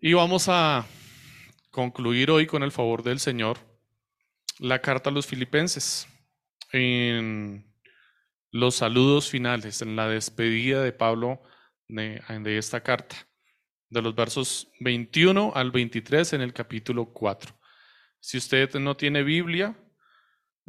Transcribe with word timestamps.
Y 0.00 0.12
vamos 0.12 0.48
a 0.48 0.86
concluir 1.70 2.30
hoy 2.30 2.46
con 2.46 2.62
el 2.62 2.72
favor 2.72 3.02
del 3.02 3.18
Señor 3.18 3.58
la 4.58 4.80
carta 4.80 5.10
a 5.10 5.12
los 5.12 5.26
filipenses 5.26 6.08
en 6.72 7.64
los 8.50 8.76
saludos 8.76 9.30
finales, 9.30 9.82
en 9.82 9.96
la 9.96 10.08
despedida 10.08 10.82
de 10.82 10.92
Pablo 10.92 11.42
de, 11.88 12.58
esta 12.58 12.82
carta, 12.82 13.16
de 13.88 14.02
los 14.02 14.14
versos 14.14 14.68
21 14.80 15.52
al 15.54 15.70
23 15.70 16.34
en 16.34 16.40
el 16.42 16.52
capítulo 16.52 17.12
4. 17.12 17.54
Si 18.20 18.38
usted 18.38 18.74
no 18.74 18.96
tiene 18.96 19.22
Biblia, 19.22 19.76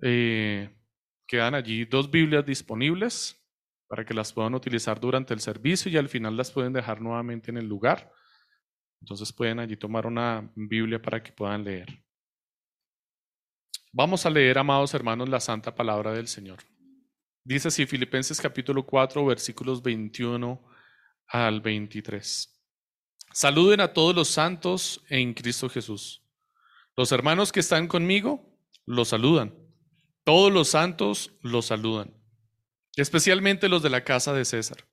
eh, 0.01 0.69
quedan 1.27 1.55
allí 1.55 1.85
dos 1.85 2.09
Biblias 2.09 2.45
disponibles 2.45 3.43
para 3.87 4.05
que 4.05 4.13
las 4.13 4.33
puedan 4.33 4.55
utilizar 4.55 4.99
durante 4.99 5.33
el 5.33 5.39
servicio 5.39 5.91
y 5.91 5.97
al 5.97 6.09
final 6.09 6.37
las 6.37 6.51
pueden 6.51 6.73
dejar 6.73 7.01
nuevamente 7.01 7.51
en 7.51 7.57
el 7.57 7.67
lugar. 7.67 8.11
Entonces 9.01 9.31
pueden 9.31 9.59
allí 9.59 9.77
tomar 9.77 10.05
una 10.07 10.51
Biblia 10.55 11.01
para 11.01 11.21
que 11.21 11.31
puedan 11.31 11.63
leer. 11.63 12.03
Vamos 13.91 14.25
a 14.25 14.29
leer, 14.29 14.57
amados 14.57 14.93
hermanos, 14.93 15.29
la 15.29 15.39
santa 15.39 15.73
palabra 15.73 16.11
del 16.11 16.27
Señor. 16.27 16.59
Dice 17.43 17.67
así 17.67 17.85
Filipenses 17.85 18.41
capítulo 18.41 18.85
4, 18.85 19.25
versículos 19.25 19.81
21 19.81 20.61
al 21.27 21.61
23. 21.61 22.51
Saluden 23.31 23.81
a 23.81 23.93
todos 23.93 24.15
los 24.15 24.27
santos 24.27 25.03
en 25.09 25.33
Cristo 25.33 25.69
Jesús. 25.69 26.23
Los 26.97 27.11
hermanos 27.11 27.51
que 27.51 27.59
están 27.59 27.87
conmigo 27.87 28.57
los 28.85 29.09
saludan. 29.09 29.53
Todos 30.23 30.51
los 30.51 30.69
santos 30.69 31.37
los 31.41 31.67
saludan, 31.67 32.13
especialmente 32.95 33.69
los 33.69 33.83
de 33.83 33.91
la 33.91 34.03
casa 34.03 34.33
de 34.33 34.43
César. 34.43 34.87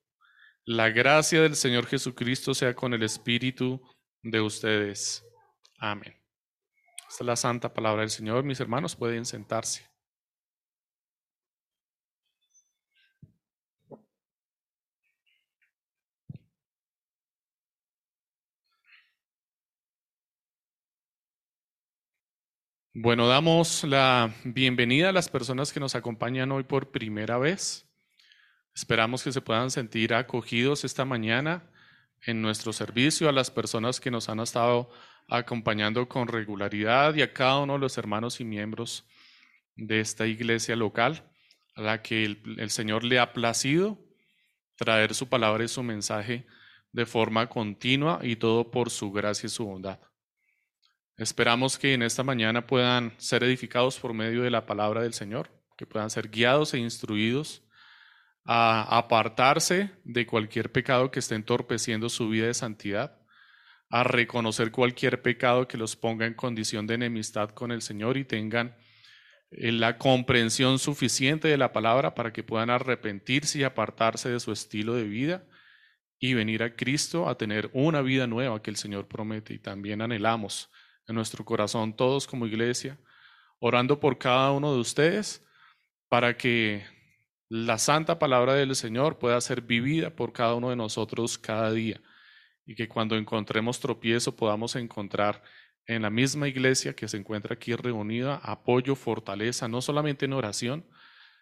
La 0.63 0.89
gracia 0.91 1.41
del 1.41 1.55
Señor 1.55 1.87
Jesucristo 1.87 2.53
sea 2.53 2.75
con 2.75 2.93
el 2.93 3.01
espíritu 3.01 3.81
de 4.23 4.41
ustedes. 4.41 5.23
Amén. 5.77 6.15
Esta 7.09 7.23
es 7.23 7.27
la 7.27 7.35
santa 7.35 7.73
palabra 7.73 8.01
del 8.01 8.09
Señor. 8.09 8.43
Mis 8.43 8.59
hermanos 8.59 8.95
pueden 8.95 9.25
sentarse. 9.25 9.85
Bueno, 22.95 23.27
damos 23.27 23.83
la 23.83 24.33
bienvenida 24.43 25.09
a 25.09 25.11
las 25.11 25.27
personas 25.27 25.73
que 25.73 25.79
nos 25.79 25.95
acompañan 25.95 26.51
hoy 26.51 26.63
por 26.63 26.91
primera 26.91 27.39
vez. 27.39 27.89
Esperamos 28.75 29.23
que 29.23 29.31
se 29.31 29.41
puedan 29.41 29.71
sentir 29.71 30.13
acogidos 30.13 30.83
esta 30.83 31.03
mañana 31.03 31.72
en 32.25 32.41
nuestro 32.41 32.73
servicio, 32.73 33.29
a 33.29 33.31
las 33.31 33.51
personas 33.51 33.99
que 33.99 34.11
nos 34.11 34.29
han 34.29 34.39
estado 34.39 34.89
acompañando 35.27 36.07
con 36.07 36.27
regularidad 36.27 37.15
y 37.15 37.21
a 37.21 37.33
cada 37.33 37.59
uno 37.59 37.73
de 37.73 37.79
los 37.79 37.97
hermanos 37.97 38.39
y 38.39 38.45
miembros 38.45 39.05
de 39.75 39.99
esta 39.99 40.27
iglesia 40.27 40.75
local, 40.75 41.29
a 41.75 41.81
la 41.81 42.01
que 42.01 42.23
el, 42.23 42.69
Señor 42.69 43.03
le 43.03 43.19
ha 43.19 43.33
placido 43.33 43.97
traer 44.75 45.13
su 45.15 45.27
palabra 45.27 45.63
y 45.63 45.67
su 45.67 45.81
mensaje 45.83 46.45
de 46.91 47.05
forma 47.05 47.47
continua 47.47 48.19
y 48.21 48.35
todo 48.35 48.69
por 48.69 48.89
su 48.89 49.11
gracia 49.11 49.47
y 49.47 49.49
su 49.49 49.65
bondad. 49.65 49.99
Esperamos 51.17 51.77
que 51.77 51.93
en 51.93 52.03
esta 52.03 52.23
mañana 52.23 52.65
puedan 52.65 53.13
ser 53.17 53.43
edificados 53.43 53.99
por 53.99 54.13
medio 54.13 54.43
de 54.43 54.51
la 54.51 54.65
palabra 54.65 55.01
del 55.01 55.13
Señor, 55.13 55.49
que 55.77 55.85
puedan 55.85 56.09
ser 56.09 56.29
guiados 56.29 56.73
e 56.73 56.79
instruidos 56.79 57.63
a 58.45 58.97
apartarse 58.97 59.91
de 60.03 60.25
cualquier 60.25 60.71
pecado 60.71 61.11
que 61.11 61.19
esté 61.19 61.35
entorpeciendo 61.35 62.09
su 62.09 62.29
vida 62.29 62.47
de 62.47 62.53
santidad, 62.53 63.19
a 63.89 64.03
reconocer 64.03 64.71
cualquier 64.71 65.21
pecado 65.21 65.67
que 65.67 65.77
los 65.77 65.95
ponga 65.95 66.25
en 66.25 66.33
condición 66.33 66.87
de 66.87 66.95
enemistad 66.95 67.51
con 67.51 67.71
el 67.71 67.81
Señor 67.81 68.17
y 68.17 68.25
tengan 68.25 68.75
eh, 69.51 69.71
la 69.71 69.97
comprensión 69.97 70.79
suficiente 70.79 71.47
de 71.47 71.57
la 71.57 71.71
palabra 71.71 72.15
para 72.15 72.33
que 72.33 72.43
puedan 72.43 72.69
arrepentirse 72.69 73.59
y 73.59 73.63
apartarse 73.63 74.29
de 74.29 74.39
su 74.39 74.51
estilo 74.51 74.95
de 74.95 75.03
vida 75.03 75.45
y 76.19 76.33
venir 76.33 76.63
a 76.63 76.75
Cristo 76.75 77.29
a 77.29 77.37
tener 77.37 77.69
una 77.73 78.01
vida 78.01 78.27
nueva 78.27 78.61
que 78.61 78.71
el 78.71 78.77
Señor 78.77 79.07
promete. 79.07 79.53
Y 79.53 79.59
también 79.59 80.01
anhelamos 80.01 80.71
en 81.07 81.15
nuestro 81.15 81.45
corazón 81.45 81.95
todos 81.95 82.27
como 82.27 82.47
iglesia, 82.47 82.97
orando 83.59 83.99
por 83.99 84.17
cada 84.17 84.51
uno 84.51 84.73
de 84.73 84.79
ustedes 84.79 85.45
para 86.09 86.37
que 86.37 86.83
la 87.49 87.77
santa 87.77 88.19
palabra 88.19 88.53
del 88.55 88.75
Señor 88.75 89.19
pueda 89.19 89.39
ser 89.41 89.61
vivida 89.61 90.15
por 90.15 90.33
cada 90.33 90.55
uno 90.55 90.69
de 90.69 90.75
nosotros 90.75 91.37
cada 91.37 91.71
día 91.71 92.01
y 92.65 92.75
que 92.75 92.87
cuando 92.87 93.15
encontremos 93.15 93.79
tropiezo 93.79 94.35
podamos 94.35 94.75
encontrar 94.75 95.43
en 95.85 96.03
la 96.03 96.09
misma 96.09 96.47
iglesia 96.47 96.95
que 96.95 97.07
se 97.07 97.17
encuentra 97.17 97.55
aquí 97.55 97.75
reunida 97.75 98.35
apoyo, 98.37 98.95
fortaleza, 98.95 99.67
no 99.67 99.81
solamente 99.81 100.25
en 100.25 100.33
oración, 100.33 100.85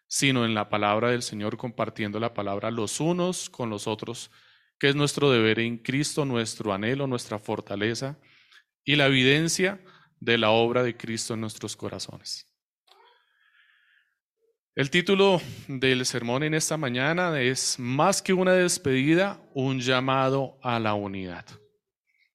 sino 0.07 0.45
en 0.45 0.53
la 0.53 0.69
palabra 0.69 1.11
del 1.11 1.22
Señor, 1.22 1.57
compartiendo 1.57 2.19
la 2.19 2.34
palabra 2.34 2.72
los 2.72 3.00
unos 3.00 3.50
con 3.50 3.69
los 3.69 3.88
otros, 3.88 4.31
que 4.79 4.90
es 4.90 4.95
nuestro 4.95 5.31
deber 5.31 5.59
en 5.59 5.78
Cristo, 5.78 6.25
nuestro 6.25 6.73
anhelo, 6.73 7.07
nuestra 7.07 7.40
fortaleza 7.40 8.17
y 8.84 8.95
la 8.95 9.06
evidencia 9.06 9.81
de 10.19 10.38
la 10.38 10.50
obra 10.50 10.84
de 10.84 10.97
Cristo 10.97 11.35
en 11.35 11.41
nuestros 11.41 11.78
corazones. 11.78 12.50
El 14.73 14.89
título 14.89 15.41
del 15.67 16.05
sermón 16.05 16.43
en 16.43 16.53
esta 16.53 16.77
mañana 16.77 17.41
es 17.41 17.77
Más 17.77 18.21
que 18.21 18.31
una 18.31 18.53
despedida, 18.53 19.37
un 19.53 19.81
llamado 19.81 20.57
a 20.63 20.79
la 20.79 20.93
unidad. 20.93 21.45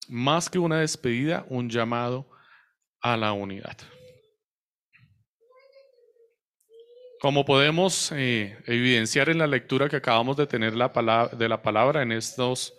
Más 0.09 0.51
que 0.51 0.59
una 0.59 0.81
despedida, 0.81 1.47
un 1.49 1.71
llamado 1.71 2.29
a 3.01 3.17
la 3.17 3.33
unidad. 3.33 3.79
Como 7.21 7.47
podemos 7.47 8.13
eh, 8.13 8.59
evidenciar 8.67 9.31
en 9.31 9.39
la 9.39 9.47
lectura 9.47 9.89
que 9.89 9.97
acabamos 9.97 10.37
de 10.37 10.47
tener 10.47 10.77
la 10.77 10.93
palabra, 10.93 11.35
de 11.35 11.49
la 11.49 11.63
palabra 11.63 12.03
en 12.03 12.13
estos 12.13 12.75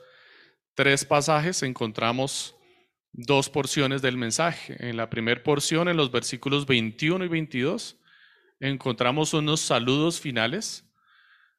tres 0.75 1.03
pasajes, 1.03 1.63
encontramos 1.63 2.55
dos 3.11 3.49
porciones 3.49 4.03
del 4.03 4.17
mensaje. 4.17 4.75
En 4.87 4.97
la 4.97 5.09
primera 5.09 5.41
porción, 5.41 5.87
en 5.87 5.97
los 5.97 6.11
versículos 6.11 6.67
21 6.67 7.25
y 7.25 7.27
22, 7.27 7.97
encontramos 8.59 9.33
unos 9.33 9.61
saludos 9.61 10.19
finales 10.19 10.83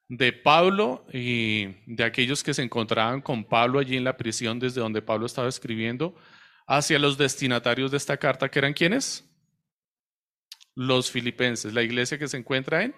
de 0.09 0.33
Pablo 0.33 1.05
y 1.13 1.67
de 1.85 2.03
aquellos 2.03 2.43
que 2.43 2.53
se 2.53 2.63
encontraban 2.63 3.21
con 3.21 3.45
Pablo 3.45 3.79
allí 3.79 3.95
en 3.95 4.03
la 4.03 4.17
prisión 4.17 4.59
desde 4.59 4.81
donde 4.81 5.01
Pablo 5.01 5.25
estaba 5.27 5.47
escribiendo 5.47 6.15
hacia 6.67 6.99
los 6.99 7.17
destinatarios 7.17 7.91
de 7.91 7.97
esta 7.97 8.17
carta, 8.17 8.49
que 8.49 8.59
eran 8.59 8.73
quienes? 8.73 9.27
Los 10.75 11.11
filipenses, 11.11 11.73
la 11.73 11.83
iglesia 11.83 12.17
que 12.17 12.27
se 12.27 12.37
encuentra 12.37 12.83
en 12.83 12.95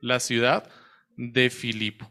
la 0.00 0.20
ciudad 0.20 0.70
de 1.16 1.50
Filipo. 1.50 2.10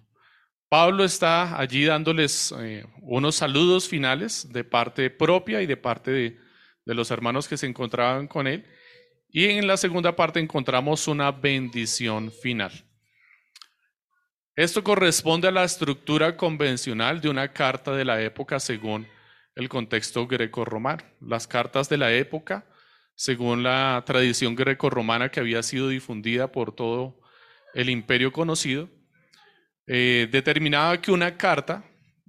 Pablo 0.69 1.03
está 1.03 1.59
allí 1.59 1.85
dándoles 1.85 2.53
eh, 2.59 2.85
unos 3.01 3.35
saludos 3.35 3.88
finales 3.88 4.51
de 4.51 4.63
parte 4.63 5.09
propia 5.09 5.62
y 5.62 5.68
de 5.68 5.78
parte 5.78 6.12
de, 6.12 6.40
de 6.85 6.94
los 6.95 7.12
hermanos 7.12 7.47
que 7.47 7.57
se 7.57 7.68
encontraban 7.68 8.28
con 8.28 8.47
él. 8.47 8.66
Y 9.38 9.50
en 9.50 9.68
la 9.68 9.75
segunda 9.75 10.16
parte 10.16 10.40
encontramos 10.40 11.09
una 11.09 11.29
bendición 11.29 12.31
final. 12.31 12.72
Esto 14.56 14.81
corresponde 14.81 15.50
a 15.50 15.51
la 15.51 15.66
estructura 15.66 16.38
convencional 16.38 17.19
de 17.19 17.28
una 17.28 17.51
carta 17.51 17.91
de 17.91 18.06
la 18.06 18.22
época 18.22 18.62
según 18.62 19.06
el 19.53 19.68
contexto 19.68 20.25
greco-romano. 20.25 21.03
Las 21.19 21.47
cartas 21.47 21.90
de 21.90 21.97
la 21.97 22.13
época, 22.13 22.66
según 23.13 23.62
la 23.62 24.01
tradición 24.06 24.56
greco-romana 24.56 25.28
que 25.28 25.41
había 25.41 25.62
sido 25.63 25.90
difundida 25.90 26.50
por 26.50 26.74
todo 26.74 27.19
el 27.74 27.89
imperio 27.89 28.31
conocido, 28.31 28.88
eh, 29.86 30.30
determinaba 30.31 31.01
que 31.01 31.12
una 31.12 31.36
carta 31.36 31.83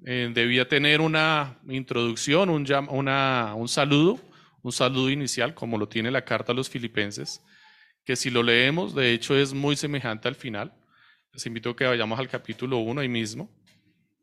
eh, 0.05 0.29
debía 0.35 0.67
tener 0.67 1.01
una 1.01 1.57
introducción, 1.69 2.51
un, 2.51 2.67
un 2.69 3.69
saludo, 3.69 4.21
un 4.67 4.73
saludo 4.73 5.11
inicial, 5.11 5.55
como 5.55 5.79
lo 5.79 5.89
tiene 5.89 6.11
la 6.11 6.25
carta 6.25 6.51
a 6.51 6.55
los 6.55 6.69
filipenses, 6.69 7.41
que 8.05 8.17
si 8.17 8.31
lo 8.31 8.43
leemos, 8.43 8.97
de 8.97 9.13
hecho 9.13 9.37
es 9.37 9.55
muy 9.55 9.77
semejante 9.77 10.27
al 10.27 10.35
final. 10.35 10.75
Les 11.33 11.47
invito 11.47 11.71
a 11.71 11.77
que 11.77 11.85
vayamos 11.85 12.19
al 12.19 12.29
capítulo 12.29 12.79
1 12.79 13.01
ahí 13.01 13.09
mismo. 13.09 13.49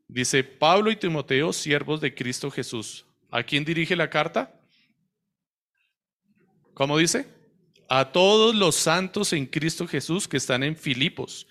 Dice, 0.05 0.43
Pablo 0.43 0.91
y 0.91 0.97
Timoteo, 0.97 1.53
siervos 1.53 2.01
de 2.01 2.13
Cristo 2.13 2.51
Jesús. 2.51 3.05
¿A 3.31 3.41
quién 3.41 3.63
dirige 3.63 3.95
la 3.95 4.09
carta? 4.09 4.53
¿Cómo 6.73 6.97
dice? 6.97 7.25
A 7.87 8.11
todos 8.11 8.53
los 8.53 8.75
santos 8.75 9.31
en 9.31 9.45
Cristo 9.45 9.87
Jesús 9.87 10.27
que 10.27 10.35
están 10.35 10.61
en 10.63 10.75
Filipos, 10.75 11.47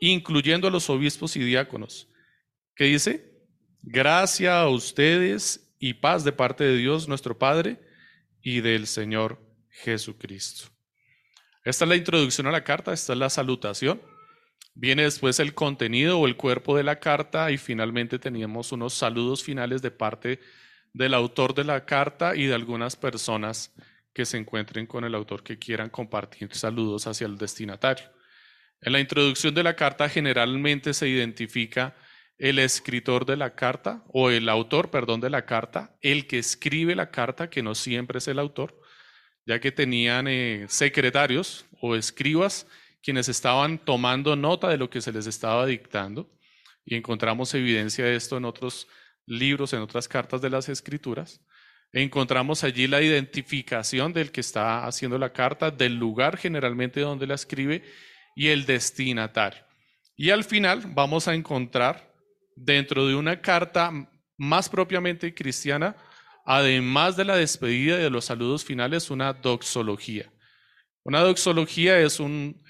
incluyendo 0.00 0.66
a 0.66 0.70
los 0.70 0.88
obispos 0.88 1.36
y 1.36 1.40
diáconos. 1.40 2.08
¿Qué 2.74 2.84
dice? 2.84 3.38
Gracia 3.82 4.62
a 4.62 4.68
ustedes 4.70 5.70
y 5.78 5.92
paz 5.92 6.24
de 6.24 6.32
parte 6.32 6.64
de 6.64 6.78
Dios 6.78 7.06
nuestro 7.06 7.38
Padre 7.38 7.89
y 8.42 8.60
del 8.60 8.86
Señor 8.86 9.38
Jesucristo. 9.70 10.70
Esta 11.64 11.84
es 11.84 11.88
la 11.88 11.96
introducción 11.96 12.46
a 12.46 12.52
la 12.52 12.64
carta, 12.64 12.92
esta 12.92 13.12
es 13.12 13.18
la 13.18 13.30
salutación. 13.30 14.00
Viene 14.74 15.02
después 15.02 15.40
el 15.40 15.54
contenido 15.54 16.18
o 16.18 16.26
el 16.26 16.36
cuerpo 16.36 16.76
de 16.76 16.84
la 16.84 17.00
carta 17.00 17.50
y 17.50 17.58
finalmente 17.58 18.18
teníamos 18.18 18.72
unos 18.72 18.94
saludos 18.94 19.42
finales 19.42 19.82
de 19.82 19.90
parte 19.90 20.40
del 20.92 21.14
autor 21.14 21.54
de 21.54 21.64
la 21.64 21.84
carta 21.84 22.34
y 22.34 22.46
de 22.46 22.54
algunas 22.54 22.96
personas 22.96 23.74
que 24.12 24.24
se 24.24 24.38
encuentren 24.38 24.86
con 24.86 25.04
el 25.04 25.14
autor 25.14 25.42
que 25.42 25.58
quieran 25.58 25.90
compartir 25.90 26.54
saludos 26.54 27.06
hacia 27.06 27.26
el 27.26 27.36
destinatario. 27.36 28.06
En 28.80 28.92
la 28.92 29.00
introducción 29.00 29.54
de 29.54 29.62
la 29.62 29.76
carta 29.76 30.08
generalmente 30.08 30.94
se 30.94 31.08
identifica 31.08 31.94
el 32.40 32.58
escritor 32.58 33.26
de 33.26 33.36
la 33.36 33.54
carta 33.54 34.02
o 34.08 34.30
el 34.30 34.48
autor, 34.48 34.90
perdón, 34.90 35.20
de 35.20 35.28
la 35.28 35.44
carta, 35.44 35.94
el 36.00 36.26
que 36.26 36.38
escribe 36.38 36.96
la 36.96 37.10
carta, 37.10 37.50
que 37.50 37.62
no 37.62 37.74
siempre 37.74 38.16
es 38.16 38.28
el 38.28 38.38
autor, 38.38 38.80
ya 39.44 39.60
que 39.60 39.70
tenían 39.70 40.26
eh, 40.26 40.64
secretarios 40.66 41.66
o 41.82 41.94
escribas 41.94 42.66
quienes 43.02 43.28
estaban 43.28 43.78
tomando 43.78 44.36
nota 44.36 44.68
de 44.68 44.78
lo 44.78 44.88
que 44.88 45.02
se 45.02 45.12
les 45.12 45.26
estaba 45.26 45.66
dictando 45.66 46.30
y 46.86 46.96
encontramos 46.96 47.52
evidencia 47.52 48.06
de 48.06 48.16
esto 48.16 48.38
en 48.38 48.46
otros 48.46 48.88
libros, 49.26 49.74
en 49.74 49.80
otras 49.80 50.08
cartas 50.08 50.40
de 50.40 50.48
las 50.48 50.70
escrituras. 50.70 51.42
Encontramos 51.92 52.64
allí 52.64 52.86
la 52.86 53.02
identificación 53.02 54.14
del 54.14 54.32
que 54.32 54.40
está 54.40 54.86
haciendo 54.86 55.18
la 55.18 55.34
carta, 55.34 55.70
del 55.70 55.96
lugar 55.96 56.38
generalmente 56.38 57.00
donde 57.00 57.26
la 57.26 57.34
escribe 57.34 57.82
y 58.34 58.48
el 58.48 58.64
destinatario. 58.64 59.62
Y 60.16 60.30
al 60.30 60.44
final 60.44 60.84
vamos 60.94 61.28
a 61.28 61.34
encontrar 61.34 62.09
dentro 62.60 63.06
de 63.06 63.14
una 63.14 63.40
carta 63.40 63.90
más 64.36 64.68
propiamente 64.68 65.34
cristiana, 65.34 65.96
además 66.44 67.16
de 67.16 67.24
la 67.24 67.36
despedida 67.36 67.98
y 67.98 68.02
de 68.02 68.10
los 68.10 68.26
saludos 68.26 68.64
finales, 68.64 69.10
una 69.10 69.32
doxología. 69.32 70.30
Una 71.02 71.20
doxología 71.20 71.98
es 72.00 72.18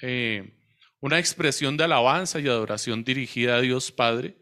eh, 0.02 0.54
una 1.00 1.19
expresión 1.19 1.76
de 1.76 1.84
alabanza 1.84 2.38
y 2.38 2.46
adoración 2.46 3.02
dirigida 3.04 3.56
a 3.56 3.60
Dios 3.60 3.90
Padre, 3.90 4.37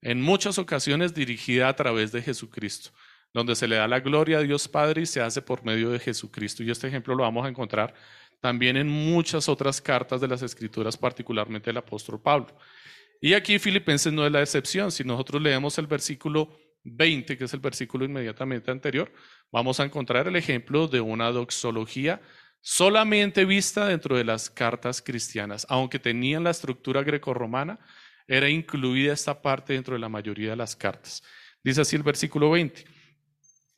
en 0.00 0.20
muchas 0.20 0.58
ocasiones 0.58 1.14
dirigida 1.14 1.68
a 1.68 1.76
través 1.76 2.12
de 2.12 2.22
Jesucristo, 2.22 2.90
donde 3.32 3.56
se 3.56 3.66
le 3.66 3.76
da 3.76 3.88
la 3.88 4.00
gloria 4.00 4.38
a 4.38 4.42
Dios 4.42 4.68
Padre 4.68 5.02
y 5.02 5.06
se 5.06 5.20
hace 5.20 5.42
por 5.42 5.64
medio 5.64 5.90
de 5.90 5.98
Jesucristo. 5.98 6.62
Y 6.62 6.70
este 6.70 6.86
ejemplo 6.86 7.14
lo 7.14 7.22
vamos 7.24 7.44
a 7.44 7.48
encontrar 7.48 7.94
también 8.40 8.76
en 8.76 8.88
muchas 8.88 9.48
otras 9.48 9.80
cartas 9.80 10.20
de 10.20 10.28
las 10.28 10.42
Escrituras, 10.42 10.96
particularmente 10.96 11.70
el 11.70 11.78
apóstol 11.78 12.20
Pablo. 12.20 12.54
Y 13.20 13.34
aquí 13.34 13.58
Filipenses 13.58 14.12
no 14.12 14.26
es 14.26 14.32
la 14.32 14.42
excepción. 14.42 14.90
Si 14.90 15.04
nosotros 15.04 15.40
leemos 15.40 15.78
el 15.78 15.86
versículo 15.86 16.58
20, 16.84 17.38
que 17.38 17.44
es 17.44 17.54
el 17.54 17.60
versículo 17.60 18.04
inmediatamente 18.04 18.70
anterior, 18.70 19.10
vamos 19.50 19.80
a 19.80 19.84
encontrar 19.84 20.28
el 20.28 20.36
ejemplo 20.36 20.86
de 20.88 21.00
una 21.00 21.30
doxología 21.30 22.20
solamente 22.60 23.44
vista 23.44 23.86
dentro 23.86 24.16
de 24.16 24.24
las 24.24 24.48
cartas 24.48 25.02
cristianas, 25.02 25.66
aunque 25.68 25.98
tenían 25.98 26.44
la 26.44 26.50
estructura 26.50 27.02
grecorromana, 27.02 27.78
era 28.26 28.48
incluida 28.48 29.12
esta 29.12 29.42
parte 29.42 29.74
dentro 29.74 29.94
de 29.94 30.00
la 30.00 30.08
mayoría 30.08 30.50
de 30.50 30.56
las 30.56 30.74
cartas. 30.74 31.22
Dice 31.62 31.82
así 31.82 31.94
el 31.94 32.02
versículo 32.02 32.50
20. 32.50 32.84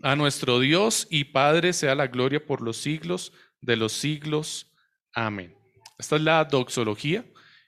A 0.02 0.14
nuestro 0.14 0.60
Dios 0.60 1.08
y 1.10 1.24
Padre 1.24 1.72
sea 1.72 1.96
la 1.96 2.06
gloria 2.06 2.44
por 2.44 2.60
los 2.60 2.76
siglos 2.76 3.32
de 3.60 3.76
los 3.76 3.92
siglos. 3.92 4.72
Amén. 5.12 5.56
Esta 5.98 6.16
es 6.16 6.22
la 6.22 6.44
doxología 6.44 7.24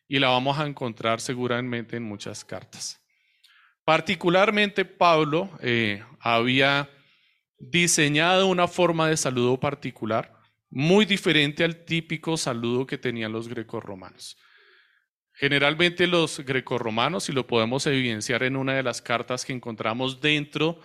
y 0.08 0.18
la 0.18 0.28
vamos 0.28 0.58
a 0.58 0.66
encontrar 0.66 1.20
seguramente 1.20 1.96
en 1.96 2.02
muchas 2.02 2.44
cartas. 2.44 3.00
Particularmente 3.84 4.84
Pablo 4.84 5.50
eh, 5.60 6.02
había 6.20 6.90
diseñado 7.58 8.46
una 8.46 8.66
forma 8.66 9.08
de 9.08 9.16
saludo 9.16 9.60
particular 9.60 10.38
muy 10.70 11.04
diferente 11.04 11.64
al 11.64 11.84
típico 11.84 12.36
saludo 12.36 12.86
que 12.86 12.98
tenían 12.98 13.32
los 13.32 13.48
grecorromanos. 13.48 14.36
Generalmente 15.32 16.06
los 16.06 16.40
grecorromanos, 16.40 17.28
y 17.28 17.32
lo 17.32 17.46
podemos 17.46 17.86
evidenciar 17.86 18.42
en 18.42 18.56
una 18.56 18.74
de 18.74 18.82
las 18.82 19.00
cartas 19.00 19.44
que 19.44 19.52
encontramos 19.52 20.20
dentro 20.20 20.80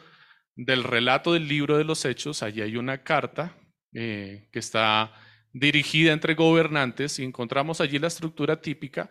del 0.55 0.83
relato 0.83 1.33
del 1.33 1.47
libro 1.47 1.77
de 1.77 1.83
los 1.83 2.05
Hechos, 2.05 2.43
allí 2.43 2.61
hay 2.61 2.77
una 2.77 3.03
carta 3.03 3.57
eh, 3.93 4.47
que 4.51 4.59
está 4.59 5.11
dirigida 5.53 6.11
entre 6.11 6.33
gobernantes 6.33 7.19
y 7.19 7.23
encontramos 7.23 7.79
allí 7.79 7.99
la 7.99 8.07
estructura 8.07 8.59
típica 8.59 9.09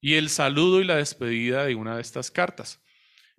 y 0.00 0.14
el 0.14 0.28
saludo 0.28 0.80
y 0.80 0.84
la 0.84 0.96
despedida 0.96 1.64
de 1.64 1.76
una 1.76 1.96
de 1.96 2.02
estas 2.02 2.30
cartas. 2.30 2.82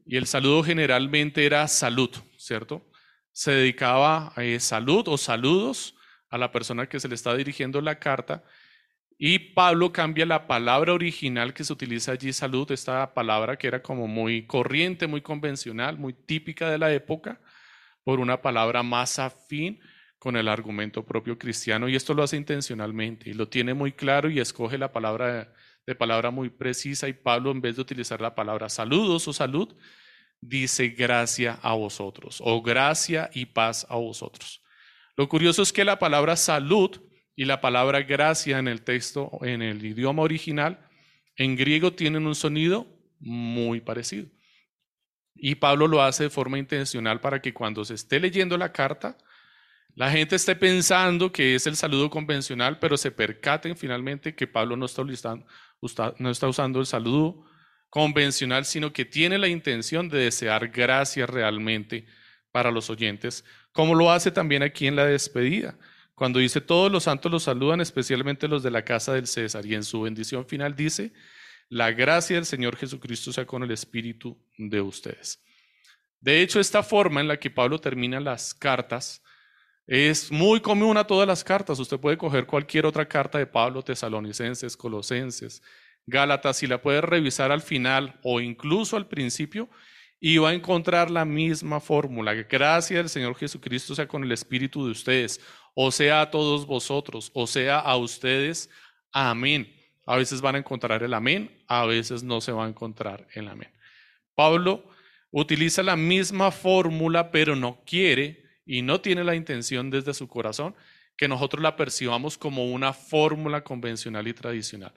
Y 0.05 0.17
el 0.17 0.25
saludo 0.25 0.63
generalmente 0.63 1.45
era 1.45 1.67
salud, 1.67 2.09
¿cierto? 2.37 2.89
Se 3.31 3.51
dedicaba 3.51 4.33
a 4.35 4.43
eh, 4.43 4.59
salud 4.59 5.07
o 5.07 5.17
saludos 5.17 5.95
a 6.29 6.37
la 6.37 6.51
persona 6.51 6.87
que 6.87 6.99
se 6.99 7.07
le 7.07 7.15
está 7.15 7.35
dirigiendo 7.35 7.81
la 7.81 7.99
carta. 7.99 8.43
Y 9.17 9.39
Pablo 9.53 9.91
cambia 9.91 10.25
la 10.25 10.47
palabra 10.47 10.93
original 10.93 11.53
que 11.53 11.63
se 11.63 11.73
utiliza 11.73 12.13
allí, 12.13 12.33
salud, 12.33 12.69
esta 12.71 13.13
palabra 13.13 13.57
que 13.57 13.67
era 13.67 13.81
como 13.81 14.07
muy 14.07 14.45
corriente, 14.45 15.07
muy 15.07 15.21
convencional, 15.21 15.97
muy 15.97 16.13
típica 16.13 16.69
de 16.69 16.77
la 16.77 16.93
época, 16.93 17.39
por 18.03 18.19
una 18.19 18.41
palabra 18.41 18.83
más 18.83 19.19
afín 19.19 19.79
con 20.19 20.37
el 20.37 20.47
argumento 20.47 21.05
propio 21.05 21.37
cristiano. 21.37 21.87
Y 21.87 21.95
esto 21.95 22.13
lo 22.13 22.23
hace 22.23 22.37
intencionalmente 22.37 23.29
y 23.29 23.33
lo 23.33 23.47
tiene 23.47 23.73
muy 23.73 23.91
claro 23.91 24.29
y 24.29 24.39
escoge 24.39 24.77
la 24.77 24.91
palabra 24.91 25.53
de 25.85 25.95
palabra 25.95 26.31
muy 26.31 26.49
precisa. 26.49 27.07
Y 27.07 27.13
Pablo, 27.13 27.51
en 27.51 27.61
vez 27.61 27.75
de 27.75 27.81
utilizar 27.81 28.21
la 28.21 28.35
palabra 28.35 28.69
saludos 28.69 29.27
o 29.27 29.33
salud, 29.33 29.75
dice 30.41 30.89
gracia 30.89 31.59
a 31.61 31.73
vosotros 31.73 32.39
o 32.43 32.61
gracia 32.61 33.29
y 33.33 33.45
paz 33.45 33.85
a 33.89 33.95
vosotros. 33.95 34.63
Lo 35.17 35.29
curioso 35.29 35.61
es 35.61 35.71
que 35.71 35.85
la 35.85 35.99
palabra 35.99 36.35
salud 36.35 37.01
y 37.35 37.45
la 37.45 37.61
palabra 37.61 38.01
gracia 38.01 38.59
en 38.59 38.67
el 38.67 38.81
texto, 38.81 39.31
en 39.41 39.61
el 39.61 39.85
idioma 39.85 40.23
original, 40.23 40.87
en 41.35 41.55
griego 41.55 41.93
tienen 41.93 42.27
un 42.27 42.35
sonido 42.35 42.87
muy 43.19 43.81
parecido. 43.81 44.27
Y 45.33 45.55
Pablo 45.55 45.87
lo 45.87 46.01
hace 46.01 46.23
de 46.23 46.29
forma 46.29 46.57
intencional 46.57 47.19
para 47.19 47.41
que 47.41 47.53
cuando 47.53 47.83
se 47.83 47.93
esté 47.93 48.19
leyendo 48.19 48.57
la 48.57 48.71
carta, 48.71 49.17
la 49.95 50.11
gente 50.11 50.35
esté 50.35 50.57
pensando 50.57 51.31
que 51.31 51.55
es 51.55 51.67
el 51.67 51.77
saludo 51.77 52.09
convencional, 52.09 52.79
pero 52.79 52.97
se 52.97 53.11
percaten 53.11 53.77
finalmente 53.77 54.35
que 54.35 54.45
Pablo 54.45 54.75
no 54.75 54.85
está, 54.85 55.03
usando 55.79 56.79
el 56.79 56.85
saludo 56.85 57.45
convencional, 57.89 58.65
sino 58.65 58.91
que 58.91 59.05
tiene 59.05 59.37
la 59.37 59.47
intención 59.47 60.09
de 60.09 60.17
desear 60.19 60.67
gracia 60.67 61.25
realmente 61.25 62.05
para 62.51 62.71
los 62.71 62.89
oyentes, 62.89 63.45
como 63.71 63.95
lo 63.95 64.11
hace 64.11 64.31
también 64.31 64.63
aquí 64.63 64.85
en 64.85 64.97
la 64.97 65.05
despedida, 65.05 65.77
cuando 66.13 66.39
dice, 66.39 66.59
todos 66.59 66.91
los 66.91 67.03
santos 67.03 67.31
los 67.31 67.43
saludan, 67.43 67.79
especialmente 67.79 68.49
los 68.49 68.63
de 68.63 68.71
la 68.71 68.83
casa 68.83 69.13
del 69.13 69.27
César, 69.27 69.65
y 69.65 69.75
en 69.75 69.83
su 69.83 70.01
bendición 70.01 70.45
final 70.45 70.75
dice, 70.75 71.13
la 71.69 71.91
gracia 71.91 72.35
del 72.35 72.45
Señor 72.45 72.75
Jesucristo 72.75 73.31
sea 73.31 73.45
con 73.45 73.63
el 73.63 73.71
espíritu 73.71 74.37
de 74.57 74.81
ustedes. 74.81 75.41
De 76.19 76.41
hecho, 76.41 76.59
esta 76.59 76.83
forma 76.83 77.21
en 77.21 77.29
la 77.29 77.39
que 77.39 77.49
Pablo 77.49 77.79
termina 77.79 78.19
las 78.19 78.53
cartas 78.53 79.21
es 79.87 80.31
muy 80.31 80.59
común 80.61 80.97
a 80.97 81.05
todas 81.05 81.27
las 81.27 81.43
cartas. 81.43 81.79
Usted 81.79 81.99
puede 81.99 82.17
coger 82.17 82.45
cualquier 82.45 82.85
otra 82.85 83.07
carta 83.07 83.37
de 83.37 83.45
Pablo, 83.45 83.83
tesalonicenses, 83.83 84.75
colosenses, 84.75 85.61
Gálatas, 86.07 86.61
y 86.63 86.67
la 86.67 86.81
puede 86.81 87.01
revisar 87.01 87.51
al 87.51 87.61
final 87.61 88.19
o 88.23 88.39
incluso 88.39 88.97
al 88.97 89.07
principio 89.07 89.69
y 90.19 90.37
va 90.37 90.49
a 90.49 90.53
encontrar 90.53 91.11
la 91.11 91.25
misma 91.25 91.79
fórmula. 91.79 92.33
Gracias 92.33 92.97
del 92.97 93.09
Señor 93.09 93.35
Jesucristo 93.35 93.95
sea 93.95 94.07
con 94.07 94.23
el 94.23 94.31
espíritu 94.31 94.85
de 94.85 94.91
ustedes, 94.91 95.41
o 95.73 95.91
sea 95.91 96.21
a 96.21 96.31
todos 96.31 96.65
vosotros, 96.65 97.31
o 97.33 97.45
sea 97.47 97.79
a 97.79 97.95
ustedes. 97.97 98.69
Amén. 99.11 99.71
A 100.05 100.17
veces 100.17 100.41
van 100.41 100.55
a 100.55 100.59
encontrar 100.59 101.03
el 101.03 101.13
amén, 101.13 101.63
a 101.67 101.85
veces 101.85 102.23
no 102.23 102.41
se 102.41 102.51
va 102.51 102.65
a 102.65 102.69
encontrar 102.69 103.27
el 103.33 103.47
amén. 103.47 103.71
Pablo 104.35 104.89
utiliza 105.31 105.83
la 105.83 105.95
misma 105.95 106.51
fórmula, 106.51 107.31
pero 107.31 107.55
no 107.55 107.83
quiere 107.85 108.44
y 108.65 108.81
no 108.81 109.01
tiene 109.01 109.23
la 109.23 109.35
intención 109.35 109.89
desde 109.89 110.13
su 110.13 110.27
corazón 110.27 110.75
que 111.17 111.27
nosotros 111.27 111.61
la 111.61 111.75
percibamos 111.75 112.37
como 112.37 112.65
una 112.71 112.93
fórmula 112.93 113.63
convencional 113.63 114.27
y 114.27 114.33
tradicional. 114.33 114.93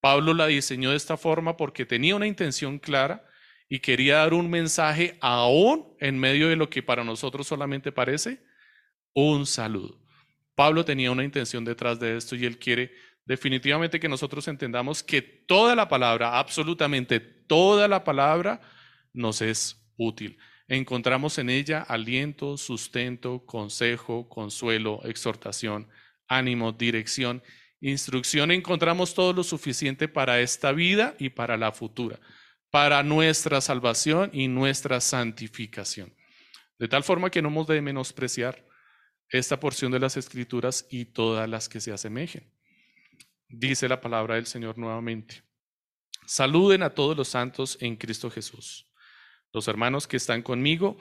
Pablo 0.00 0.34
la 0.34 0.46
diseñó 0.46 0.90
de 0.90 0.96
esta 0.96 1.16
forma 1.16 1.56
porque 1.56 1.86
tenía 1.86 2.16
una 2.16 2.26
intención 2.26 2.78
clara 2.78 3.24
y 3.68 3.78
quería 3.78 4.16
dar 4.18 4.34
un 4.34 4.50
mensaje 4.50 5.16
aún 5.20 5.96
en 6.00 6.18
medio 6.18 6.48
de 6.48 6.56
lo 6.56 6.68
que 6.68 6.82
para 6.82 7.04
nosotros 7.04 7.46
solamente 7.46 7.92
parece 7.92 8.42
un 9.14 9.46
saludo. 9.46 9.98
Pablo 10.54 10.84
tenía 10.84 11.10
una 11.10 11.24
intención 11.24 11.64
detrás 11.64 11.98
de 11.98 12.16
esto 12.16 12.36
y 12.36 12.44
él 12.44 12.58
quiere 12.58 12.92
definitivamente 13.24 13.98
que 13.98 14.08
nosotros 14.08 14.46
entendamos 14.48 15.02
que 15.02 15.22
toda 15.22 15.74
la 15.74 15.88
palabra, 15.88 16.38
absolutamente 16.38 17.20
toda 17.20 17.88
la 17.88 18.04
palabra, 18.04 18.60
nos 19.12 19.40
es 19.40 19.82
útil. 19.96 20.38
Encontramos 20.74 21.38
en 21.38 21.50
ella 21.50 21.80
aliento, 21.82 22.56
sustento, 22.56 23.44
consejo, 23.46 24.28
consuelo, 24.28 25.00
exhortación, 25.04 25.88
ánimo, 26.26 26.72
dirección, 26.72 27.42
instrucción. 27.80 28.50
Encontramos 28.50 29.14
todo 29.14 29.32
lo 29.32 29.44
suficiente 29.44 30.08
para 30.08 30.40
esta 30.40 30.72
vida 30.72 31.14
y 31.18 31.30
para 31.30 31.56
la 31.56 31.72
futura 31.72 32.18
para 32.74 33.04
nuestra 33.04 33.60
salvación 33.60 34.30
y 34.32 34.48
nuestra 34.48 35.00
santificación. 35.00 36.12
De 36.76 36.88
tal 36.88 37.04
forma 37.04 37.30
que 37.30 37.40
no 37.40 37.46
hemos 37.46 37.68
de 37.68 37.80
menospreciar 37.80 38.66
esta 39.28 39.60
porción 39.60 39.92
de 39.92 40.00
las 40.00 40.16
Escrituras 40.16 40.84
y 40.90 41.04
todas 41.04 41.48
las 41.48 41.68
que 41.68 41.80
se 41.80 41.92
asemejen. 41.92 42.50
Dice 43.48 43.88
la 43.88 44.00
palabra 44.00 44.34
del 44.34 44.46
Señor 44.46 44.76
nuevamente. 44.76 45.44
Saluden 46.26 46.82
a 46.82 46.90
todos 46.90 47.16
los 47.16 47.28
santos 47.28 47.78
en 47.80 47.94
Cristo 47.94 48.28
Jesús. 48.28 48.92
Los 49.54 49.68
hermanos 49.68 50.08
que 50.08 50.16
están 50.16 50.42
conmigo 50.42 50.98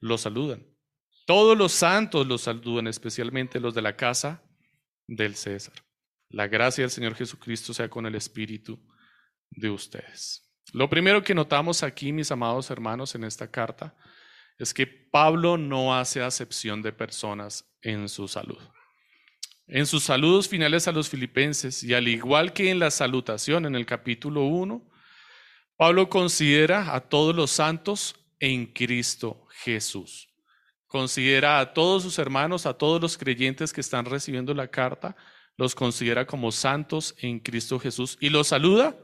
los 0.00 0.22
saludan. 0.22 0.64
Todos 1.26 1.58
los 1.58 1.72
santos 1.72 2.24
los 2.26 2.42
saludan, 2.42 2.86
especialmente 2.86 3.58
los 3.58 3.74
de 3.74 3.82
la 3.82 3.96
casa 3.96 4.44
del 5.08 5.34
César. 5.34 5.74
La 6.30 6.46
gracia 6.46 6.82
del 6.82 6.90
Señor 6.90 7.16
Jesucristo 7.16 7.74
sea 7.74 7.90
con 7.90 8.06
el 8.06 8.14
espíritu 8.14 8.80
de 9.50 9.70
ustedes. 9.70 10.48
Lo 10.72 10.88
primero 10.88 11.22
que 11.22 11.34
notamos 11.34 11.82
aquí, 11.82 12.12
mis 12.12 12.30
amados 12.30 12.70
hermanos, 12.70 13.16
en 13.16 13.24
esta 13.24 13.50
carta, 13.50 13.96
es 14.56 14.72
que 14.72 14.86
Pablo 14.86 15.58
no 15.58 15.96
hace 15.96 16.22
acepción 16.22 16.82
de 16.82 16.92
personas 16.92 17.68
en 17.82 18.08
su 18.08 18.28
salud. 18.28 18.58
En 19.66 19.84
sus 19.84 20.04
saludos 20.04 20.48
finales 20.48 20.86
a 20.86 20.92
los 20.92 21.08
filipenses, 21.08 21.82
y 21.82 21.92
al 21.92 22.06
igual 22.06 22.52
que 22.52 22.70
en 22.70 22.78
la 22.78 22.92
salutación 22.92 23.66
en 23.66 23.74
el 23.74 23.84
capítulo 23.84 24.44
1, 24.44 24.95
Pablo 25.76 26.08
considera 26.08 26.94
a 26.94 27.00
todos 27.00 27.34
los 27.34 27.50
santos 27.50 28.16
en 28.40 28.66
Cristo 28.66 29.46
Jesús. 29.62 30.28
Considera 30.86 31.60
a 31.60 31.74
todos 31.74 32.02
sus 32.02 32.18
hermanos, 32.18 32.64
a 32.64 32.74
todos 32.74 33.00
los 33.00 33.18
creyentes 33.18 33.72
que 33.72 33.82
están 33.82 34.06
recibiendo 34.06 34.54
la 34.54 34.68
carta, 34.68 35.16
los 35.56 35.74
considera 35.74 36.26
como 36.26 36.52
santos 36.52 37.14
en 37.18 37.40
Cristo 37.40 37.78
Jesús 37.78 38.16
y 38.20 38.30
los 38.30 38.48
saluda 38.48 38.96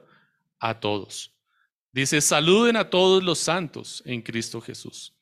a 0.60 0.80
todos. 0.80 1.34
Dice, 1.92 2.20
saluden 2.20 2.76
a 2.76 2.88
todos 2.88 3.22
los 3.22 3.38
santos 3.38 4.02
en 4.06 4.22
Cristo 4.22 4.60
Jesús. 4.60 5.14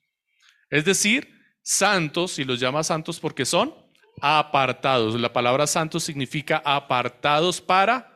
Es 0.69 0.85
decir, 0.85 1.29
santos, 1.63 2.39
y 2.39 2.45
los 2.45 2.61
llama 2.61 2.85
santos 2.85 3.19
porque 3.19 3.45
son 3.45 3.75
apartados. 4.21 5.19
La 5.19 5.33
palabra 5.33 5.67
santos 5.67 6.05
significa 6.05 6.63
apartados 6.65 7.61
para 7.61 8.10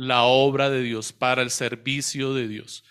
la 0.00 0.22
obra 0.22 0.70
de 0.70 0.82
Dios, 0.82 1.12
para 1.12 1.42
el 1.42 1.50
servicio 1.50 2.32
de 2.32 2.48
Dios. 2.48 2.84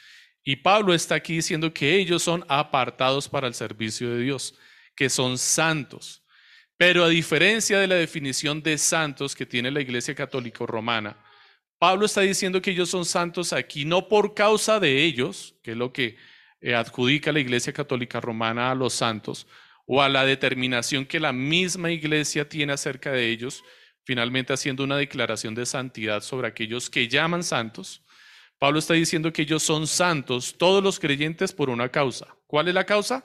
Y 0.44 0.58
Pablo 0.58 0.94
está 0.94 1.16
aquí 1.16 1.38
diciendo 1.38 1.74
que 1.74 1.96
ellos 1.96 2.22
son 2.22 2.46
apartados 2.48 3.28
para 3.28 3.48
el 3.48 3.56
servicio 3.56 4.12
de 4.12 4.22
Dios, 4.22 4.54
que 4.96 5.10
son 5.10 5.40
santos. 5.40 6.24
Pero 6.78 7.04
a 7.04 7.10
diferencia 7.10 7.80
de 7.80 7.88
la 7.88 7.96
definición 7.96 8.62
de 8.62 8.78
santos 8.78 9.36
que 9.36 9.48
tiene 9.48 9.72
la 9.72 9.82
Iglesia 9.82 10.14
Católica 10.14 10.64
Romana, 10.68 11.18
Pablo 11.80 12.06
está 12.06 12.22
diciendo 12.22 12.62
que 12.62 12.72
ellos 12.72 12.92
son 12.92 13.06
santos 13.06 13.54
aquí 13.54 13.86
no 13.86 14.08
por 14.08 14.36
causa 14.36 14.80
de 14.80 15.04
ellos, 15.04 15.56
que 15.64 15.72
es 15.72 15.78
lo 15.78 15.92
que 15.92 16.16
eh, 16.62 16.76
adjudica 16.76 17.32
la 17.32 17.40
Iglesia 17.40 17.74
Católica 17.74 18.22
Romana 18.22 18.70
a 18.70 18.76
los 18.76 18.94
santos, 18.94 19.48
o 19.88 20.04
a 20.04 20.10
la 20.10 20.26
determinación 20.26 21.08
que 21.08 21.20
la 21.20 21.34
misma 21.34 21.90
Iglesia 21.90 22.48
tiene 22.48 22.74
acerca 22.74 23.12
de 23.12 23.30
ellos, 23.30 23.64
finalmente 24.10 24.54
haciendo 24.54 24.84
una 24.84 24.98
declaración 24.98 25.54
de 25.54 25.68
santidad 25.68 26.22
sobre 26.22 26.48
aquellos 26.48 26.90
que 26.90 27.08
llaman 27.08 27.44
santos. 27.44 28.02
Pablo 28.58 28.80
está 28.80 28.96
diciendo 28.96 29.32
que 29.32 29.44
ellos 29.44 29.62
son 29.62 29.86
santos, 29.86 30.56
todos 30.58 30.84
los 30.84 30.98
creyentes, 30.98 31.54
por 31.54 31.70
una 31.70 31.90
causa. 31.90 32.36
¿Cuál 32.48 32.70
es 32.70 32.74
la 32.74 32.88
causa? 32.88 33.24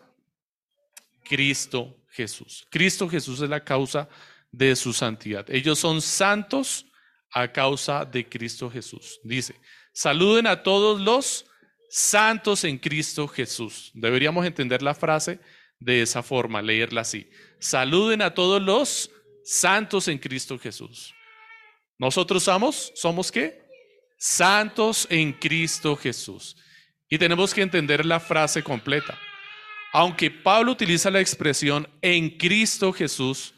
Cristo 1.24 1.96
Jesús. 2.10 2.66
Cristo 2.70 3.08
Jesús 3.08 3.40
es 3.40 3.48
la 3.48 3.64
causa 3.64 4.10
de 4.52 4.76
su 4.76 4.92
santidad. 4.92 5.48
Ellos 5.48 5.78
son 5.78 6.02
santos 6.02 6.84
a 7.32 7.50
causa 7.50 8.04
de 8.04 8.28
Cristo 8.28 8.68
Jesús. 8.68 9.20
Dice, 9.24 9.58
saluden 9.94 10.46
a 10.46 10.62
todos 10.62 11.00
los 11.00 11.46
santos 11.88 12.62
en 12.64 12.76
Cristo 12.76 13.26
Jesús. 13.26 13.90
Deberíamos 13.94 14.44
entender 14.44 14.82
la 14.82 14.94
frase 14.94 15.40
de 15.80 16.02
esa 16.02 16.22
forma, 16.22 16.60
leerla 16.60 17.00
así. 17.00 17.30
Saluden 17.58 18.20
a 18.20 18.34
todos 18.34 18.60
los 18.60 19.10
santos 19.44 20.08
en 20.08 20.18
Cristo 20.18 20.58
Jesús. 20.58 21.14
Nosotros 21.98 22.42
somos, 22.42 22.92
¿somos 22.94 23.30
qué? 23.30 23.62
Santos 24.18 25.06
en 25.10 25.32
Cristo 25.32 25.96
Jesús. 25.96 26.56
Y 27.08 27.18
tenemos 27.18 27.52
que 27.54 27.62
entender 27.62 28.04
la 28.04 28.18
frase 28.18 28.62
completa. 28.62 29.18
Aunque 29.92 30.30
Pablo 30.30 30.72
utiliza 30.72 31.10
la 31.10 31.20
expresión 31.20 31.88
en 32.02 32.30
Cristo 32.30 32.92
Jesús, 32.92 33.54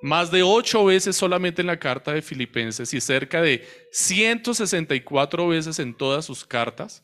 más 0.00 0.30
de 0.30 0.42
ocho 0.42 0.84
veces 0.84 1.16
solamente 1.16 1.62
en 1.62 1.66
la 1.66 1.78
carta 1.78 2.12
de 2.12 2.22
Filipenses 2.22 2.92
y 2.94 3.00
cerca 3.00 3.42
de 3.42 3.66
164 3.92 5.48
veces 5.48 5.78
en 5.78 5.94
todas 5.94 6.24
sus 6.24 6.44
cartas. 6.44 7.02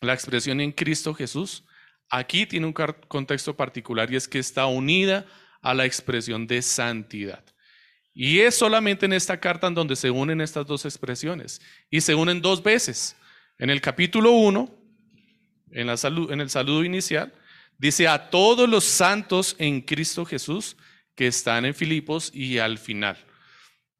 La 0.00 0.14
expresión 0.14 0.60
en 0.60 0.72
Cristo 0.72 1.14
Jesús 1.14 1.64
aquí 2.10 2.46
tiene 2.46 2.66
un 2.66 2.72
contexto 2.72 3.56
particular 3.56 4.10
y 4.12 4.16
es 4.16 4.28
que 4.28 4.38
está 4.38 4.66
unida 4.66 5.18
a 5.20 5.43
la 5.72 5.86
expresión 5.86 6.46
de 6.46 6.60
santidad. 6.60 7.42
Y 8.12 8.40
es 8.40 8.54
solamente 8.54 9.06
en 9.06 9.12
esta 9.12 9.40
carta 9.40 9.66
en 9.66 9.74
donde 9.74 9.96
se 9.96 10.10
unen 10.10 10.40
estas 10.40 10.66
dos 10.66 10.84
expresiones 10.84 11.60
y 11.90 12.00
se 12.00 12.14
unen 12.14 12.42
dos 12.42 12.62
veces. 12.62 13.16
En 13.58 13.70
el 13.70 13.80
capítulo 13.80 14.32
1, 14.32 14.72
en, 15.72 15.88
en 15.88 16.40
el 16.40 16.50
saludo 16.50 16.84
inicial, 16.84 17.32
dice 17.78 18.06
a 18.06 18.30
todos 18.30 18.68
los 18.68 18.84
santos 18.84 19.56
en 19.58 19.80
Cristo 19.80 20.24
Jesús 20.24 20.76
que 21.16 21.26
están 21.26 21.64
en 21.64 21.74
Filipos 21.74 22.30
y 22.34 22.58
al 22.58 22.78
final. 22.78 23.16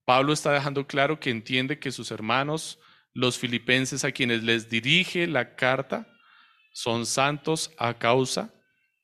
Pablo 0.04 0.32
está 0.32 0.52
dejando 0.52 0.86
claro 0.86 1.18
que 1.18 1.30
entiende 1.30 1.78
que 1.78 1.90
sus 1.90 2.10
hermanos, 2.10 2.78
los 3.14 3.38
filipenses 3.38 4.04
a 4.04 4.12
quienes 4.12 4.42
les 4.42 4.68
dirige 4.68 5.26
la 5.26 5.56
carta, 5.56 6.06
son 6.72 7.06
santos 7.06 7.72
a 7.78 7.94
causa 7.94 8.52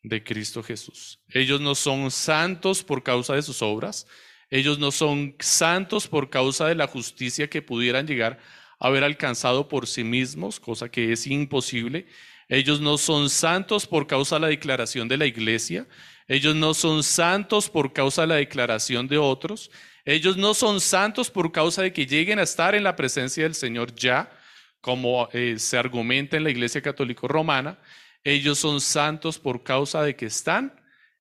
de 0.03 0.23
Cristo 0.23 0.63
Jesús. 0.63 1.21
Ellos 1.29 1.61
no 1.61 1.75
son 1.75 2.11
santos 2.11 2.83
por 2.83 3.03
causa 3.03 3.35
de 3.35 3.43
sus 3.43 3.63
obras, 3.63 4.07
ellos 4.51 4.79
no 4.79 4.91
son 4.91 5.37
santos 5.39 6.09
por 6.09 6.29
causa 6.29 6.67
de 6.67 6.75
la 6.75 6.89
justicia 6.89 7.49
que 7.49 7.63
pudieran 7.63 8.07
llegar 8.07 8.41
a 8.81 8.89
haber 8.89 9.05
alcanzado 9.05 9.69
por 9.69 9.87
sí 9.87 10.03
mismos, 10.03 10.59
cosa 10.59 10.89
que 10.89 11.13
es 11.13 11.27
imposible. 11.27 12.07
Ellos 12.49 12.81
no 12.81 12.99
son 12.99 13.31
santos 13.31 13.87
por 13.87 14.09
causa 14.09 14.37
de 14.37 14.41
la 14.41 14.49
declaración 14.49 15.07
de 15.07 15.19
la 15.19 15.27
iglesia. 15.27 15.87
Ellos 16.27 16.57
no 16.57 16.75
son 16.75 17.05
santos 17.05 17.71
por 17.71 17.93
causa 17.93 18.23
de 18.23 18.29
la 18.29 18.35
declaración 18.37 19.07
de 19.07 19.19
otros. 19.19 19.71
Ellos 20.05 20.37
no 20.37 20.55
son 20.55 20.81
santos 20.81 21.31
por 21.31 21.53
causa 21.53 21.83
de 21.83 21.93
que 21.93 22.07
lleguen 22.07 22.41
a 22.41 22.43
estar 22.43 22.75
en 22.75 22.83
la 22.83 22.97
presencia 22.97 23.45
del 23.45 23.55
Señor 23.55 23.95
ya, 23.95 24.37
como 24.81 25.29
eh, 25.33 25.57
se 25.59 25.79
argumenta 25.79 26.37
en 26.37 26.43
la 26.43 26.51
Iglesia 26.51 26.83
Católica 26.83 27.29
Romana. 27.29 27.79
Ellos 28.25 28.59
son 28.59 28.81
santos 28.81 29.39
por 29.39 29.63
causa 29.63 30.03
de 30.03 30.15
que 30.15 30.27
están 30.27 30.75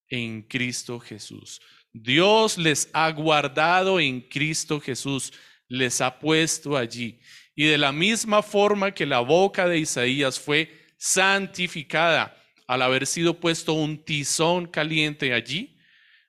en 0.07 0.41
Cristo 0.41 0.99
Jesús. 0.99 1.61
Dios 1.93 2.57
les 2.57 2.89
ha 2.93 3.09
guardado 3.11 3.99
en 3.99 4.21
Cristo 4.21 4.79
Jesús, 4.79 5.33
les 5.67 6.01
ha 6.01 6.19
puesto 6.19 6.77
allí. 6.77 7.19
Y 7.55 7.65
de 7.65 7.77
la 7.77 7.91
misma 7.91 8.41
forma 8.41 8.93
que 8.93 9.05
la 9.05 9.19
boca 9.19 9.67
de 9.67 9.79
Isaías 9.79 10.39
fue 10.39 10.71
santificada 10.97 12.35
al 12.67 12.81
haber 12.81 13.07
sido 13.07 13.39
puesto 13.39 13.73
un 13.73 14.03
tizón 14.03 14.67
caliente 14.67 15.33
allí, 15.33 15.77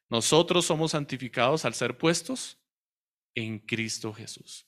nosotros 0.08 0.64
somos 0.64 0.92
santificados 0.92 1.64
al 1.64 1.74
ser 1.74 1.98
puestos 1.98 2.58
en 3.34 3.58
Cristo 3.58 4.12
Jesús. 4.12 4.66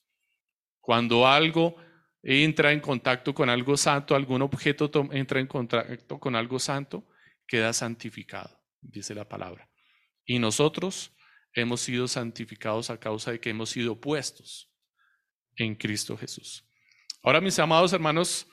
Cuando 0.81 1.27
algo 1.27 1.77
entra 2.23 2.73
en 2.73 2.81
contacto 2.81 3.35
con 3.35 3.49
algo 3.49 3.77
santo, 3.77 4.15
algún 4.15 4.43
objeto 4.43 4.91
entra 5.13 5.41
en 5.41 5.47
contacto 5.47 6.19
con 6.19 6.37
algo 6.37 6.59
santo, 6.59 7.07
queda 7.47 7.73
santificado, 7.73 8.61
dice 8.81 9.15
la 9.15 9.29
palabra. 9.29 9.69
Y 10.25 10.39
nosotros 10.39 11.13
hemos 11.55 11.81
sido 11.81 12.09
santificados 12.09 12.91
a 12.91 12.99
causa 12.99 13.33
de 13.33 13.41
que 13.41 13.51
hemos 13.51 13.71
sido 13.71 14.01
puestos 14.01 14.71
en 15.57 15.75
Cristo 15.75 16.17
Jesús. 16.17 16.65
Ahora, 17.23 17.41
mis 17.41 17.59
amados 17.59 17.93
hermanos, 17.93 18.49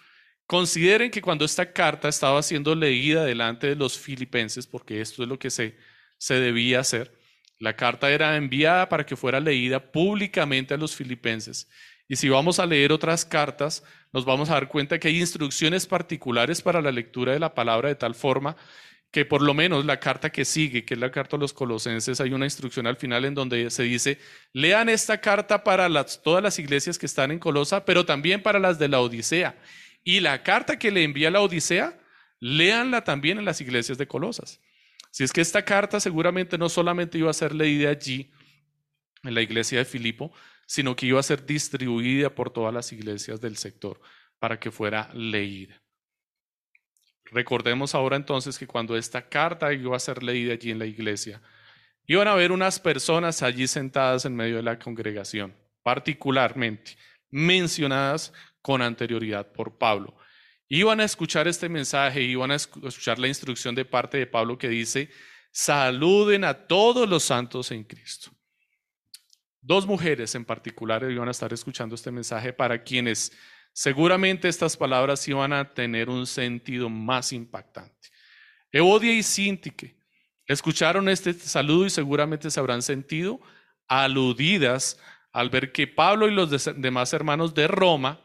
Consideren 0.50 1.12
que 1.12 1.22
cuando 1.22 1.46
esta 1.46 1.72
carta 1.72 2.10
estaba 2.10 2.42
siendo 2.42 2.74
leída 2.74 3.24
delante 3.24 3.68
de 3.68 3.76
los 3.76 4.00
filipenses, 4.00 4.66
porque 4.66 5.00
esto 5.00 5.22
es 5.22 5.30
lo 5.30 5.38
que 5.38 5.52
se, 5.52 5.78
se 6.18 6.40
debía 6.40 6.80
hacer, 6.80 7.16
la 7.60 7.76
carta 7.76 8.10
era 8.10 8.36
enviada 8.36 8.90
para 8.90 9.06
que 9.06 9.16
fuera 9.16 9.40
leída 9.40 9.92
públicamente 9.92 10.74
a 10.74 10.78
los 10.78 10.96
filipenses. 10.96 11.70
Y 12.10 12.18
si 12.18 12.28
vamos 12.28 12.60
a 12.60 12.66
leer 12.66 12.92
otras 12.92 13.24
cartas, 13.24 13.84
nos 14.12 14.26
vamos 14.26 14.50
a 14.50 14.56
dar 14.56 14.68
cuenta 14.68 15.00
que 15.00 15.08
hay 15.08 15.20
instrucciones 15.20 15.86
particulares 15.86 16.62
para 16.62 16.82
la 16.82 16.92
lectura 16.92 17.34
de 17.34 17.40
la 17.40 17.54
palabra 17.54 17.88
de 17.88 17.96
tal 17.96 18.16
forma 18.16 18.58
que 19.12 19.26
por 19.26 19.42
lo 19.42 19.54
menos 19.54 19.86
la 19.86 20.00
carta 20.00 20.32
que 20.32 20.46
sigue, 20.46 20.86
que 20.86 20.94
es 20.94 21.00
la 21.00 21.12
carta 21.12 21.36
a 21.36 21.40
los 21.40 21.54
colosenses, 21.54 22.20
hay 22.22 22.32
una 22.32 22.46
instrucción 22.46 22.86
al 22.86 22.98
final 22.98 23.26
en 23.26 23.34
donde 23.34 23.70
se 23.72 23.84
dice, 23.84 24.20
lean 24.54 24.90
esta 24.90 25.20
carta 25.20 25.64
para 25.64 25.88
todas 26.06 26.44
las 26.44 26.60
iglesias 26.60 26.98
que 26.98 27.08
están 27.08 27.32
en 27.32 27.40
Colosa, 27.40 27.86
pero 27.86 28.06
también 28.06 28.44
para 28.44 28.60
las 28.60 28.78
de 28.78 28.88
la 28.88 29.02
Odisea. 29.02 29.58
Y 30.04 30.20
la 30.20 30.44
carta 30.44 30.78
que 30.78 30.92
le 30.92 31.04
envía 31.04 31.32
la 31.32 31.42
Odisea, 31.42 32.00
léanla 32.40 33.04
también 33.04 33.40
en 33.40 33.46
las 33.46 33.62
iglesias 33.62 33.98
de 33.98 34.08
Colosas. 34.08 34.62
Si 35.12 35.24
es 35.24 35.34
que 35.34 35.42
esta 35.42 35.66
carta 35.66 36.00
seguramente 36.00 36.58
no 36.58 36.70
solamente 36.70 37.18
iba 37.18 37.32
a 37.32 37.34
ser 37.34 37.54
leída 37.54 37.90
allí, 37.90 38.32
en 39.24 39.34
la 39.34 39.42
iglesia 39.42 39.80
de 39.80 39.86
Filipo, 39.86 40.32
sino 40.70 40.96
que 40.96 41.08
iba 41.08 41.20
a 41.20 41.24
ser 41.24 41.48
distribuida 41.48 42.30
por 42.30 42.52
todas 42.52 42.72
las 42.72 42.94
iglesias 42.94 43.42
del 43.42 43.58
sector 43.58 44.00
para 44.38 44.60
que 44.60 44.70
fuera 44.70 45.10
leída. 45.16 45.82
Recordemos 47.26 47.96
ahora 47.96 48.16
entonces 48.16 48.60
que 48.60 48.68
cuando 48.68 48.96
esta 48.96 49.28
carta 49.28 49.74
iba 49.74 49.98
a 49.98 50.00
ser 50.00 50.22
leída 50.22 50.54
allí 50.54 50.70
en 50.70 50.78
la 50.78 50.86
iglesia, 50.86 51.42
iban 52.06 52.28
a 52.28 52.34
haber 52.34 52.52
unas 52.52 52.80
personas 52.80 53.42
allí 53.42 53.66
sentadas 53.66 54.26
en 54.26 54.36
medio 54.36 54.58
de 54.58 54.64
la 54.64 54.78
congregación, 54.78 55.56
particularmente 55.82 56.98
mencionadas 57.32 58.32
con 58.62 58.84
anterioridad 58.84 59.52
por 59.52 59.76
Pablo. 59.76 60.16
Iban 60.68 61.00
a 61.00 61.06
escuchar 61.06 61.48
este 61.48 61.68
mensaje, 61.68 62.22
iban 62.22 62.52
a 62.52 62.56
escuchar 62.58 63.18
la 63.18 63.28
instrucción 63.28 63.74
de 63.74 63.86
parte 63.86 64.20
de 64.20 64.28
Pablo 64.28 64.60
que 64.60 64.70
dice, 64.70 65.10
saluden 65.52 66.44
a 66.44 66.68
todos 66.68 67.10
los 67.10 67.24
santos 67.24 67.72
en 67.72 67.86
Cristo. 67.86 68.30
Dos 69.62 69.86
mujeres 69.86 70.36
en 70.36 70.46
particular 70.46 71.10
iban 71.12 71.28
a 71.28 71.32
estar 71.32 71.52
escuchando 71.52 71.96
este 71.96 72.12
mensaje 72.12 72.54
para 72.54 72.82
quienes 72.82 73.32
seguramente 73.74 74.48
estas 74.48 74.78
palabras 74.78 75.28
iban 75.28 75.54
a 75.54 75.74
tener 75.74 76.10
un 76.10 76.26
sentido 76.26 76.90
más 76.90 77.34
impactante. 77.34 78.10
Evodia 78.72 79.14
y 79.14 79.24
Sintique 79.24 79.98
escucharon 80.46 81.10
este 81.10 81.34
saludo 81.34 81.86
y 81.86 81.90
seguramente 81.90 82.50
se 82.50 82.60
habrán 82.60 82.82
sentido 82.82 83.40
aludidas 83.88 85.00
al 85.32 85.50
ver 85.50 85.72
que 85.72 85.88
Pablo 85.88 86.28
y 86.28 86.32
los 86.32 86.50
demás 86.78 87.14
hermanos 87.14 87.54
de 87.54 87.68
Roma 87.68 88.22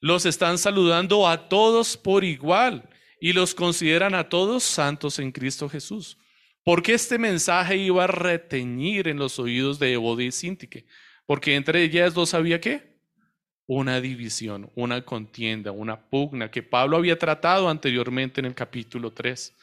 los 0.00 0.26
están 0.26 0.58
saludando 0.58 1.26
a 1.26 1.48
todos 1.48 1.96
por 1.96 2.24
igual 2.24 2.88
y 3.20 3.32
los 3.32 3.54
consideran 3.54 4.14
a 4.14 4.28
todos 4.28 4.62
santos 4.62 5.18
en 5.18 5.32
Cristo 5.32 5.68
Jesús. 5.68 6.18
Porque 6.68 6.92
este 6.92 7.16
mensaje 7.16 7.78
iba 7.78 8.04
a 8.04 8.08
reteñir 8.08 9.08
en 9.08 9.16
los 9.16 9.38
oídos 9.38 9.78
de 9.78 9.94
Evodia 9.94 10.26
y 10.26 10.32
Sintique? 10.32 10.84
Porque 11.24 11.54
entre 11.54 11.82
ellas 11.82 12.12
dos 12.12 12.34
había 12.34 12.60
qué? 12.60 12.94
Una 13.66 14.02
división, 14.02 14.70
una 14.74 15.02
contienda, 15.02 15.72
una 15.72 15.98
pugna 15.98 16.50
que 16.50 16.62
Pablo 16.62 16.98
había 16.98 17.18
tratado 17.18 17.70
anteriormente 17.70 18.42
en 18.42 18.44
el 18.44 18.54
capítulo 18.54 19.10
3, 19.10 19.56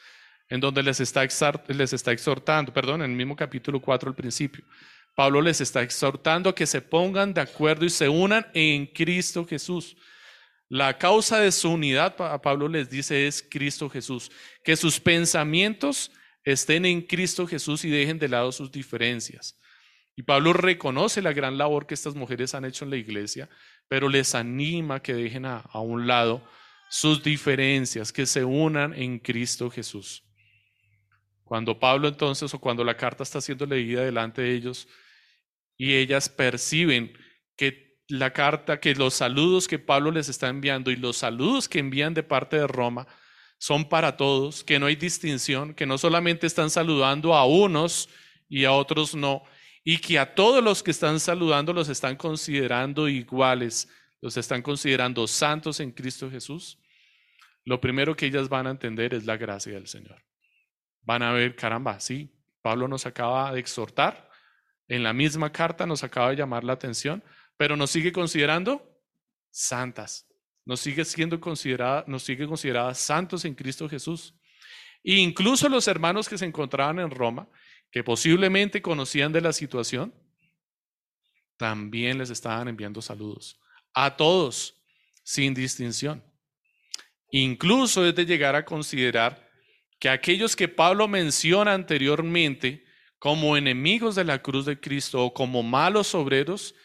en 0.49 0.59
donde 0.59 0.81
les 0.81 0.99
está, 0.99 1.23
les 1.67 1.93
está 1.93 2.11
exhortando, 2.11 2.73
perdón, 2.73 3.03
en 3.03 3.11
el 3.11 3.15
mismo 3.15 3.35
capítulo 3.35 3.79
4 3.79 4.09
al 4.09 4.15
principio. 4.15 4.65
Pablo 5.13 5.43
les 5.43 5.61
está 5.61 5.83
exhortando 5.83 6.49
a 6.49 6.55
que 6.55 6.65
se 6.65 6.81
pongan 6.81 7.35
de 7.35 7.41
acuerdo 7.41 7.85
y 7.85 7.91
se 7.91 8.09
unan 8.09 8.47
en 8.55 8.87
Cristo 8.87 9.45
Jesús. 9.45 9.95
La 10.69 10.97
causa 10.97 11.39
de 11.39 11.51
su 11.51 11.69
unidad, 11.69 12.15
Pablo 12.41 12.67
les 12.67 12.89
dice, 12.89 13.27
es 13.27 13.47
Cristo 13.47 13.91
Jesús. 13.91 14.31
Que 14.63 14.75
sus 14.75 14.99
pensamientos 14.99 16.09
estén 16.45 16.85
en 16.85 17.01
Cristo 17.01 17.47
Jesús 17.47 17.83
y 17.83 17.89
dejen 17.89 18.19
de 18.19 18.29
lado 18.29 18.51
sus 18.51 18.71
diferencias. 18.71 19.59
Y 20.15 20.23
Pablo 20.23 20.53
reconoce 20.53 21.21
la 21.21 21.33
gran 21.33 21.57
labor 21.57 21.87
que 21.87 21.93
estas 21.93 22.15
mujeres 22.15 22.55
han 22.55 22.63
hecho 22.63 22.85
en 22.85 22.91
la 22.91 22.97
iglesia, 22.97 23.49
pero 23.89 24.07
les 24.07 24.33
anima 24.33 25.01
que 25.01 25.13
dejen 25.13 25.45
a, 25.45 25.57
a 25.57 25.81
un 25.81 26.07
lado 26.07 26.47
sus 26.89 27.21
diferencias, 27.21 28.13
que 28.13 28.25
se 28.25 28.45
unan 28.45 28.93
en 28.93 29.19
Cristo 29.19 29.69
Jesús. 29.69 30.23
Cuando 31.43 31.77
Pablo 31.77 32.07
entonces, 32.07 32.53
o 32.53 32.59
cuando 32.59 32.83
la 32.83 32.95
carta 32.95 33.23
está 33.23 33.41
siendo 33.41 33.65
leída 33.65 34.03
delante 34.03 34.41
de 34.41 34.53
ellos, 34.53 34.87
y 35.77 35.95
ellas 35.95 36.29
perciben 36.29 37.11
que 37.57 37.97
la 38.07 38.31
carta, 38.31 38.79
que 38.79 38.95
los 38.95 39.15
saludos 39.15 39.67
que 39.67 39.79
Pablo 39.79 40.11
les 40.11 40.29
está 40.29 40.47
enviando 40.47 40.91
y 40.91 40.95
los 40.95 41.17
saludos 41.17 41.67
que 41.67 41.79
envían 41.79 42.13
de 42.13 42.23
parte 42.23 42.57
de 42.57 42.67
Roma 42.67 43.07
son 43.57 43.87
para 43.87 44.17
todos, 44.17 44.63
que 44.63 44.79
no 44.79 44.85
hay 44.85 44.95
distinción, 44.95 45.73
que 45.73 45.85
no 45.85 45.97
solamente 45.97 46.47
están 46.47 46.69
saludando 46.69 47.33
a 47.33 47.45
unos 47.45 48.09
y 48.47 48.65
a 48.65 48.71
otros 48.71 49.15
no, 49.15 49.43
y 49.83 49.97
que 49.97 50.19
a 50.19 50.35
todos 50.35 50.63
los 50.63 50.83
que 50.83 50.91
están 50.91 51.19
saludando 51.19 51.73
los 51.73 51.89
están 51.89 52.15
considerando 52.15 53.07
iguales, 53.07 53.87
los 54.21 54.37
están 54.37 54.61
considerando 54.61 55.27
santos 55.27 55.79
en 55.79 55.91
Cristo 55.91 56.29
Jesús. 56.29 56.79
Lo 57.63 57.79
primero 57.79 58.15
que 58.15 58.27
ellas 58.27 58.49
van 58.49 58.67
a 58.67 58.71
entender 58.71 59.13
es 59.13 59.25
la 59.25 59.37
gracia 59.37 59.73
del 59.73 59.87
Señor. 59.87 60.23
Van 61.01 61.23
a 61.23 61.31
ver, 61.31 61.55
caramba, 61.55 61.99
sí, 61.99 62.31
Pablo 62.61 62.87
nos 62.87 63.05
acaba 63.05 63.53
de 63.53 63.59
exhortar, 63.59 64.29
en 64.87 65.03
la 65.03 65.13
misma 65.13 65.51
carta 65.51 65.85
nos 65.85 66.03
acaba 66.03 66.29
de 66.29 66.35
llamar 66.35 66.63
la 66.63 66.73
atención 66.73 67.23
pero 67.57 67.75
nos 67.75 67.91
sigue 67.91 68.11
considerando 68.11 69.01
santas. 69.49 70.27
Nos 70.65 70.79
sigue 70.79 71.05
siendo 71.05 71.39
considerada, 71.39 72.03
nos 72.07 72.23
sigue 72.23 72.47
consideradas 72.47 72.97
santos 72.97 73.45
en 73.45 73.53
Cristo 73.53 73.87
Jesús. 73.87 74.33
E 75.03 75.15
incluso 75.15 75.69
los 75.69 75.87
hermanos 75.87 76.27
que 76.27 76.37
se 76.37 76.45
encontraban 76.45 76.99
en 76.99 77.11
Roma, 77.11 77.47
que 77.91 78.03
posiblemente 78.03 78.81
conocían 78.81 79.31
de 79.31 79.41
la 79.41 79.53
situación, 79.53 80.13
también 81.57 82.17
les 82.17 82.29
estaban 82.29 82.67
enviando 82.67 83.01
saludos. 83.01 83.59
A 83.93 84.17
todos, 84.17 84.75
sin 85.23 85.53
distinción. 85.53 86.23
Incluso 87.31 88.05
es 88.05 88.15
de 88.15 88.25
llegar 88.25 88.55
a 88.55 88.65
considerar 88.65 89.49
que 89.99 90.09
aquellos 90.09 90.55
que 90.55 90.67
Pablo 90.67 91.07
menciona 91.07 91.73
anteriormente 91.73 92.85
como 93.19 93.57
enemigos 93.57 94.15
de 94.15 94.23
la 94.23 94.41
cruz 94.41 94.65
de 94.65 94.79
Cristo 94.79 95.23
o 95.23 95.33
como 95.33 95.63
malos 95.63 96.13
obreros, 96.13 96.75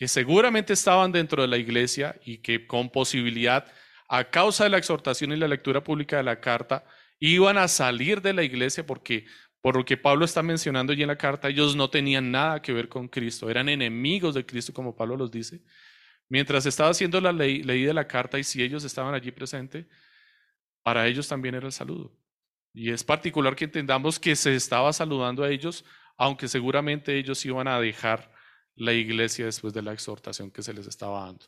que 0.00 0.08
seguramente 0.08 0.72
estaban 0.72 1.12
dentro 1.12 1.42
de 1.42 1.48
la 1.48 1.58
iglesia 1.58 2.18
y 2.24 2.38
que 2.38 2.66
con 2.66 2.88
posibilidad, 2.88 3.70
a 4.08 4.24
causa 4.30 4.64
de 4.64 4.70
la 4.70 4.78
exhortación 4.78 5.30
y 5.30 5.36
la 5.36 5.46
lectura 5.46 5.84
pública 5.84 6.16
de 6.16 6.22
la 6.22 6.40
carta, 6.40 6.86
iban 7.18 7.58
a 7.58 7.68
salir 7.68 8.22
de 8.22 8.32
la 8.32 8.42
iglesia 8.42 8.86
porque, 8.86 9.26
por 9.60 9.76
lo 9.76 9.84
que 9.84 9.98
Pablo 9.98 10.24
está 10.24 10.42
mencionando 10.42 10.94
allí 10.94 11.02
en 11.02 11.08
la 11.08 11.18
carta, 11.18 11.50
ellos 11.50 11.76
no 11.76 11.90
tenían 11.90 12.30
nada 12.30 12.62
que 12.62 12.72
ver 12.72 12.88
con 12.88 13.08
Cristo, 13.08 13.50
eran 13.50 13.68
enemigos 13.68 14.34
de 14.34 14.46
Cristo, 14.46 14.72
como 14.72 14.96
Pablo 14.96 15.18
los 15.18 15.30
dice. 15.30 15.60
Mientras 16.30 16.64
estaba 16.64 16.88
haciendo 16.88 17.20
la 17.20 17.32
ley, 17.32 17.62
ley 17.62 17.82
de 17.82 17.92
la 17.92 18.08
carta 18.08 18.38
y 18.38 18.44
si 18.44 18.62
ellos 18.62 18.84
estaban 18.84 19.12
allí 19.12 19.30
presentes, 19.32 19.84
para 20.82 21.06
ellos 21.08 21.28
también 21.28 21.56
era 21.56 21.66
el 21.66 21.72
saludo. 21.72 22.10
Y 22.72 22.90
es 22.90 23.04
particular 23.04 23.54
que 23.54 23.66
entendamos 23.66 24.18
que 24.18 24.34
se 24.34 24.54
estaba 24.54 24.94
saludando 24.94 25.44
a 25.44 25.50
ellos, 25.50 25.84
aunque 26.16 26.48
seguramente 26.48 27.18
ellos 27.18 27.44
iban 27.44 27.68
a 27.68 27.78
dejar 27.78 28.39
la 28.80 28.94
iglesia 28.94 29.44
después 29.44 29.74
de 29.74 29.82
la 29.82 29.92
exhortación 29.92 30.50
que 30.50 30.62
se 30.62 30.72
les 30.72 30.86
estaba 30.86 31.26
dando. 31.26 31.44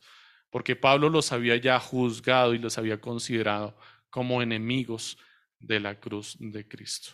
Porque 0.51 0.77
Pablo 0.77 1.09
los 1.09 1.33
había 1.33 1.57
ya 1.57 1.81
juzgado 1.81 2.53
y 2.53 2.59
los 2.59 2.77
había 2.77 3.01
considerado 3.01 3.75
como 4.11 4.43
enemigos 4.43 5.17
de 5.59 5.81
la 5.81 5.99
cruz 5.99 6.37
de 6.39 6.69
Cristo. 6.69 7.13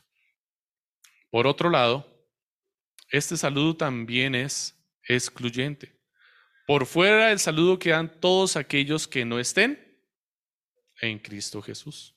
Por 1.30 1.46
otro 1.46 1.70
lado, 1.70 2.04
este 3.10 3.36
saludo 3.36 3.76
también 3.76 4.34
es 4.34 4.76
excluyente. 5.06 5.96
Por 6.66 6.86
fuera 6.86 7.28
del 7.28 7.38
saludo 7.38 7.78
quedan 7.78 8.20
todos 8.20 8.56
aquellos 8.56 9.06
que 9.06 9.24
no 9.24 9.38
estén 9.38 10.02
en 11.00 11.20
Cristo 11.20 11.62
Jesús. 11.62 12.16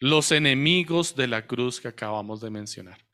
Los 0.00 0.32
enemigos 0.32 1.14
de 1.14 1.28
la 1.28 1.46
cruz 1.46 1.80
que 1.80 1.86
acabamos 1.86 2.40
de 2.40 2.50
mencionar. 2.50 3.05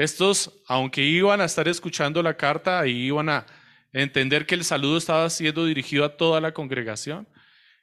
Estos, 0.00 0.62
aunque 0.66 1.02
iban 1.02 1.42
a 1.42 1.44
estar 1.44 1.68
escuchando 1.68 2.22
la 2.22 2.34
carta 2.34 2.86
y 2.86 2.92
iban 3.08 3.28
a 3.28 3.44
entender 3.92 4.46
que 4.46 4.54
el 4.54 4.64
saludo 4.64 4.96
estaba 4.96 5.28
siendo 5.28 5.66
dirigido 5.66 6.06
a 6.06 6.16
toda 6.16 6.40
la 6.40 6.54
congregación, 6.54 7.28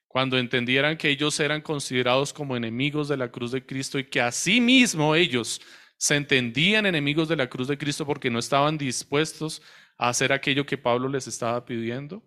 cuando 0.07 0.39
entendieran 0.39 0.97
que 0.97 1.11
ellos 1.11 1.39
eran 1.39 1.61
considerados 1.61 2.33
como 2.33 2.57
enemigos 2.57 3.07
de 3.07 3.17
la 3.17 3.29
cruz 3.29 3.51
de 3.51 3.63
Cristo 3.63 3.99
y 3.99 4.05
que 4.05 4.19
asimismo 4.19 5.13
ellos 5.13 5.61
se 5.97 6.15
entendían 6.15 6.87
enemigos 6.87 7.27
de 7.27 7.35
la 7.35 7.51
cruz 7.51 7.67
de 7.67 7.77
Cristo 7.77 8.03
porque 8.03 8.31
no 8.31 8.39
estaban 8.39 8.79
dispuestos 8.79 9.61
a 9.99 10.09
hacer 10.09 10.33
aquello 10.33 10.65
que 10.65 10.79
Pablo 10.79 11.09
les 11.09 11.27
estaba 11.27 11.65
pidiendo, 11.65 12.23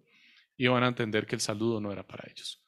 iban 0.56 0.84
a 0.84 0.86
entender 0.86 1.26
que 1.26 1.34
el 1.34 1.40
saludo 1.40 1.80
no 1.80 1.90
era 1.90 2.06
para 2.06 2.30
ellos, 2.30 2.62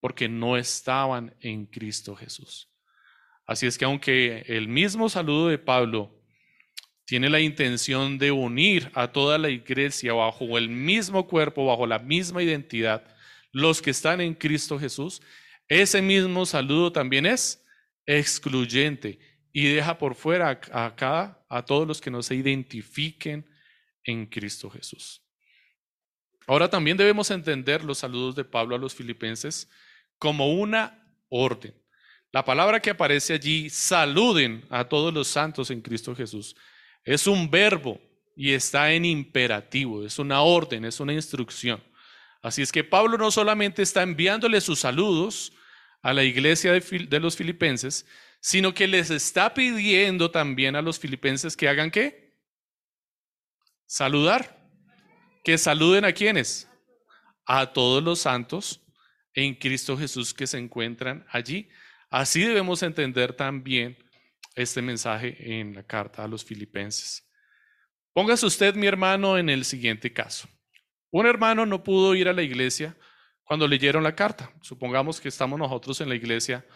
porque 0.00 0.28
no 0.28 0.56
estaban 0.56 1.32
en 1.38 1.66
Cristo 1.66 2.16
Jesús. 2.16 2.68
Así 3.46 3.68
es 3.68 3.78
que 3.78 3.84
aunque 3.84 4.42
el 4.48 4.66
mismo 4.66 5.08
saludo 5.08 5.46
de 5.46 5.58
Pablo 5.58 6.15
tiene 7.06 7.30
la 7.30 7.40
intención 7.40 8.18
de 8.18 8.32
unir 8.32 8.90
a 8.92 9.12
toda 9.12 9.38
la 9.38 9.48
iglesia 9.48 10.12
bajo 10.12 10.58
el 10.58 10.68
mismo 10.68 11.26
cuerpo, 11.26 11.64
bajo 11.64 11.86
la 11.86 12.00
misma 12.00 12.42
identidad, 12.42 13.04
los 13.52 13.80
que 13.80 13.90
están 13.90 14.20
en 14.20 14.34
Cristo 14.34 14.78
Jesús, 14.78 15.22
ese 15.68 16.02
mismo 16.02 16.44
saludo 16.44 16.92
también 16.92 17.24
es 17.26 17.64
excluyente 18.04 19.18
y 19.52 19.66
deja 19.66 19.96
por 19.98 20.14
fuera 20.14 20.50
acá 20.50 21.42
a 21.48 21.64
todos 21.64 21.88
los 21.88 22.00
que 22.00 22.10
no 22.10 22.22
se 22.22 22.34
identifiquen 22.34 23.48
en 24.04 24.26
Cristo 24.26 24.68
Jesús. 24.68 25.22
Ahora 26.46 26.68
también 26.68 26.96
debemos 26.96 27.30
entender 27.30 27.82
los 27.82 27.98
saludos 27.98 28.36
de 28.36 28.44
Pablo 28.44 28.76
a 28.76 28.78
los 28.78 28.94
filipenses 28.94 29.68
como 30.18 30.52
una 30.52 31.02
orden. 31.28 31.74
La 32.32 32.44
palabra 32.44 32.80
que 32.80 32.90
aparece 32.90 33.32
allí, 33.32 33.70
saluden 33.70 34.64
a 34.70 34.84
todos 34.84 35.12
los 35.12 35.26
santos 35.26 35.70
en 35.70 35.80
Cristo 35.80 36.14
Jesús, 36.14 36.54
es 37.06 37.26
un 37.28 37.48
verbo 37.50 38.00
y 38.34 38.52
está 38.52 38.92
en 38.92 39.04
imperativo, 39.04 40.04
es 40.04 40.18
una 40.18 40.42
orden, 40.42 40.84
es 40.84 41.00
una 41.00 41.14
instrucción. 41.14 41.82
Así 42.42 42.62
es 42.62 42.70
que 42.70 42.84
Pablo 42.84 43.16
no 43.16 43.30
solamente 43.30 43.80
está 43.80 44.02
enviándole 44.02 44.60
sus 44.60 44.80
saludos 44.80 45.52
a 46.02 46.12
la 46.12 46.24
iglesia 46.24 46.72
de, 46.72 47.20
los 47.20 47.36
filipenses, 47.36 48.06
sino 48.40 48.74
que 48.74 48.86
les 48.86 49.10
está 49.10 49.54
pidiendo 49.54 50.30
también 50.30 50.76
a 50.76 50.82
los 50.82 50.98
filipenses 50.98 51.56
que 51.56 51.68
hagan 51.68 51.90
qué? 51.90 52.36
Saludar. 53.86 54.68
Que 55.42 55.58
saluden 55.58 56.04
a 56.04 56.12
quienes? 56.12 56.68
A 57.46 57.72
todos 57.72 58.02
los 58.02 58.20
santos 58.20 58.82
en 59.32 59.54
Cristo 59.54 59.96
Jesús 59.96 60.34
que 60.34 60.46
se 60.46 60.58
encuentran 60.58 61.24
allí. 61.30 61.68
Así 62.10 62.40
debemos 62.40 62.82
entender 62.82 63.32
también 63.32 63.96
este 64.56 64.82
mensaje 64.82 65.36
en 65.60 65.74
la 65.74 65.82
carta 65.82 66.24
a 66.24 66.28
los 66.28 66.44
filipenses. 66.44 67.24
Póngase 68.12 68.46
usted, 68.46 68.74
mi 68.74 68.86
hermano, 68.86 69.38
en 69.38 69.50
el 69.50 69.64
siguiente 69.64 70.12
caso. 70.12 70.48
Un 71.10 71.26
hermano 71.26 71.66
no 71.66 71.82
pudo 71.84 72.14
ir 72.14 72.28
a 72.28 72.32
la 72.32 72.42
iglesia 72.42 72.96
cuando 73.44 73.68
leyeron 73.68 74.02
la 74.02 74.16
carta. 74.16 74.50
Supongamos 74.62 75.20
que 75.20 75.28
estamos 75.28 75.58
nosotros 75.58 76.00
en 76.00 76.08
la 76.08 76.14
iglesia 76.14 76.66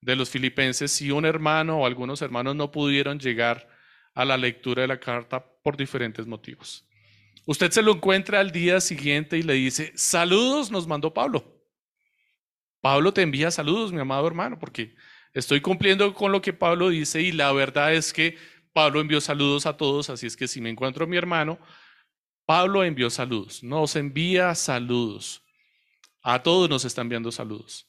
de 0.00 0.16
los 0.16 0.28
filipenses 0.28 0.92
si 0.92 1.10
un 1.10 1.24
hermano 1.24 1.78
o 1.78 1.86
algunos 1.86 2.22
hermanos 2.22 2.54
no 2.54 2.70
pudieron 2.70 3.18
llegar 3.18 3.68
a 4.14 4.24
la 4.24 4.36
lectura 4.36 4.82
de 4.82 4.88
la 4.88 5.00
carta 5.00 5.44
por 5.62 5.76
diferentes 5.76 6.26
motivos. 6.26 6.86
Usted 7.46 7.70
se 7.70 7.82
lo 7.82 7.92
encuentra 7.92 8.40
al 8.40 8.52
día 8.52 8.80
siguiente 8.80 9.38
y 9.38 9.42
le 9.42 9.54
dice, 9.54 9.92
saludos 9.96 10.70
nos 10.70 10.86
mandó 10.86 11.12
Pablo. 11.12 11.60
Pablo 12.80 13.12
te 13.12 13.22
envía 13.22 13.50
saludos, 13.50 13.92
mi 13.92 14.00
amado 14.00 14.26
hermano, 14.26 14.58
porque 14.58 14.94
estoy 15.34 15.60
cumpliendo 15.60 16.12
con 16.14 16.32
lo 16.32 16.42
que 16.42 16.52
Pablo 16.52 16.88
dice 16.88 17.20
y 17.20 17.32
la 17.32 17.52
verdad 17.52 17.94
es 17.94 18.12
que 18.12 18.36
Pablo 18.72 19.00
envió 19.00 19.20
saludos 19.20 19.66
a 19.66 19.76
todos, 19.76 20.10
así 20.10 20.26
es 20.26 20.36
que 20.36 20.48
si 20.48 20.60
me 20.60 20.70
encuentro 20.70 21.04
a 21.04 21.08
mi 21.08 21.16
hermano, 21.16 21.58
Pablo 22.46 22.84
envió 22.84 23.10
saludos, 23.10 23.62
nos 23.62 23.96
envía 23.96 24.54
saludos. 24.54 25.42
A 26.22 26.42
todos 26.42 26.70
nos 26.70 26.84
está 26.84 27.00
enviando 27.00 27.32
saludos. 27.32 27.88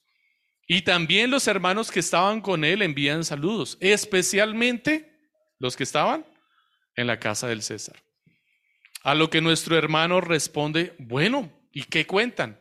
Y 0.68 0.82
también 0.82 1.30
los 1.30 1.48
hermanos 1.48 1.92
que 1.92 2.00
estaban 2.00 2.42
con 2.42 2.64
él 2.64 2.82
envían 2.82 3.24
saludos, 3.24 3.78
especialmente 3.80 5.14
los 5.60 5.76
que 5.76 5.84
estaban 5.84 6.26
en 6.96 7.08
la 7.08 7.20
casa 7.20 7.48
del 7.48 7.62
César. 7.62 8.04
A 9.04 9.16
lo 9.16 9.30
que 9.30 9.42
nuestro 9.42 9.78
hermano 9.78 10.22
responde, 10.22 10.96
bueno, 10.98 11.52
¿y 11.72 11.84
qué 11.84 12.08
cuentan? 12.08 12.60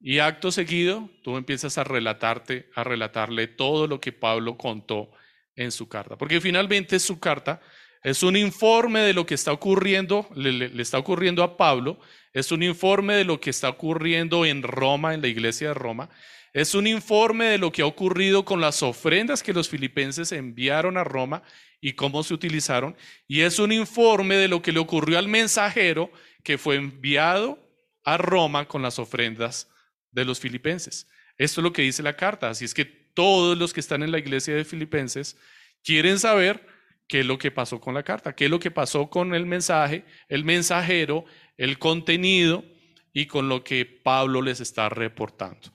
Y 0.00 0.18
acto 0.18 0.50
seguido, 0.50 1.10
tú 1.22 1.36
empiezas 1.36 1.76
a 1.76 1.84
relatarte, 1.84 2.70
a 2.74 2.82
relatarle 2.84 3.46
todo 3.48 3.86
lo 3.86 4.00
que 4.00 4.12
Pablo 4.12 4.56
contó 4.56 5.10
en 5.54 5.70
su 5.70 5.88
carta. 5.88 6.16
Porque 6.16 6.40
finalmente 6.40 6.98
su 6.98 7.20
carta 7.20 7.60
es 8.02 8.22
un 8.22 8.34
informe 8.36 9.00
de 9.00 9.12
lo 9.12 9.26
que 9.26 9.34
está 9.34 9.52
ocurriendo, 9.52 10.26
le, 10.34 10.52
le, 10.52 10.82
está 10.82 10.98
ocurriendo 10.98 11.42
a 11.42 11.58
Pablo, 11.58 12.00
es 12.32 12.50
un 12.50 12.62
informe 12.62 13.14
de 13.14 13.24
lo 13.24 13.40
que 13.40 13.50
está 13.50 13.68
ocurriendo 13.68 14.46
en 14.46 14.62
Roma, 14.62 15.12
en 15.12 15.20
la 15.20 15.28
iglesia 15.28 15.68
de 15.68 15.74
Roma, 15.74 16.08
es 16.54 16.74
un 16.74 16.86
informe 16.86 17.44
de 17.44 17.58
lo 17.58 17.70
que 17.70 17.82
ha 17.82 17.86
ocurrido 17.86 18.44
con 18.44 18.60
las 18.60 18.82
ofrendas 18.82 19.42
que 19.42 19.52
los 19.52 19.68
filipenses 19.68 20.32
enviaron 20.32 20.96
a 20.96 21.04
Roma 21.04 21.42
y 21.80 21.92
cómo 21.92 22.22
se 22.22 22.32
utilizaron, 22.32 22.96
y 23.28 23.42
es 23.42 23.58
un 23.58 23.70
informe 23.70 24.36
de 24.36 24.48
lo 24.48 24.62
que 24.62 24.72
le 24.72 24.80
ocurrió 24.80 25.18
al 25.18 25.28
mensajero 25.28 26.10
que 26.42 26.56
fue 26.56 26.76
enviado 26.76 27.58
a 28.04 28.16
Roma 28.16 28.66
con 28.66 28.80
las 28.80 28.98
ofrendas 28.98 29.68
de 30.12 30.24
los 30.24 30.40
filipenses. 30.40 31.06
Esto 31.36 31.60
es 31.60 31.62
lo 31.62 31.72
que 31.72 31.82
dice 31.82 32.02
la 32.02 32.16
carta. 32.16 32.50
Así 32.50 32.64
es 32.64 32.74
que 32.74 32.84
todos 32.84 33.56
los 33.56 33.72
que 33.72 33.80
están 33.80 34.02
en 34.02 34.12
la 34.12 34.18
iglesia 34.18 34.54
de 34.54 34.64
filipenses 34.64 35.36
quieren 35.82 36.18
saber 36.18 36.66
qué 37.08 37.20
es 37.20 37.26
lo 37.26 37.38
que 37.38 37.50
pasó 37.50 37.80
con 37.80 37.94
la 37.94 38.02
carta, 38.02 38.34
qué 38.34 38.44
es 38.44 38.50
lo 38.50 38.60
que 38.60 38.70
pasó 38.70 39.10
con 39.10 39.34
el 39.34 39.46
mensaje, 39.46 40.04
el 40.28 40.44
mensajero, 40.44 41.24
el 41.56 41.78
contenido 41.78 42.64
y 43.12 43.26
con 43.26 43.48
lo 43.48 43.64
que 43.64 43.84
Pablo 43.84 44.42
les 44.42 44.60
está 44.60 44.88
reportando. 44.88 45.72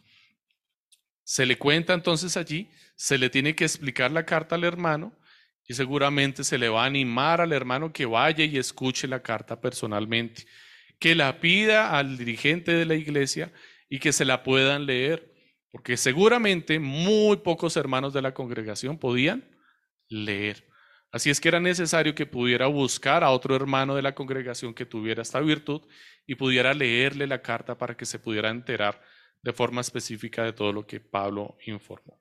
Se 1.23 1.45
le 1.45 1.57
cuenta 1.57 1.93
entonces 1.93 2.37
allí, 2.37 2.69
se 2.95 3.17
le 3.17 3.29
tiene 3.29 3.55
que 3.55 3.65
explicar 3.65 4.11
la 4.11 4.25
carta 4.25 4.55
al 4.55 4.63
hermano 4.63 5.13
y 5.67 5.73
seguramente 5.73 6.43
se 6.43 6.57
le 6.57 6.69
va 6.69 6.83
a 6.83 6.87
animar 6.87 7.41
al 7.41 7.51
hermano 7.51 7.91
que 7.91 8.05
vaya 8.05 8.45
y 8.45 8.57
escuche 8.57 9.07
la 9.07 9.21
carta 9.21 9.59
personalmente, 9.59 10.45
que 10.99 11.15
la 11.15 11.39
pida 11.39 11.97
al 11.97 12.17
dirigente 12.17 12.71
de 12.71 12.85
la 12.85 12.95
iglesia 12.95 13.51
y 13.89 13.99
que 13.99 14.11
se 14.11 14.25
la 14.25 14.43
puedan 14.43 14.85
leer, 14.85 15.33
porque 15.71 15.97
seguramente 15.97 16.79
muy 16.79 17.37
pocos 17.37 17.77
hermanos 17.77 18.13
de 18.13 18.21
la 18.21 18.33
congregación 18.33 18.97
podían 18.97 19.43
leer. 20.09 20.67
Así 21.11 21.29
es 21.29 21.39
que 21.39 21.47
era 21.47 21.59
necesario 21.59 22.13
que 22.13 22.25
pudiera 22.25 22.67
buscar 22.67 23.23
a 23.23 23.29
otro 23.29 23.55
hermano 23.55 23.95
de 23.95 24.01
la 24.01 24.15
congregación 24.15 24.73
que 24.73 24.85
tuviera 24.85 25.21
esta 25.21 25.39
virtud 25.39 25.81
y 26.27 26.35
pudiera 26.35 26.73
leerle 26.73 27.25
la 27.27 27.41
carta 27.41 27.77
para 27.77 27.95
que 27.95 28.05
se 28.05 28.19
pudiera 28.19 28.49
enterar 28.49 29.01
de 29.41 29.53
forma 29.53 29.81
específica 29.81 30.43
de 30.43 30.53
todo 30.53 30.73
lo 30.73 30.85
que 30.85 30.99
Pablo 30.99 31.57
informó. 31.65 32.19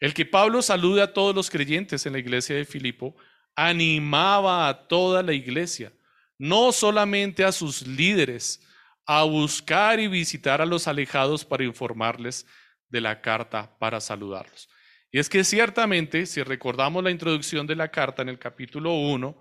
El 0.00 0.14
que 0.14 0.26
Pablo 0.26 0.62
salude 0.62 1.02
a 1.02 1.12
todos 1.12 1.34
los 1.34 1.48
creyentes 1.48 2.04
en 2.06 2.14
la 2.14 2.18
iglesia 2.18 2.56
de 2.56 2.64
Filipo 2.64 3.16
animaba 3.54 4.68
a 4.68 4.88
toda 4.88 5.22
la 5.22 5.32
iglesia, 5.32 5.92
no 6.38 6.72
solamente 6.72 7.44
a 7.44 7.52
sus 7.52 7.86
líderes, 7.86 8.66
a 9.12 9.24
buscar 9.24 9.98
y 9.98 10.06
visitar 10.06 10.60
a 10.60 10.66
los 10.66 10.86
alejados 10.86 11.44
para 11.44 11.64
informarles 11.64 12.46
de 12.88 13.00
la 13.00 13.20
carta, 13.20 13.76
para 13.80 14.00
saludarlos. 14.00 14.68
Y 15.10 15.18
es 15.18 15.28
que 15.28 15.42
ciertamente, 15.42 16.26
si 16.26 16.44
recordamos 16.44 17.02
la 17.02 17.10
introducción 17.10 17.66
de 17.66 17.74
la 17.74 17.90
carta 17.90 18.22
en 18.22 18.28
el 18.28 18.38
capítulo 18.38 18.94
1, 18.94 19.36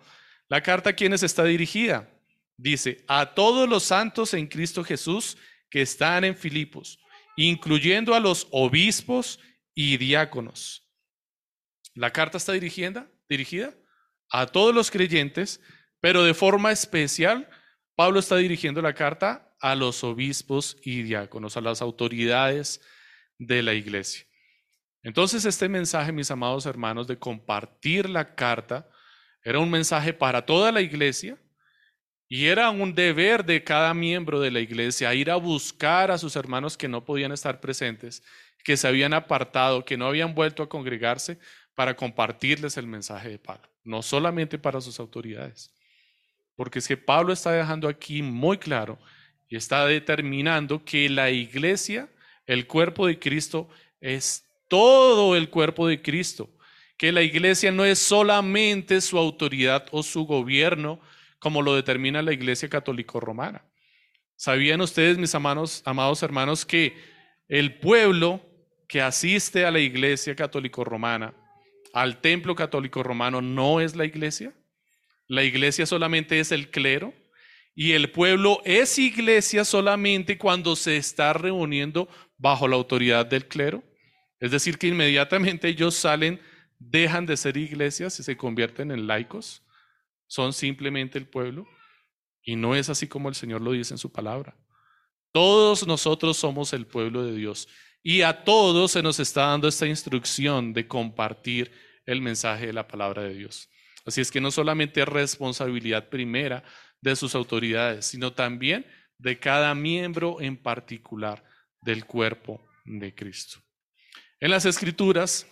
la 0.47 0.63
carta 0.63 0.89
a 0.89 0.93
quienes 0.93 1.21
está 1.21 1.43
dirigida, 1.43 2.09
dice, 2.57 3.05
a 3.07 3.35
todos 3.35 3.69
los 3.69 3.83
santos 3.83 4.33
en 4.33 4.47
Cristo 4.47 4.83
Jesús 4.83 5.37
que 5.69 5.83
están 5.83 6.23
en 6.23 6.35
Filipos, 6.35 6.97
incluyendo 7.37 8.15
a 8.15 8.19
los 8.19 8.47
obispos 8.49 9.39
y 9.75 9.97
diáconos. 9.97 10.89
La 11.93 12.09
carta 12.09 12.39
está 12.39 12.53
dirigida, 12.53 13.07
dirigida 13.29 13.75
a 14.31 14.47
todos 14.47 14.73
los 14.73 14.89
creyentes, 14.89 15.61
pero 16.01 16.23
de 16.23 16.33
forma 16.33 16.71
especial, 16.71 17.47
Pablo 17.95 18.19
está 18.19 18.35
dirigiendo 18.37 18.81
la 18.81 18.95
carta 18.95 19.45
a 19.59 19.75
los 19.75 20.03
obispos 20.03 20.77
y 20.83 21.03
diáconos, 21.03 21.57
a 21.57 21.61
las 21.61 21.81
autoridades 21.81 22.81
de 23.37 23.61
la 23.63 23.73
iglesia. 23.73 24.25
Entonces 25.03 25.45
este 25.45 25.69
mensaje, 25.69 26.11
mis 26.11 26.31
amados 26.31 26.65
hermanos, 26.65 27.07
de 27.07 27.17
compartir 27.17 28.09
la 28.09 28.35
carta, 28.35 28.89
era 29.43 29.59
un 29.59 29.69
mensaje 29.69 30.13
para 30.13 30.45
toda 30.45 30.71
la 30.71 30.81
iglesia 30.81 31.37
y 32.27 32.45
era 32.45 32.69
un 32.69 32.93
deber 32.93 33.45
de 33.45 33.63
cada 33.63 33.93
miembro 33.93 34.39
de 34.39 34.51
la 34.51 34.59
iglesia 34.59 35.13
ir 35.13 35.31
a 35.31 35.35
buscar 35.35 36.11
a 36.11 36.17
sus 36.17 36.35
hermanos 36.35 36.77
que 36.77 36.87
no 36.87 37.03
podían 37.05 37.31
estar 37.31 37.59
presentes, 37.59 38.23
que 38.63 38.77
se 38.77 38.87
habían 38.87 39.13
apartado, 39.13 39.85
que 39.85 39.97
no 39.97 40.07
habían 40.07 40.35
vuelto 40.35 40.61
a 40.61 40.69
congregarse 40.69 41.39
para 41.75 41.95
compartirles 41.95 42.75
el 42.77 42.87
mensaje 42.87 43.29
de 43.29 43.39
Pablo, 43.39 43.69
no 43.83 44.01
solamente 44.01 44.59
para 44.59 44.81
sus 44.81 44.99
autoridades. 44.99 45.73
Porque 46.55 46.79
es 46.79 46.87
que 46.87 46.97
Pablo 46.97 47.31
está 47.31 47.53
dejando 47.53 47.87
aquí 47.87 48.21
muy 48.21 48.57
claro 48.57 48.99
y 49.49 49.55
está 49.55 49.85
determinando 49.87 50.85
que 50.85 51.09
la 51.09 51.31
iglesia, 51.31 52.07
el 52.45 52.67
cuerpo 52.67 53.07
de 53.07 53.17
Cristo, 53.19 53.67
es 53.99 54.45
todo 54.67 55.35
el 55.35 55.49
cuerpo 55.49 55.87
de 55.87 56.01
Cristo. 56.01 56.49
Que 56.97 57.11
la 57.11 57.23
iglesia 57.23 57.71
no 57.71 57.83
es 57.83 57.99
solamente 57.99 59.01
su 59.01 59.17
autoridad 59.17 59.87
o 59.91 60.03
su 60.03 60.25
gobierno, 60.25 60.99
como 61.39 61.61
lo 61.61 61.75
determina 61.75 62.21
la 62.21 62.33
iglesia 62.33 62.69
católico 62.69 63.19
romana. 63.19 63.63
¿Sabían 64.35 64.81
ustedes, 64.81 65.17
mis 65.17 65.33
amados, 65.35 65.81
amados 65.85 66.21
hermanos, 66.23 66.65
que 66.65 66.95
el 67.47 67.79
pueblo 67.79 68.41
que 68.87 69.01
asiste 69.01 69.65
a 69.65 69.71
la 69.71 69.79
iglesia 69.79 70.35
católico 70.35 70.83
romana, 70.83 71.33
al 71.93 72.21
templo 72.21 72.55
católico 72.55 73.01
romano, 73.03 73.41
no 73.41 73.81
es 73.81 73.95
la 73.95 74.05
iglesia? 74.05 74.53
La 75.27 75.43
iglesia 75.43 75.85
solamente 75.85 76.39
es 76.39 76.51
el 76.51 76.69
clero. 76.69 77.13
Y 77.81 77.93
el 77.93 78.11
pueblo 78.11 78.61
es 78.65 78.99
iglesia 78.99 79.63
solamente 79.63 80.37
cuando 80.37 80.75
se 80.75 80.97
está 80.97 81.31
reuniendo 81.31 82.09
bajo 82.37 82.67
la 82.67 82.75
autoridad 82.75 83.25
del 83.25 83.47
clero. 83.47 83.81
Es 84.37 84.51
decir, 84.51 84.77
que 84.77 84.87
inmediatamente 84.87 85.69
ellos 85.69 85.95
salen, 85.95 86.41
dejan 86.77 87.25
de 87.25 87.37
ser 87.37 87.55
iglesias 87.55 88.19
y 88.19 88.23
se 88.23 88.35
convierten 88.35 88.91
en 88.91 89.07
laicos. 89.07 89.63
Son 90.27 90.51
simplemente 90.51 91.17
el 91.17 91.25
pueblo. 91.25 91.69
Y 92.43 92.57
no 92.57 92.75
es 92.75 92.89
así 92.89 93.07
como 93.07 93.29
el 93.29 93.35
Señor 93.35 93.61
lo 93.61 93.71
dice 93.71 93.93
en 93.93 93.97
su 93.97 94.11
palabra. 94.11 94.57
Todos 95.31 95.87
nosotros 95.87 96.35
somos 96.35 96.73
el 96.73 96.85
pueblo 96.85 97.23
de 97.23 97.33
Dios. 97.33 97.69
Y 98.03 98.23
a 98.23 98.43
todos 98.43 98.91
se 98.91 99.01
nos 99.01 99.21
está 99.21 99.43
dando 99.43 99.69
esta 99.69 99.87
instrucción 99.87 100.73
de 100.73 100.85
compartir 100.85 101.71
el 102.05 102.19
mensaje 102.19 102.67
de 102.67 102.73
la 102.73 102.85
palabra 102.85 103.23
de 103.23 103.35
Dios. 103.35 103.69
Así 104.05 104.19
es 104.19 104.31
que 104.31 104.41
no 104.41 104.51
solamente 104.51 104.99
es 104.99 105.07
responsabilidad 105.07 106.09
primera 106.09 106.61
de 107.01 107.15
sus 107.15 107.35
autoridades, 107.35 108.05
sino 108.05 108.33
también 108.33 108.85
de 109.17 109.39
cada 109.39 109.75
miembro 109.75 110.41
en 110.41 110.57
particular 110.57 111.43
del 111.81 112.05
cuerpo 112.05 112.61
de 112.85 113.13
Cristo. 113.13 113.59
En 114.39 114.51
las 114.51 114.65
escrituras, 114.65 115.45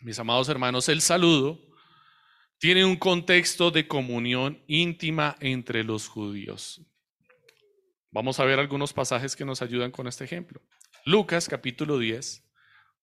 mis 0.00 0.18
amados 0.18 0.48
hermanos, 0.48 0.88
el 0.88 1.00
saludo 1.00 1.60
tiene 2.58 2.84
un 2.84 2.96
contexto 2.96 3.70
de 3.70 3.86
comunión 3.86 4.62
íntima 4.66 5.36
entre 5.40 5.84
los 5.84 6.08
judíos. 6.08 6.82
Vamos 8.10 8.40
a 8.40 8.44
ver 8.44 8.58
algunos 8.58 8.92
pasajes 8.92 9.36
que 9.36 9.44
nos 9.44 9.62
ayudan 9.62 9.90
con 9.90 10.06
este 10.08 10.24
ejemplo. 10.24 10.60
Lucas 11.06 11.48
capítulo 11.48 11.98
10, 11.98 12.44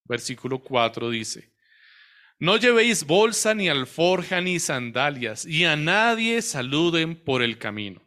versículo 0.04 0.60
4 0.60 1.10
dice, 1.10 1.54
no 2.40 2.58
llevéis 2.58 3.06
bolsa 3.06 3.54
ni 3.56 3.68
alforja 3.68 4.42
ni 4.42 4.60
sandalias, 4.60 5.46
y 5.46 5.66
a 5.66 5.76
nadie 5.76 6.42
saluden 6.42 7.16
por 7.16 7.42
el 7.42 7.58
camino. 7.58 8.02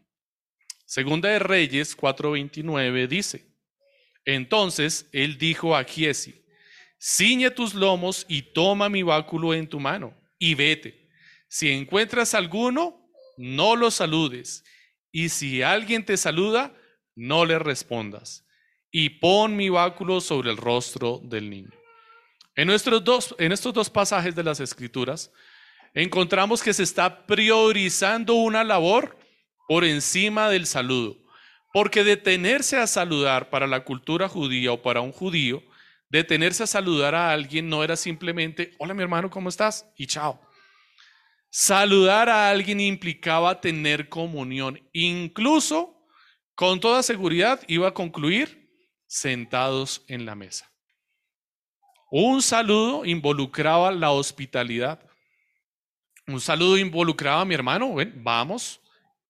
Segunda 0.87 1.29
de 1.29 1.39
Reyes 1.39 1.97
4:29 1.97 3.07
dice, 3.09 3.51
entonces 4.25 5.09
él 5.13 5.39
dijo 5.39 5.77
a 5.77 5.85
Giesi, 5.85 6.45
ciñe 6.99 7.51
tus 7.51 7.75
lomos 7.75 8.27
y 8.29 8.43
toma 8.43 8.89
mi 8.89 9.03
báculo 9.03 9.55
en 9.55 9.69
tu 9.69 9.81
mano, 9.81 10.15
y 10.39 10.55
vete. 10.55 11.09
Si 11.49 11.71
encuentras 11.71 12.35
alguno, 12.35 13.11
no 13.37 13.75
lo 13.75 13.91
saludes, 13.91 14.65
y 15.11 15.31
si 15.31 15.63
alguien 15.63 16.05
te 16.05 16.17
saluda, 16.17 16.75
no 17.17 17.45
le 17.45 17.59
respondas, 17.59 18.47
y 18.93 19.11
pon 19.11 19.57
mi 19.57 19.69
báculo 19.69 20.21
sobre 20.21 20.51
el 20.51 20.57
rostro 20.57 21.21
del 21.25 21.51
niño. 21.51 21.80
En, 22.61 22.67
nuestros 22.67 23.03
dos, 23.03 23.35
en 23.39 23.53
estos 23.53 23.73
dos 23.73 23.89
pasajes 23.89 24.35
de 24.35 24.45
las 24.45 24.61
Escrituras, 24.61 25.33
encontramos 25.95 26.63
que 26.63 26.75
se 26.75 26.83
está 26.83 27.25
priorizando 27.25 28.35
una 28.35 28.65
labor 28.65 29.17
por 29.67 29.83
encima 29.83 30.51
del 30.51 30.67
saludo. 30.67 31.17
Porque 31.73 32.05
detenerse 32.05 32.77
a 32.77 32.87
saludar 32.87 33.49
para 33.49 33.67
la 33.67 33.83
cultura 33.83 34.29
judía 34.29 34.73
o 34.73 34.83
para 34.83 35.01
un 35.01 35.11
judío, 35.11 35.63
detenerse 36.11 36.65
a 36.65 36.67
saludar 36.67 37.15
a 37.15 37.31
alguien 37.33 37.71
no 37.71 37.83
era 37.83 37.97
simplemente, 37.97 38.75
hola 38.79 38.93
mi 38.93 39.05
hermano, 39.05 39.31
¿cómo 39.31 39.49
estás? 39.49 39.87
Y 39.97 40.07
chao. 40.07 40.39
Saludar 41.49 42.29
a 42.29 42.51
alguien 42.51 42.79
implicaba 42.79 43.59
tener 43.63 44.11
comunión. 44.11 44.87
Incluso, 44.93 46.07
con 46.55 46.79
toda 46.79 47.03
seguridad, 47.03 47.63
iba 47.69 47.89
a 47.89 47.95
concluir 47.95 48.71
sentados 49.07 50.05
en 50.09 50.27
la 50.27 50.35
mesa. 50.35 50.70
Un 52.11 52.43
saludo 52.43 53.05
involucraba 53.05 53.93
la 53.93 54.11
hospitalidad. 54.11 54.99
Un 56.27 56.41
saludo 56.41 56.77
involucraba 56.77 57.43
a 57.43 57.45
mi 57.45 57.55
hermano, 57.55 57.95
ven, 57.95 58.13
vamos, 58.17 58.81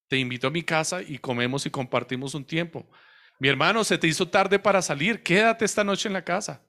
te 0.09 0.17
invito 0.17 0.47
a 0.47 0.51
mi 0.51 0.63
casa 0.63 1.03
y 1.03 1.19
comemos 1.19 1.67
y 1.67 1.71
compartimos 1.71 2.35
un 2.35 2.45
tiempo. 2.45 2.91
Mi 3.39 3.49
hermano, 3.49 3.85
se 3.85 3.99
te 3.99 4.07
hizo 4.07 4.29
tarde 4.29 4.59
para 4.59 4.81
salir, 4.81 5.23
quédate 5.23 5.65
esta 5.65 5.85
noche 5.85 6.09
en 6.09 6.15
la 6.15 6.25
casa. 6.25 6.63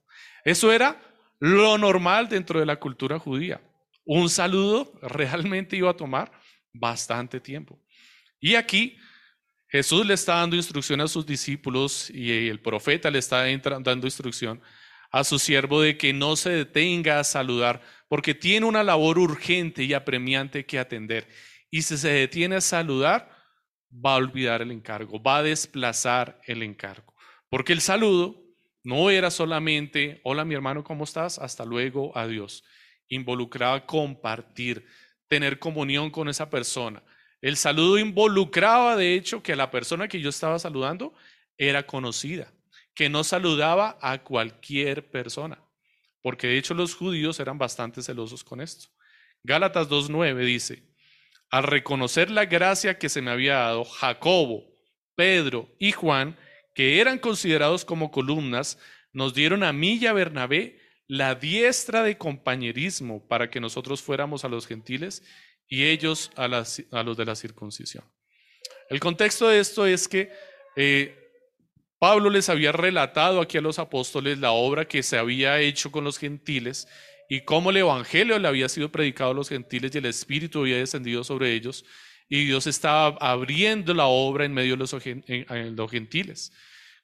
Eso 0.44 0.70
era 0.70 1.00
lo 1.38 1.76
normal 1.78 2.28
dentro 2.28 2.60
de 2.60 2.66
la 2.66 2.76
cultura 2.76 3.18
judía. 3.18 3.60
Un 4.04 4.28
saludo 4.28 4.92
realmente 5.02 5.76
iba 5.76 5.90
a 5.90 5.96
tomar 5.96 6.30
bastante 6.72 7.40
tiempo. 7.40 7.78
Y 8.38 8.54
aquí 8.54 8.98
Jesús 9.68 10.04
le 10.04 10.14
está 10.14 10.36
dando 10.36 10.56
instrucción 10.56 11.00
a 11.00 11.08
sus 11.08 11.24
discípulos 11.24 12.10
y 12.10 12.48
el 12.48 12.60
profeta 12.60 13.10
le 13.10 13.18
está 13.18 13.44
dando 13.80 14.06
instrucción 14.06 14.60
a 15.12 15.24
su 15.24 15.38
siervo 15.38 15.82
de 15.82 15.96
que 15.96 16.12
no 16.12 16.36
se 16.36 16.50
detenga 16.50 17.20
a 17.20 17.24
saludar 17.24 17.82
porque 18.08 18.34
tiene 18.34 18.66
una 18.66 18.82
labor 18.82 19.18
urgente 19.18 19.84
y 19.84 19.94
apremiante 19.94 20.66
que 20.66 20.78
atender. 20.78 21.28
Y 21.70 21.82
si 21.82 21.96
se 21.96 22.08
detiene 22.08 22.56
a 22.56 22.60
saludar, 22.60 23.30
va 23.92 24.14
a 24.14 24.16
olvidar 24.16 24.62
el 24.62 24.70
encargo, 24.70 25.22
va 25.22 25.38
a 25.38 25.42
desplazar 25.42 26.40
el 26.46 26.62
encargo. 26.62 27.14
Porque 27.48 27.72
el 27.72 27.80
saludo 27.80 28.42
no 28.82 29.10
era 29.10 29.30
solamente, 29.30 30.20
hola 30.24 30.44
mi 30.44 30.54
hermano, 30.54 30.82
¿cómo 30.82 31.04
estás? 31.04 31.38
Hasta 31.38 31.64
luego, 31.64 32.16
adiós. 32.16 32.64
Involucraba 33.08 33.86
compartir, 33.86 34.86
tener 35.28 35.58
comunión 35.58 36.10
con 36.10 36.28
esa 36.28 36.48
persona. 36.50 37.02
El 37.40 37.56
saludo 37.56 37.98
involucraba, 37.98 38.96
de 38.96 39.14
hecho, 39.14 39.42
que 39.42 39.56
la 39.56 39.70
persona 39.70 40.08
que 40.08 40.20
yo 40.20 40.30
estaba 40.30 40.58
saludando 40.58 41.12
era 41.58 41.86
conocida, 41.86 42.52
que 42.94 43.08
no 43.08 43.24
saludaba 43.24 43.98
a 44.00 44.22
cualquier 44.22 45.10
persona, 45.10 45.62
porque 46.22 46.46
de 46.46 46.58
hecho 46.58 46.74
los 46.74 46.94
judíos 46.94 47.40
eran 47.40 47.58
bastante 47.58 48.02
celosos 48.02 48.44
con 48.44 48.60
esto. 48.60 48.88
Gálatas 49.42 49.88
2.9 49.88 50.44
dice, 50.44 50.82
al 51.50 51.64
reconocer 51.64 52.30
la 52.30 52.46
gracia 52.46 52.98
que 52.98 53.08
se 53.08 53.22
me 53.22 53.30
había 53.30 53.56
dado, 53.56 53.84
Jacobo, 53.84 54.64
Pedro 55.14 55.68
y 55.78 55.92
Juan, 55.92 56.38
que 56.74 57.00
eran 57.00 57.18
considerados 57.18 57.84
como 57.84 58.10
columnas, 58.10 58.78
nos 59.12 59.34
dieron 59.34 59.62
a 59.62 59.72
mí 59.72 59.94
y 59.94 60.06
a 60.06 60.12
Bernabé 60.12 60.80
la 61.06 61.34
diestra 61.34 62.02
de 62.02 62.16
compañerismo 62.16 63.26
para 63.28 63.50
que 63.50 63.60
nosotros 63.60 64.00
fuéramos 64.00 64.44
a 64.44 64.48
los 64.48 64.66
gentiles 64.66 65.22
y 65.68 65.84
ellos 65.84 66.30
a, 66.36 66.48
los 66.48 67.16
de 67.16 67.24
la 67.24 67.34
circuncisión. 67.34 68.04
El 68.88 69.00
contexto 69.00 69.48
de 69.48 69.60
esto 69.60 69.86
es 69.86 70.08
que 70.08 70.30
eh, 70.76 71.21
Pablo 72.02 72.30
les 72.30 72.48
había 72.48 72.72
relatado 72.72 73.40
aquí 73.40 73.58
a 73.58 73.60
los 73.60 73.78
apóstoles 73.78 74.36
la 74.38 74.50
obra 74.50 74.88
que 74.88 75.04
se 75.04 75.16
había 75.16 75.60
hecho 75.60 75.92
con 75.92 76.02
los 76.02 76.18
gentiles 76.18 76.88
y 77.28 77.42
cómo 77.42 77.70
el 77.70 77.76
Evangelio 77.76 78.36
le 78.40 78.48
había 78.48 78.68
sido 78.68 78.90
predicado 78.90 79.30
a 79.30 79.34
los 79.34 79.48
gentiles 79.48 79.94
y 79.94 79.98
el 79.98 80.06
Espíritu 80.06 80.62
había 80.62 80.78
descendido 80.78 81.22
sobre 81.22 81.52
ellos 81.52 81.84
y 82.28 82.44
Dios 82.46 82.66
estaba 82.66 83.16
abriendo 83.20 83.94
la 83.94 84.06
obra 84.06 84.44
en 84.44 84.52
medio 84.52 84.72
de 84.72 84.78
los, 84.78 85.90
gentiles. 85.92 86.52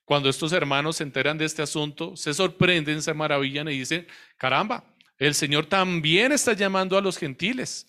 Cuando 0.05 0.29
estos 0.29 0.53
hermanos 0.53 0.97
se 0.97 1.05
enteran 1.05 1.39
de 1.39 1.45
este 1.45 1.63
asunto, 1.63 2.17
se 2.17 2.35
sorprenden, 2.35 3.01
se 3.01 3.15
maravillan 3.15 3.69
y 3.69 3.79
dicen, 3.79 4.05
caramba, 4.37 4.83
el 5.17 5.37
Señor 5.37 5.67
también 5.67 6.33
está 6.33 6.55
llamando 6.55 6.99
a 6.99 7.01
los 7.01 7.19
gentiles. 7.19 7.87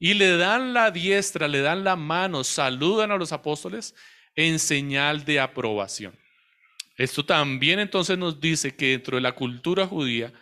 Y 0.00 0.14
le 0.14 0.36
dan 0.36 0.74
la 0.74 0.90
diestra, 0.90 1.46
le 1.46 1.60
dan 1.60 1.84
la 1.84 1.94
mano, 1.94 2.42
saludan 2.42 3.12
a 3.12 3.16
los 3.16 3.30
apóstoles 3.30 3.94
en 4.34 4.58
señal 4.58 5.24
de 5.24 5.38
aprobación. 5.38 6.20
Esto 6.96 7.24
también 7.24 7.78
entonces 7.78 8.18
nos 8.18 8.40
dice 8.40 8.74
que 8.76 8.90
dentro 8.90 9.16
de 9.16 9.22
la 9.22 9.32
cultura 9.32 9.86
judía, 9.86 10.32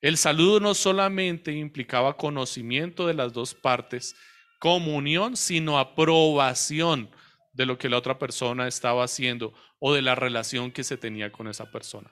el 0.00 0.16
saludo 0.16 0.60
no 0.60 0.74
solamente 0.74 1.52
implicaba 1.52 2.16
conocimiento 2.16 3.06
de 3.06 3.14
las 3.14 3.32
dos 3.32 3.54
partes, 3.54 4.16
comunión, 4.58 5.36
sino 5.36 5.78
aprobación 5.78 7.10
de 7.52 7.66
lo 7.66 7.78
que 7.78 7.88
la 7.88 7.98
otra 7.98 8.18
persona 8.18 8.66
estaba 8.66 9.04
haciendo 9.04 9.52
o 9.78 9.92
de 9.92 10.02
la 10.02 10.14
relación 10.14 10.70
que 10.70 10.84
se 10.84 10.96
tenía 10.96 11.30
con 11.32 11.48
esa 11.48 11.70
persona. 11.70 12.10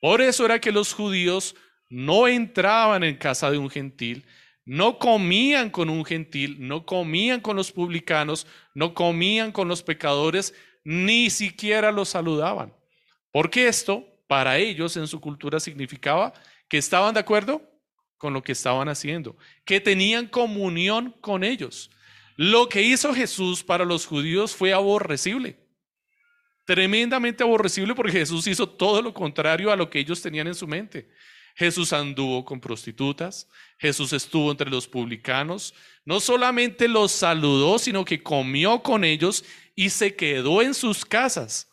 Por 0.00 0.20
eso 0.20 0.44
era 0.44 0.60
que 0.60 0.72
los 0.72 0.92
judíos 0.92 1.54
no 1.88 2.28
entraban 2.28 3.04
en 3.04 3.16
casa 3.16 3.50
de 3.50 3.58
un 3.58 3.70
gentil, 3.70 4.24
no 4.64 4.98
comían 4.98 5.70
con 5.70 5.88
un 5.88 6.04
gentil, 6.04 6.56
no 6.58 6.84
comían 6.84 7.40
con 7.40 7.56
los 7.56 7.70
publicanos, 7.70 8.46
no 8.74 8.94
comían 8.94 9.52
con 9.52 9.68
los 9.68 9.82
pecadores, 9.82 10.54
ni 10.84 11.30
siquiera 11.30 11.92
los 11.92 12.08
saludaban. 12.10 12.72
Porque 13.36 13.68
esto, 13.68 14.02
para 14.26 14.56
ellos 14.56 14.96
en 14.96 15.06
su 15.06 15.20
cultura, 15.20 15.60
significaba 15.60 16.32
que 16.70 16.78
estaban 16.78 17.12
de 17.12 17.20
acuerdo 17.20 17.60
con 18.16 18.32
lo 18.32 18.42
que 18.42 18.52
estaban 18.52 18.88
haciendo, 18.88 19.36
que 19.66 19.78
tenían 19.78 20.26
comunión 20.26 21.14
con 21.20 21.44
ellos. 21.44 21.90
Lo 22.36 22.66
que 22.70 22.80
hizo 22.80 23.12
Jesús 23.12 23.62
para 23.62 23.84
los 23.84 24.06
judíos 24.06 24.56
fue 24.56 24.72
aborrecible, 24.72 25.58
tremendamente 26.64 27.44
aborrecible 27.44 27.94
porque 27.94 28.12
Jesús 28.12 28.46
hizo 28.46 28.66
todo 28.66 29.02
lo 29.02 29.12
contrario 29.12 29.70
a 29.70 29.76
lo 29.76 29.90
que 29.90 29.98
ellos 29.98 30.22
tenían 30.22 30.46
en 30.46 30.54
su 30.54 30.66
mente. 30.66 31.06
Jesús 31.56 31.92
anduvo 31.92 32.42
con 32.42 32.58
prostitutas, 32.58 33.50
Jesús 33.76 34.14
estuvo 34.14 34.50
entre 34.50 34.70
los 34.70 34.88
publicanos, 34.88 35.74
no 36.06 36.20
solamente 36.20 36.88
los 36.88 37.12
saludó, 37.12 37.78
sino 37.78 38.02
que 38.02 38.22
comió 38.22 38.82
con 38.82 39.04
ellos 39.04 39.44
y 39.74 39.90
se 39.90 40.16
quedó 40.16 40.62
en 40.62 40.72
sus 40.72 41.04
casas, 41.04 41.70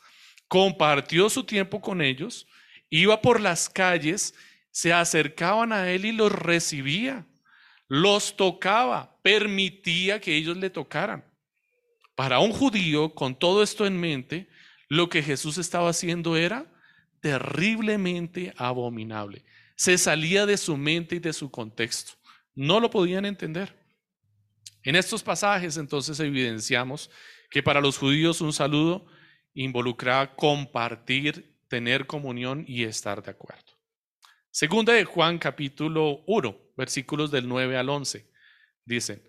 compartió 0.54 1.32
su 1.32 1.46
tiempo 1.46 1.82
con 1.82 2.00
ellos, 2.00 2.46
iba 2.92 3.20
por 3.24 3.42
las 3.42 3.70
calles 3.70 4.36
se 4.70 4.94
acercaban 4.94 5.74
a 5.74 5.89
él 5.89 6.06
y 6.06 6.12
los 6.12 6.32
recibía, 6.32 7.26
los 7.88 8.38
tocaba, 8.38 9.18
permitía 9.24 10.22
que 10.22 10.36
ellos 10.36 10.56
le 10.58 10.70
tocaran. 10.70 11.26
Para 12.13 12.38
un 12.38 12.52
judío, 12.52 13.16
con 13.16 13.34
todo 13.34 13.63
esto 13.63 13.88
en 13.88 14.00
mente, 14.00 14.48
lo 14.89 15.10
que 15.10 15.24
Jesús 15.24 15.58
estaba 15.58 15.89
haciendo 15.89 16.38
era 16.38 16.72
terriblemente 17.20 18.54
abominable. 18.56 19.44
Se 19.76 19.98
salía 19.98 20.46
de 20.46 20.58
su 20.58 20.78
mente 20.78 21.16
y 21.16 21.20
de 21.20 21.34
su 21.34 21.50
contexto. 21.50 22.12
No 22.54 22.80
lo 22.80 22.92
podían 22.92 23.26
entender. 23.26 23.76
En 24.84 24.96
estos 24.96 25.24
pasajes 25.24 25.78
entonces 25.78 26.20
evidenciamos 26.20 27.10
que 27.50 27.63
para 27.63 27.82
los 27.82 27.98
judíos 27.98 28.39
un 28.39 28.54
saludo 28.54 29.08
involucraba 29.54 30.36
compartir, 30.36 31.56
tener 31.68 32.08
comunión 32.08 32.66
y 32.68 32.84
estar 32.84 33.24
de 33.24 33.32
acuerdo. 33.32 33.74
Segunda 34.52 34.94
de 34.94 35.06
Juan 35.06 35.39
capítulo 35.39 36.24
1, 36.28 36.58
versículos 36.78 37.32
del 37.32 37.48
9 37.48 37.78
al 37.78 37.89
11. 37.89 38.30
Dicen, 38.86 39.24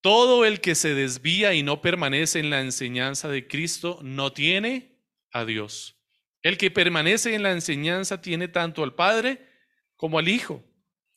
todo 0.00 0.44
el 0.44 0.60
que 0.60 0.74
se 0.74 0.94
desvía 0.94 1.54
y 1.54 1.62
no 1.62 1.80
permanece 1.80 2.38
en 2.38 2.50
la 2.50 2.60
enseñanza 2.60 3.28
de 3.28 3.48
Cristo 3.48 3.98
no 4.02 4.32
tiene 4.32 5.00
a 5.32 5.44
Dios. 5.44 5.96
El 6.42 6.58
que 6.58 6.70
permanece 6.70 7.34
en 7.34 7.42
la 7.42 7.50
enseñanza 7.50 8.20
tiene 8.20 8.46
tanto 8.46 8.84
al 8.84 8.94
Padre 8.94 9.48
como 9.96 10.20
al 10.20 10.28
Hijo. 10.28 10.64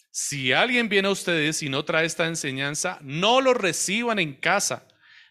Si 0.09 0.53
alguien 0.53 0.89
viene 0.89 1.07
a 1.07 1.11
ustedes 1.11 1.61
y 1.61 1.69
no 1.69 1.85
trae 1.85 2.05
esta 2.05 2.25
enseñanza, 2.25 2.97
no 3.03 3.41
lo 3.41 3.53
reciban 3.53 4.17
en 4.17 4.33
casa, 4.33 4.87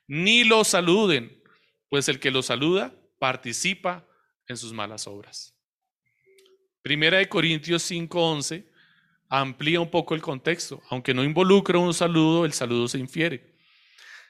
ni 0.07 0.45
lo 0.45 0.63
saluden, 0.63 1.38
pues 1.89 2.09
el 2.09 2.21
que 2.21 2.31
lo 2.31 2.43
saluda 2.43 2.95
participa 3.19 4.07
en 4.47 4.57
sus 4.57 4.73
malas 4.73 5.07
obras. 5.07 5.55
Primera 6.83 7.19
de 7.19 7.29
Corintios 7.29 7.83
5:11 7.83 8.65
amplía 9.29 9.81
un 9.81 9.91
poco 9.91 10.15
el 10.15 10.23
contexto, 10.23 10.83
aunque 10.91 11.13
no 11.13 11.23
involucra 11.23 11.79
un 11.79 11.93
saludo, 11.93 12.45
el 12.45 12.53
saludo 12.53 12.89
se 12.89 12.99
infiere, 12.99 13.55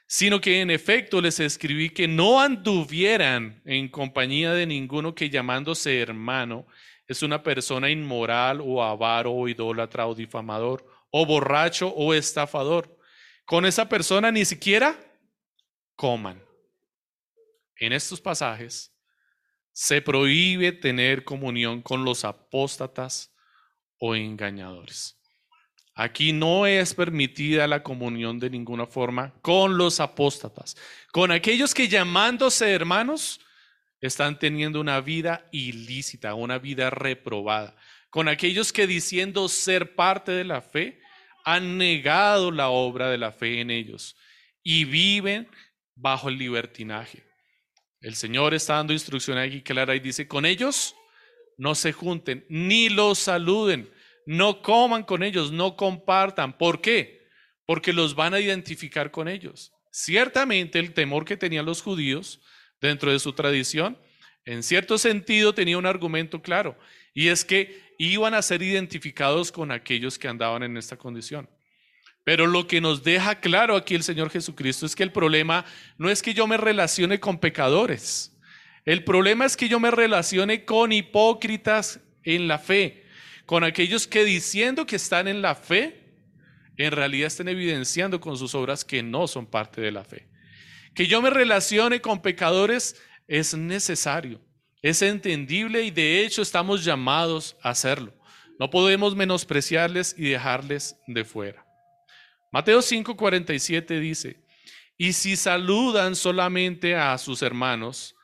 sino 0.07 0.41
que 0.41 0.61
en 0.61 0.71
efecto 0.71 1.21
les 1.21 1.39
escribí 1.39 1.89
que 1.89 2.07
no 2.07 2.41
anduvieran 2.41 3.61
en 3.65 3.87
compañía 3.87 4.53
de 4.53 4.65
ninguno 4.65 5.15
que 5.15 5.29
llamándose 5.29 5.99
hermano 5.99 6.67
es 7.07 7.23
una 7.23 7.41
persona 7.41 7.89
inmoral 7.89 8.61
o 8.61 8.83
avaro 8.83 9.31
o 9.31 9.47
idólatra 9.47 10.07
o 10.07 10.13
difamador 10.13 10.85
o 11.11 11.25
borracho 11.25 11.87
o 11.89 12.13
estafador. 12.13 12.97
Con 13.45 13.65
esa 13.65 13.89
persona 13.89 14.31
ni 14.31 14.45
siquiera 14.45 14.95
coman. 15.95 16.48
En 17.79 17.93
estos 17.93 18.19
pasajes 18.19 18.93
se 19.71 20.01
prohíbe 20.01 20.71
tener 20.71 21.23
comunión 21.23 21.81
con 21.81 22.03
los 22.03 22.25
apóstatas 22.25 23.33
o 23.97 24.15
engañadores. 24.15 25.17
Aquí 25.95 26.31
no 26.31 26.65
es 26.65 26.93
permitida 26.93 27.67
la 27.67 27.83
comunión 27.83 28.39
de 28.39 28.49
ninguna 28.49 28.85
forma 28.85 29.33
con 29.41 29.77
los 29.77 29.99
apóstatas, 29.99 30.77
con 31.11 31.31
aquellos 31.31 31.73
que 31.73 31.87
llamándose 31.87 32.71
hermanos 32.71 33.41
están 34.01 34.39
teniendo 34.39 34.79
una 34.79 35.01
vida 35.01 35.45
ilícita, 35.51 36.35
una 36.35 36.57
vida 36.57 36.89
reprobada, 36.89 37.75
con 38.09 38.27
aquellos 38.27 38.71
que 38.71 38.87
diciendo 38.87 39.49
ser 39.49 39.95
parte 39.95 40.31
de 40.31 40.45
la 40.45 40.61
fe 40.61 41.01
han 41.43 41.77
negado 41.77 42.51
la 42.51 42.69
obra 42.69 43.09
de 43.09 43.17
la 43.17 43.31
fe 43.31 43.59
en 43.59 43.69
ellos 43.69 44.15
y 44.63 44.85
viven 44.85 45.49
bajo 45.95 46.29
el 46.29 46.37
libertinaje. 46.37 47.28
El 48.01 48.15
Señor 48.15 48.53
está 48.53 48.75
dando 48.75 48.93
instrucción 48.93 49.37
aquí 49.37 49.61
clara 49.61 49.95
y 49.95 49.99
dice, 49.99 50.27
con 50.27 50.45
ellos 50.45 50.95
no 51.57 51.75
se 51.75 51.91
junten, 51.91 52.45
ni 52.49 52.89
los 52.89 53.19
saluden 53.19 53.89
no 54.29 54.61
coman 54.61 55.01
con 55.01 55.23
ellos, 55.23 55.51
no 55.51 55.75
compartan. 55.75 56.55
¿Por 56.55 56.81
qué? 56.81 57.27
Porque 57.65 57.93
los 57.93 58.13
van 58.13 58.35
a 58.35 58.39
identificar 58.39 59.09
con 59.09 59.27
ellos. 59.27 59.73
Ciertamente 59.91 60.77
el 60.77 60.93
temor 60.93 61.25
que 61.25 61.35
tenían 61.35 61.65
los 61.65 61.81
judíos 61.81 62.39
dentro 62.79 63.11
de 63.11 63.17
su 63.17 63.33
tradición, 63.33 63.97
en 64.45 64.61
cierto 64.61 64.99
sentido 64.99 65.55
tenía 65.55 65.79
un 65.79 65.87
argumento 65.87 66.43
claro, 66.43 66.77
y 67.15 67.29
es 67.29 67.43
que 67.43 67.95
iban 67.97 68.35
a 68.35 68.43
ser 68.43 68.61
identificados 68.61 69.51
con 69.51 69.71
aquellos 69.71 70.19
que 70.19 70.27
andaban 70.27 70.61
en 70.61 70.77
esta 70.77 70.95
condición. 70.95 71.49
Pero 72.29 72.45
lo 72.45 72.67
que 72.67 72.79
nos 72.79 73.01
deja 73.01 73.39
claro 73.39 73.75
aquí 73.75 73.95
el 73.95 74.03
Señor 74.03 74.29
Jesucristo 74.29 74.85
es 74.85 74.95
que 74.95 75.01
el 75.01 75.11
problema 75.11 75.65
no 75.97 76.11
es 76.11 76.21
que 76.21 76.35
yo 76.35 76.45
me 76.45 76.57
relacione 76.57 77.19
con 77.19 77.39
pecadores. 77.39 78.37
El 78.85 79.03
problema 79.03 79.47
es 79.47 79.57
que 79.57 79.67
yo 79.67 79.79
me 79.79 79.89
relacione 79.89 80.63
con 80.63 80.91
hipócritas 80.91 82.01
en 82.21 82.47
la 82.47 82.59
fe, 82.59 83.03
con 83.47 83.63
aquellos 83.63 84.05
que 84.05 84.23
diciendo 84.25 84.85
que 84.85 84.97
están 84.97 85.27
en 85.27 85.41
la 85.41 85.55
fe, 85.55 86.03
en 86.77 86.91
realidad 86.91 87.25
están 87.25 87.47
evidenciando 87.47 88.21
con 88.21 88.37
sus 88.37 88.53
obras 88.53 88.85
que 88.85 89.01
no 89.01 89.27
son 89.27 89.47
parte 89.47 89.81
de 89.81 89.91
la 89.91 90.03
fe. 90.03 90.27
Que 90.93 91.07
yo 91.07 91.23
me 91.23 91.31
relacione 91.31 91.99
con 91.99 92.21
pecadores 92.21 92.95
es 93.27 93.55
necesario, 93.55 94.39
es 94.83 95.01
entendible 95.01 95.81
y 95.81 95.89
de 95.89 96.23
hecho 96.23 96.43
estamos 96.43 96.85
llamados 96.85 97.57
a 97.63 97.71
hacerlo. 97.71 98.13
No 98.59 98.69
podemos 98.69 99.15
menospreciarles 99.15 100.13
y 100.15 100.29
dejarles 100.29 100.95
de 101.07 101.25
fuera. 101.25 101.68
Mateo 102.51 102.81
5:47 102.81 103.99
dice, 103.99 104.43
y 104.97 105.13
si 105.13 105.35
saludan 105.35 106.15
solamente 106.15 106.95
a 106.95 107.17
sus 107.17 107.41
hermanos, 107.41 108.15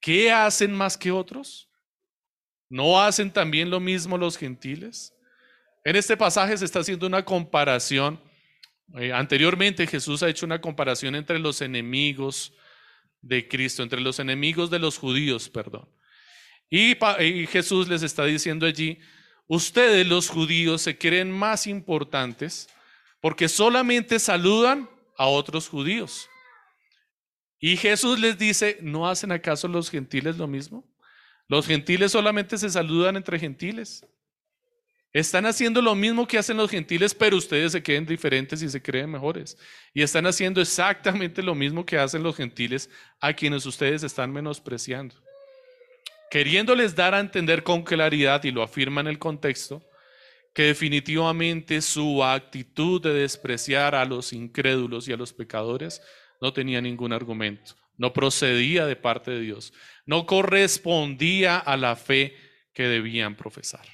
¿qué 0.00 0.32
hacen 0.32 0.74
más 0.74 0.96
que 0.96 1.12
otros? 1.12 1.70
¿No 2.68 3.00
hacen 3.00 3.30
también 3.30 3.70
lo 3.70 3.80
mismo 3.80 4.18
los 4.18 4.36
gentiles? 4.36 5.14
En 5.84 5.96
este 5.96 6.16
pasaje 6.16 6.56
se 6.56 6.64
está 6.64 6.80
haciendo 6.80 7.06
una 7.06 7.24
comparación. 7.24 8.20
Eh, 8.96 9.12
anteriormente 9.12 9.86
Jesús 9.86 10.22
ha 10.22 10.28
hecho 10.28 10.44
una 10.44 10.60
comparación 10.60 11.14
entre 11.14 11.38
los 11.38 11.60
enemigos 11.60 12.52
de 13.20 13.46
Cristo, 13.46 13.82
entre 13.82 14.00
los 14.00 14.18
enemigos 14.18 14.70
de 14.70 14.78
los 14.78 14.98
judíos, 14.98 15.48
perdón. 15.48 15.88
Y, 16.70 16.96
y 17.22 17.46
Jesús 17.46 17.88
les 17.88 18.02
está 18.02 18.24
diciendo 18.24 18.66
allí, 18.66 18.98
ustedes 19.46 20.06
los 20.06 20.28
judíos 20.28 20.82
se 20.82 20.98
creen 20.98 21.30
más 21.30 21.66
importantes 21.66 22.68
porque 23.20 23.48
solamente 23.48 24.18
saludan 24.18 24.88
a 25.16 25.26
otros 25.26 25.68
judíos. 25.68 26.28
Y 27.58 27.76
Jesús 27.76 28.20
les 28.20 28.38
dice, 28.38 28.78
¿no 28.80 29.08
hacen 29.08 29.32
acaso 29.32 29.66
los 29.66 29.90
gentiles 29.90 30.36
lo 30.36 30.46
mismo? 30.46 30.84
Los 31.48 31.66
gentiles 31.66 32.12
solamente 32.12 32.56
se 32.58 32.70
saludan 32.70 33.16
entre 33.16 33.38
gentiles. 33.38 34.06
Están 35.12 35.46
haciendo 35.46 35.80
lo 35.80 35.94
mismo 35.94 36.28
que 36.28 36.36
hacen 36.36 36.58
los 36.58 36.70
gentiles, 36.70 37.14
pero 37.14 37.36
ustedes 37.36 37.72
se 37.72 37.82
creen 37.82 38.04
diferentes 38.04 38.62
y 38.62 38.68
se 38.68 38.82
creen 38.82 39.10
mejores. 39.10 39.56
Y 39.94 40.02
están 40.02 40.26
haciendo 40.26 40.60
exactamente 40.60 41.42
lo 41.42 41.54
mismo 41.54 41.86
que 41.86 41.98
hacen 41.98 42.22
los 42.22 42.36
gentiles 42.36 42.90
a 43.18 43.32
quienes 43.32 43.64
ustedes 43.64 44.02
están 44.02 44.30
menospreciando. 44.30 45.14
Queriéndoles 46.30 46.94
dar 46.94 47.14
a 47.14 47.20
entender 47.20 47.62
con 47.62 47.82
claridad, 47.82 48.44
y 48.44 48.50
lo 48.50 48.62
afirma 48.62 49.00
en 49.00 49.06
el 49.06 49.18
contexto, 49.18 49.82
que 50.58 50.64
definitivamente 50.64 51.80
su 51.80 52.24
actitud 52.24 53.00
de 53.00 53.14
despreciar 53.14 53.94
a 53.94 54.04
los 54.04 54.32
incrédulos 54.32 55.06
y 55.06 55.12
a 55.12 55.16
los 55.16 55.32
pecadores 55.32 56.02
no 56.40 56.52
tenía 56.52 56.80
ningún 56.80 57.12
argumento 57.12 57.76
no 57.98 58.12
procedía 58.12 58.86
de 58.86 58.96
parte 58.96 59.32
de 59.32 59.40
Dios, 59.40 59.74
no 60.06 60.24
correspondía 60.24 61.58
a 61.58 61.76
la 61.76 61.96
fe 61.96 62.34
que 62.72 62.84
debían 62.84 63.36
profesar. 63.36 63.84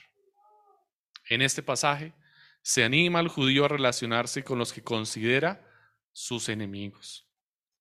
En 1.28 1.42
este 1.42 1.62
pasaje 1.62 2.12
se 2.62 2.84
anima 2.84 3.18
al 3.18 3.28
judío 3.28 3.64
a 3.64 3.68
relacionarse 3.68 4.44
con 4.44 4.58
los 4.58 4.72
que 4.72 4.82
considera 4.82 5.66
sus 6.12 6.50
enemigos. 6.50 7.26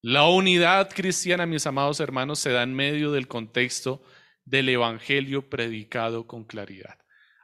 La 0.02 0.28
unidad 0.28 0.90
cristiana, 0.90 1.46
mis 1.46 1.68
amados 1.68 2.00
hermanos, 2.00 2.40
se 2.40 2.52
da 2.52 2.64
en 2.64 2.74
medio 2.74 3.12
del 3.12 3.28
contexto 3.28 4.02
del 4.46 4.70
Evangelio 4.70 5.50
predicado 5.50 6.26
con 6.26 6.46
claridad. 6.46 7.03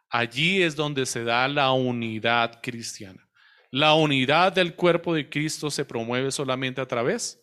Allí 0.10 0.64
es 0.64 0.76
donde 0.76 1.06
se 1.06 1.24
da 1.24 1.48
la 1.48 1.72
unidad 1.72 2.62
cristiana. 2.62 3.28
La 3.72 3.94
unidad 3.94 4.52
del 4.52 4.76
cuerpo 4.76 5.14
de 5.14 5.30
Cristo 5.30 5.70
se 5.70 5.86
promueve 5.86 6.32
solamente 6.32 6.82
a 6.82 6.88
través 6.88 7.40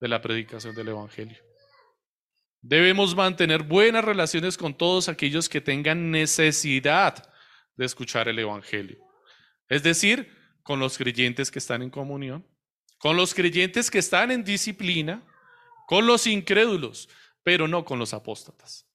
de 0.00 0.08
la 0.08 0.22
predicación 0.22 0.74
del 0.74 0.88
Evangelio. 0.88 1.38
Debemos 2.62 3.14
mantener 3.14 3.62
buenas 3.62 4.04
relaciones 4.04 4.56
con 4.56 4.74
todos 4.74 5.08
aquellos 5.08 5.48
que 5.48 5.60
tengan 5.60 6.10
necesidad 6.10 7.30
de 7.76 7.84
escuchar 7.84 8.28
el 8.28 8.38
Evangelio. 8.38 8.98
Es 9.68 9.82
decir, 9.82 10.34
con 10.62 10.80
los 10.80 10.96
creyentes 10.96 11.50
que 11.50 11.58
están 11.58 11.82
en 11.82 11.90
comunión, 11.90 12.46
con 12.98 13.16
los 13.16 13.34
creyentes 13.34 13.90
que 13.90 13.98
están 13.98 14.30
en 14.30 14.42
disciplina, 14.42 15.22
con 15.86 16.06
los 16.06 16.26
incrédulos, 16.26 17.08
pero 17.42 17.68
no 17.68 17.84
con 17.84 17.98
los 17.98 18.14
apóstatas. 18.14 18.87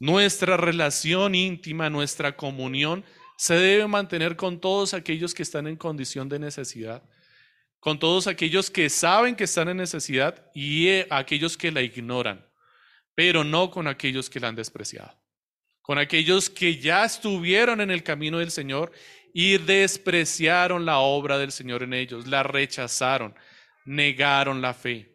Nuestra 0.00 0.56
relación 0.56 1.34
íntima, 1.34 1.90
nuestra 1.90 2.36
comunión, 2.36 3.04
se 3.36 3.54
debe 3.54 3.86
mantener 3.86 4.36
con 4.36 4.60
todos 4.60 4.94
aquellos 4.94 5.34
que 5.34 5.42
están 5.42 5.66
en 5.66 5.76
condición 5.76 6.28
de 6.28 6.38
necesidad 6.38 7.02
con 7.80 7.98
todos 7.98 8.26
aquellos 8.26 8.70
que 8.70 8.90
saben 8.90 9.36
que 9.36 9.44
están 9.44 9.68
en 9.68 9.76
necesidad 9.76 10.50
y 10.54 10.88
eh, 10.88 11.06
aquellos 11.10 11.56
que 11.56 11.70
la 11.70 11.82
ignoran, 11.82 12.44
pero 13.14 13.44
no 13.44 13.70
con 13.70 13.86
aquellos 13.86 14.28
que 14.28 14.40
la 14.40 14.48
han 14.48 14.56
despreciado, 14.56 15.16
con 15.82 15.98
aquellos 15.98 16.50
que 16.50 16.78
ya 16.78 17.04
estuvieron 17.04 17.80
en 17.80 17.90
el 17.90 18.02
camino 18.02 18.38
del 18.38 18.50
Señor 18.50 18.92
y 19.32 19.58
despreciaron 19.58 20.84
la 20.84 20.98
obra 20.98 21.38
del 21.38 21.52
Señor 21.52 21.82
en 21.82 21.94
ellos, 21.94 22.26
la 22.26 22.42
rechazaron, 22.42 23.34
negaron 23.84 24.60
la 24.60 24.74
fe. 24.74 25.14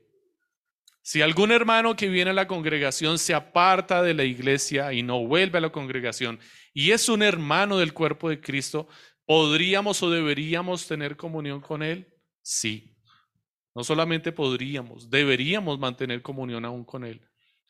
Si 1.03 1.21
algún 1.21 1.51
hermano 1.51 1.95
que 1.95 2.09
viene 2.09 2.31
a 2.31 2.33
la 2.33 2.47
congregación 2.47 3.19
se 3.19 3.35
aparta 3.35 4.01
de 4.01 4.15
la 4.15 4.23
iglesia 4.23 4.91
y 4.91 5.03
no 5.03 5.23
vuelve 5.27 5.59
a 5.59 5.61
la 5.61 5.71
congregación 5.71 6.39
y 6.73 6.89
es 6.89 7.09
un 7.09 7.21
hermano 7.21 7.77
del 7.77 7.93
cuerpo 7.93 8.29
de 8.29 8.41
Cristo, 8.41 8.87
¿podríamos 9.25 10.01
o 10.01 10.09
deberíamos 10.09 10.87
tener 10.87 11.15
comunión 11.15 11.61
con 11.61 11.83
él? 11.83 12.07
Sí. 12.41 12.93
No 13.75 13.83
solamente 13.83 14.31
podríamos, 14.31 15.09
deberíamos 15.09 15.79
mantener 15.79 16.21
comunión 16.21 16.63
aún 16.63 16.85
con 16.85 17.03
Él, 17.03 17.21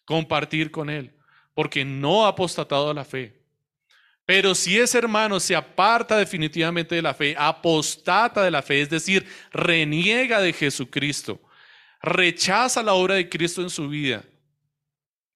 compartir 0.03 0.69
con 0.69 0.89
Él, 0.89 1.15
porque 1.53 1.85
no 1.85 2.25
ha 2.25 2.29
apostatado 2.29 2.89
a 2.89 2.93
la 2.93 3.05
fe. 3.05 3.41
Pero 4.25 4.53
si 4.55 4.77
ese 4.77 4.97
hermano 4.97 5.39
se 5.39 5.55
aparta 5.55 6.17
definitivamente 6.17 6.95
de 6.95 7.01
la 7.01 7.13
fe, 7.13 7.35
apostata 7.37 8.43
de 8.43 8.51
la 8.51 8.61
fe, 8.61 8.81
es 8.81 8.89
decir, 8.89 9.25
reniega 9.51 10.41
de 10.41 10.53
Jesucristo, 10.53 11.41
rechaza 12.03 12.83
la 12.83 12.93
obra 12.93 13.15
de 13.15 13.29
Cristo 13.29 13.63
en 13.63 13.71
su 13.71 13.89
vida, 13.89 14.23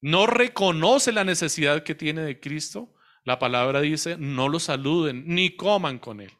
no 0.01 0.27
reconoce 0.27 1.11
la 1.11 1.23
necesidad 1.23 1.81
que 1.81 1.95
tiene 1.95 2.21
de 2.21 2.39
Cristo, 2.39 2.93
la 3.23 3.39
palabra 3.39 3.81
dice, 3.81 4.17
no 4.19 4.47
lo 4.47 4.59
saluden 4.59 5.23
ni 5.25 5.55
coman 5.55 5.97
con 5.97 6.21
Él 6.21 6.31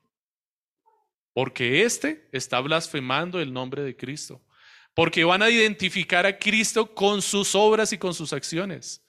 porque 1.37 1.83
éste 1.83 2.27
está 2.31 2.59
blasfemando 2.61 3.39
el 3.39 3.53
nombre 3.53 3.83
de 3.83 3.95
Cristo, 3.95 4.41
porque 4.95 5.23
van 5.23 5.43
a 5.43 5.51
identificar 5.51 6.25
a 6.25 6.39
Cristo 6.39 6.95
con 6.95 7.21
sus 7.21 7.53
obras 7.53 7.93
y 7.93 7.99
con 7.99 8.15
sus 8.15 8.33
acciones. 8.33 9.05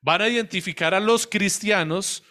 Van 0.00 0.20
a 0.20 0.28
identificar 0.28 0.92
a 0.92 0.98
los 0.98 1.24
cristianos 1.24 2.24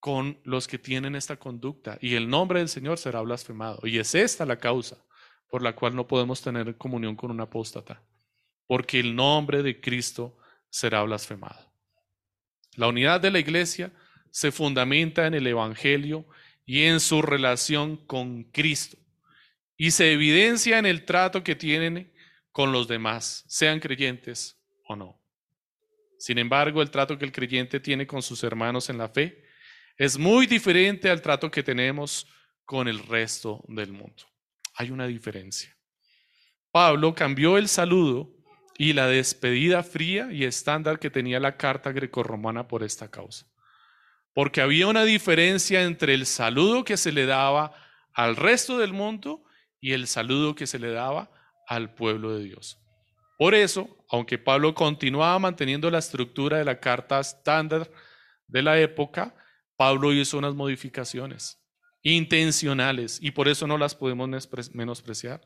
con 0.00 0.38
los 0.44 0.68
que 0.68 0.76
tienen 0.76 1.16
esta 1.16 1.38
conducta 1.38 1.96
y 2.02 2.14
el 2.14 2.28
nombre 2.28 2.58
del 2.58 2.68
Señor 2.68 2.98
será 2.98 3.22
blasfemado. 3.22 3.80
Y 3.84 3.98
es 3.98 4.14
esta 4.14 4.44
la 4.44 4.58
causa 4.58 4.98
por 5.54 5.62
la 5.62 5.72
cual 5.72 5.94
no 5.94 6.04
podemos 6.04 6.42
tener 6.42 6.76
comunión 6.76 7.14
con 7.14 7.30
un 7.30 7.40
apóstata, 7.40 8.02
porque 8.66 8.98
el 8.98 9.14
nombre 9.14 9.62
de 9.62 9.80
Cristo 9.80 10.36
será 10.68 11.00
blasfemado. 11.04 11.72
La 12.74 12.88
unidad 12.88 13.20
de 13.20 13.30
la 13.30 13.38
iglesia 13.38 13.92
se 14.32 14.50
fundamenta 14.50 15.28
en 15.28 15.34
el 15.34 15.46
Evangelio 15.46 16.26
y 16.66 16.82
en 16.86 16.98
su 16.98 17.22
relación 17.22 17.96
con 17.96 18.42
Cristo. 18.50 18.96
Y 19.76 19.92
se 19.92 20.12
evidencia 20.12 20.76
en 20.76 20.86
el 20.86 21.04
trato 21.04 21.44
que 21.44 21.54
tienen 21.54 22.12
con 22.50 22.72
los 22.72 22.88
demás, 22.88 23.44
sean 23.46 23.78
creyentes 23.78 24.60
o 24.88 24.96
no. 24.96 25.22
Sin 26.18 26.38
embargo, 26.38 26.82
el 26.82 26.90
trato 26.90 27.16
que 27.16 27.26
el 27.26 27.30
creyente 27.30 27.78
tiene 27.78 28.08
con 28.08 28.22
sus 28.22 28.42
hermanos 28.42 28.90
en 28.90 28.98
la 28.98 29.08
fe 29.08 29.44
es 29.96 30.18
muy 30.18 30.48
diferente 30.48 31.08
al 31.08 31.22
trato 31.22 31.48
que 31.48 31.62
tenemos 31.62 32.26
con 32.64 32.88
el 32.88 32.98
resto 32.98 33.64
del 33.68 33.92
mundo. 33.92 34.33
Hay 34.74 34.90
una 34.90 35.06
diferencia. 35.06 35.76
Pablo 36.72 37.14
cambió 37.14 37.56
el 37.56 37.68
saludo 37.68 38.34
y 38.76 38.92
la 38.92 39.06
despedida 39.06 39.82
fría 39.82 40.28
y 40.32 40.44
estándar 40.44 40.98
que 40.98 41.10
tenía 41.10 41.38
la 41.38 41.56
carta 41.56 41.92
grecorromana 41.92 42.66
por 42.66 42.82
esta 42.82 43.08
causa. 43.10 43.46
Porque 44.34 44.60
había 44.60 44.88
una 44.88 45.04
diferencia 45.04 45.84
entre 45.84 46.14
el 46.14 46.26
saludo 46.26 46.84
que 46.84 46.96
se 46.96 47.12
le 47.12 47.26
daba 47.26 47.72
al 48.12 48.34
resto 48.34 48.78
del 48.78 48.92
mundo 48.92 49.44
y 49.80 49.92
el 49.92 50.08
saludo 50.08 50.56
que 50.56 50.66
se 50.66 50.80
le 50.80 50.90
daba 50.90 51.30
al 51.68 51.94
pueblo 51.94 52.36
de 52.36 52.44
Dios. 52.44 52.80
Por 53.38 53.54
eso, 53.54 54.04
aunque 54.10 54.38
Pablo 54.38 54.74
continuaba 54.74 55.38
manteniendo 55.38 55.90
la 55.90 55.98
estructura 55.98 56.58
de 56.58 56.64
la 56.64 56.80
carta 56.80 57.20
estándar 57.20 57.88
de 58.48 58.62
la 58.62 58.80
época, 58.80 59.34
Pablo 59.76 60.12
hizo 60.12 60.38
unas 60.38 60.54
modificaciones 60.54 61.63
intencionales 62.04 63.18
y 63.20 63.32
por 63.32 63.48
eso 63.48 63.66
no 63.66 63.76
las 63.76 63.96
podemos 63.96 64.28
menospreciar. 64.72 65.40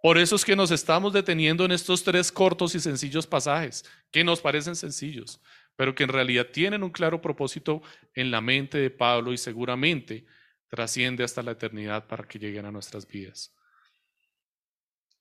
Por 0.00 0.18
eso 0.18 0.36
es 0.36 0.44
que 0.44 0.54
nos 0.54 0.70
estamos 0.70 1.12
deteniendo 1.14 1.64
en 1.64 1.72
estos 1.72 2.04
tres 2.04 2.30
cortos 2.30 2.74
y 2.74 2.80
sencillos 2.80 3.26
pasajes, 3.26 3.84
que 4.12 4.22
nos 4.22 4.40
parecen 4.40 4.76
sencillos, 4.76 5.40
pero 5.76 5.94
que 5.94 6.04
en 6.04 6.10
realidad 6.10 6.48
tienen 6.52 6.82
un 6.82 6.90
claro 6.90 7.22
propósito 7.22 7.82
en 8.14 8.30
la 8.30 8.42
mente 8.42 8.78
de 8.78 8.90
Pablo 8.90 9.32
y 9.32 9.38
seguramente 9.38 10.26
trasciende 10.68 11.24
hasta 11.24 11.42
la 11.42 11.52
eternidad 11.52 12.06
para 12.06 12.24
que 12.24 12.38
lleguen 12.38 12.66
a 12.66 12.70
nuestras 12.70 13.08
vidas. 13.08 13.54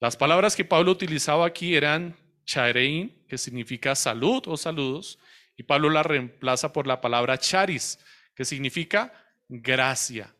Las 0.01 0.17
palabras 0.17 0.53
que 0.53 0.65
Pablo 0.65 0.91
utilizaba 0.91 1.45
aquí 1.45 1.75
eran 1.75 2.17
charein, 2.43 3.25
que 3.29 3.37
significa 3.37 3.95
salud 3.95 4.43
o 4.47 4.57
saludos, 4.57 5.17
y 5.55 5.63
Pablo 5.63 5.89
la 5.89 6.03
reemplaza 6.03 6.73
por 6.73 6.87
la 6.87 6.99
palabra 6.99 7.37
charis, 7.37 7.99
que 8.35 8.43
significa 8.43 9.13
gracia. 9.47 10.35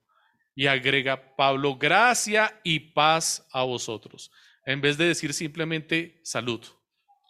Y 0.56 0.68
agrega 0.68 1.36
Pablo, 1.36 1.78
gracia 1.78 2.60
y 2.64 2.80
paz 2.80 3.48
a 3.52 3.64
vosotros, 3.64 4.32
en 4.66 4.82
vez 4.82 4.98
de 4.98 5.06
decir 5.06 5.34
simplemente 5.34 6.22
salud, 6.24 6.62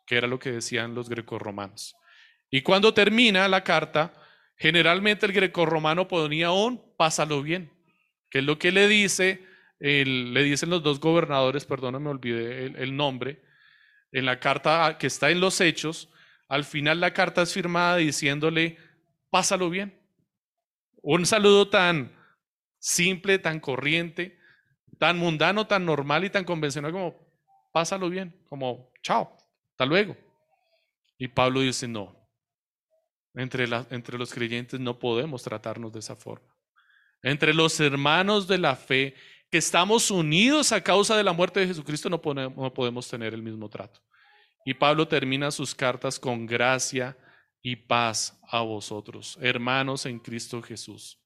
que 0.05 0.17
era 0.17 0.28
lo 0.28 0.39
que 0.39 0.51
decían 0.51 0.93
los 0.93 1.09
grecorromanos. 1.09 1.95
Y 2.49 2.61
cuando 2.61 2.93
termina 2.93 3.47
la 3.47 3.63
carta, 3.63 4.13
generalmente 4.57 5.26
el 5.26 5.32
grecorromano 5.32 6.07
ponía 6.07 6.51
un 6.51 6.95
pásalo 6.97 7.41
bien, 7.41 7.71
que 8.30 8.39
es 8.39 8.45
lo 8.45 8.59
que 8.59 8.71
le 8.71 8.88
dice, 8.88 9.45
le 9.80 10.43
dicen 10.43 10.69
los 10.69 10.84
dos 10.84 10.99
gobernadores, 10.99 11.65
perdón, 11.65 12.01
me 12.03 12.09
olvidé 12.09 12.65
el, 12.65 12.76
el 12.76 12.95
nombre, 12.95 13.41
en 14.11 14.26
la 14.26 14.39
carta 14.39 14.97
que 14.99 15.07
está 15.07 15.32
en 15.32 15.39
los 15.39 15.59
hechos, 15.59 16.09
al 16.47 16.63
final 16.63 16.99
la 16.99 17.13
carta 17.13 17.41
es 17.41 17.53
firmada 17.53 17.97
diciéndole, 17.97 18.78
pásalo 19.30 19.69
bien. 19.69 19.99
Un 21.01 21.26
saludo 21.26 21.67
tan 21.67 22.11
simple, 22.84 23.39
tan 23.39 23.61
corriente, 23.61 24.38
tan 24.99 25.17
mundano, 25.17 25.65
tan 25.67 25.86
normal 25.86 26.25
y 26.25 26.29
tan 26.29 26.43
convencional 26.43 26.91
como 26.91 27.15
pásalo 27.71 28.09
bien, 28.09 28.38
como 28.49 28.91
chao, 29.01 29.38
hasta 29.71 29.86
luego. 29.86 30.17
Y 31.17 31.29
Pablo 31.29 31.61
dice, 31.61 31.88
no, 31.88 32.13
entre, 33.36 33.69
entre 33.89 34.17
los 34.17 34.34
creyentes 34.34 34.81
no 34.81 34.99
podemos 34.99 35.43
tratarnos 35.43 35.93
de 35.93 35.99
esa 35.99 36.17
forma. 36.17 36.53
Entre 37.21 37.53
los 37.53 37.79
hermanos 37.79 38.49
de 38.49 38.57
la 38.57 38.75
fe 38.75 39.15
que 39.49 39.59
estamos 39.59 40.11
unidos 40.11 40.73
a 40.73 40.84
causa 40.84 41.15
de 41.15 41.23
la 41.23 41.31
muerte 41.31 41.61
de 41.61 41.67
Jesucristo 41.67 42.09
no 42.09 42.21
no 42.34 42.73
podemos 42.73 43.07
tener 43.07 43.34
el 43.34 43.41
mismo 43.41 43.69
trato. 43.69 44.01
Y 44.65 44.73
Pablo 44.73 45.07
termina 45.07 45.51
sus 45.51 45.73
cartas 45.73 46.19
con 46.19 46.45
gracia 46.45 47.17
y 47.61 47.77
paz 47.77 48.38
a 48.49 48.59
vosotros, 48.59 49.38
hermanos 49.41 50.05
en 50.05 50.19
Cristo 50.19 50.61
Jesús. 50.61 51.22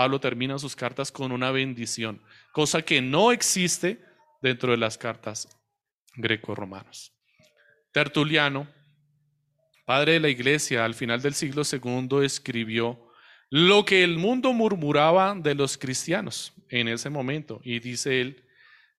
Pablo 0.00 0.18
termina 0.18 0.58
sus 0.58 0.74
cartas 0.74 1.12
con 1.12 1.30
una 1.30 1.50
bendición, 1.50 2.22
cosa 2.52 2.80
que 2.80 3.02
no 3.02 3.32
existe 3.32 4.02
dentro 4.40 4.70
de 4.70 4.78
las 4.78 4.96
cartas 4.96 5.46
greco-romanas. 6.14 7.12
Tertuliano, 7.92 8.66
padre 9.84 10.14
de 10.14 10.20
la 10.20 10.30
iglesia, 10.30 10.86
al 10.86 10.94
final 10.94 11.20
del 11.20 11.34
siglo 11.34 11.64
II 11.70 12.24
escribió 12.24 12.98
lo 13.50 13.84
que 13.84 14.02
el 14.02 14.16
mundo 14.16 14.54
murmuraba 14.54 15.34
de 15.34 15.54
los 15.54 15.76
cristianos 15.76 16.54
en 16.70 16.88
ese 16.88 17.10
momento. 17.10 17.60
Y 17.62 17.78
dice 17.80 18.22
él, 18.22 18.48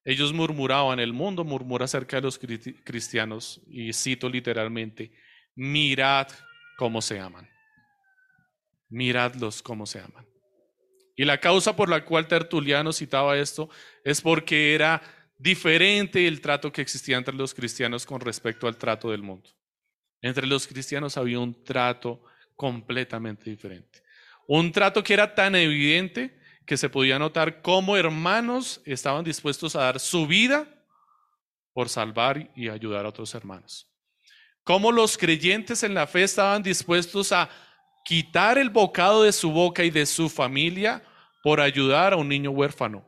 ellos 0.05 0.33
murmuraban, 0.33 0.99
el 0.99 1.13
mundo 1.13 1.43
murmura 1.43 1.85
acerca 1.85 2.17
de 2.17 2.21
los 2.21 2.37
cristianos, 2.37 3.59
y 3.65 3.91
cito 3.91 4.29
literalmente, 4.29 5.11
mirad 5.55 6.27
cómo 6.77 7.01
se 7.01 7.19
aman. 7.19 7.49
Miradlos 8.87 9.63
cómo 9.63 9.87
se 9.87 9.99
aman. 9.99 10.30
Y 11.21 11.25
la 11.25 11.37
causa 11.39 11.75
por 11.75 11.87
la 11.87 12.03
cual 12.03 12.27
Tertuliano 12.27 12.91
citaba 12.91 13.37
esto 13.37 13.69
es 14.03 14.21
porque 14.21 14.73
era 14.73 15.03
diferente 15.37 16.27
el 16.27 16.41
trato 16.41 16.71
que 16.71 16.81
existía 16.81 17.15
entre 17.15 17.35
los 17.35 17.53
cristianos 17.53 18.07
con 18.07 18.21
respecto 18.21 18.65
al 18.67 18.75
trato 18.75 19.11
del 19.11 19.21
mundo. 19.21 19.47
Entre 20.23 20.47
los 20.47 20.65
cristianos 20.65 21.17
había 21.17 21.37
un 21.37 21.63
trato 21.63 22.23
completamente 22.55 23.51
diferente. 23.51 24.01
Un 24.47 24.71
trato 24.71 25.03
que 25.03 25.13
era 25.13 25.35
tan 25.35 25.53
evidente 25.53 26.39
que 26.65 26.75
se 26.75 26.89
podía 26.89 27.19
notar 27.19 27.61
cómo 27.61 27.95
hermanos 27.97 28.81
estaban 28.83 29.23
dispuestos 29.23 29.75
a 29.75 29.81
dar 29.81 29.99
su 29.99 30.25
vida 30.25 30.67
por 31.71 31.87
salvar 31.87 32.51
y 32.55 32.67
ayudar 32.67 33.05
a 33.05 33.09
otros 33.09 33.35
hermanos. 33.35 33.87
Cómo 34.63 34.91
los 34.91 35.19
creyentes 35.19 35.83
en 35.83 35.93
la 35.93 36.07
fe 36.07 36.23
estaban 36.23 36.63
dispuestos 36.63 37.31
a 37.31 37.47
quitar 38.03 38.57
el 38.57 38.71
bocado 38.71 39.21
de 39.21 39.31
su 39.31 39.51
boca 39.51 39.83
y 39.83 39.91
de 39.91 40.07
su 40.07 40.27
familia 40.27 41.03
por 41.41 41.59
ayudar 41.61 42.13
a 42.13 42.17
un 42.17 42.29
niño 42.29 42.51
huérfano, 42.51 43.05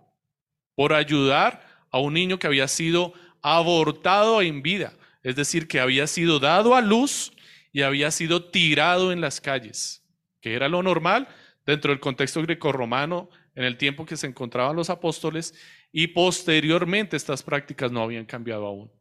por 0.76 0.94
ayudar 0.94 1.66
a 1.92 2.00
un 2.00 2.14
niño 2.14 2.40
que 2.40 2.48
había 2.48 2.68
sido 2.68 3.14
abortado 3.42 4.42
en 4.42 4.62
vida, 4.62 4.94
es 5.22 5.36
decir, 5.36 5.68
que 5.68 5.80
había 5.80 6.08
sido 6.08 6.40
dado 6.40 6.76
a 6.76 6.82
luz 6.82 7.32
y 7.72 7.82
había 7.82 8.12
sido 8.12 8.46
tirado 8.46 9.12
en 9.12 9.22
las 9.22 9.42
calles, 9.42 10.04
que 10.42 10.54
era 10.54 10.70
lo 10.70 10.84
normal 10.84 11.28
dentro 11.66 11.92
del 11.92 12.00
contexto 12.00 12.42
grecorromano 12.42 13.30
en 13.56 13.64
el 13.64 13.78
tiempo 13.78 14.06
que 14.06 14.18
se 14.18 14.28
encontraban 14.28 14.76
los 14.76 14.90
apóstoles 14.90 15.54
y 15.92 16.08
posteriormente 16.08 17.16
estas 17.16 17.44
prácticas 17.44 17.92
no 17.92 18.02
habían 18.02 18.26
cambiado 18.26 18.66
aún. 18.66 18.92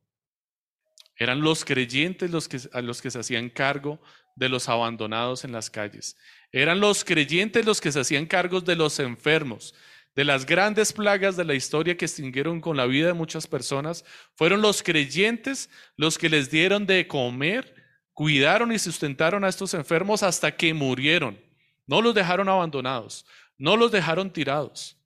Eran 1.16 1.40
los 1.40 1.64
creyentes 1.64 2.30
los 2.30 2.48
que, 2.48 2.58
a 2.72 2.80
los 2.80 3.00
que 3.00 3.10
se 3.10 3.20
hacían 3.20 3.48
cargo 3.48 4.00
de 4.36 4.48
los 4.48 4.68
abandonados 4.68 5.44
en 5.44 5.52
las 5.52 5.70
calles. 5.70 6.16
Eran 6.50 6.80
los 6.80 7.04
creyentes 7.04 7.64
los 7.64 7.80
que 7.80 7.92
se 7.92 8.00
hacían 8.00 8.26
cargos 8.26 8.64
de 8.64 8.76
los 8.76 8.98
enfermos. 8.98 9.74
De 10.14 10.24
las 10.24 10.44
grandes 10.44 10.92
plagas 10.92 11.36
de 11.36 11.44
la 11.44 11.54
historia 11.54 11.96
que 11.96 12.04
extinguieron 12.04 12.60
con 12.60 12.76
la 12.76 12.84
vida 12.84 13.06
de 13.06 13.12
muchas 13.14 13.46
personas, 13.46 14.04
fueron 14.34 14.60
los 14.60 14.82
creyentes 14.82 15.70
los 15.96 16.18
que 16.18 16.28
les 16.28 16.50
dieron 16.50 16.84
de 16.86 17.08
comer, 17.08 17.74
cuidaron 18.12 18.72
y 18.72 18.78
sustentaron 18.78 19.42
a 19.44 19.48
estos 19.48 19.72
enfermos 19.72 20.22
hasta 20.22 20.54
que 20.54 20.74
murieron. 20.74 21.40
No 21.86 22.02
los 22.02 22.14
dejaron 22.14 22.48
abandonados, 22.50 23.24
no 23.56 23.76
los 23.76 23.90
dejaron 23.90 24.30
tirados. 24.30 24.98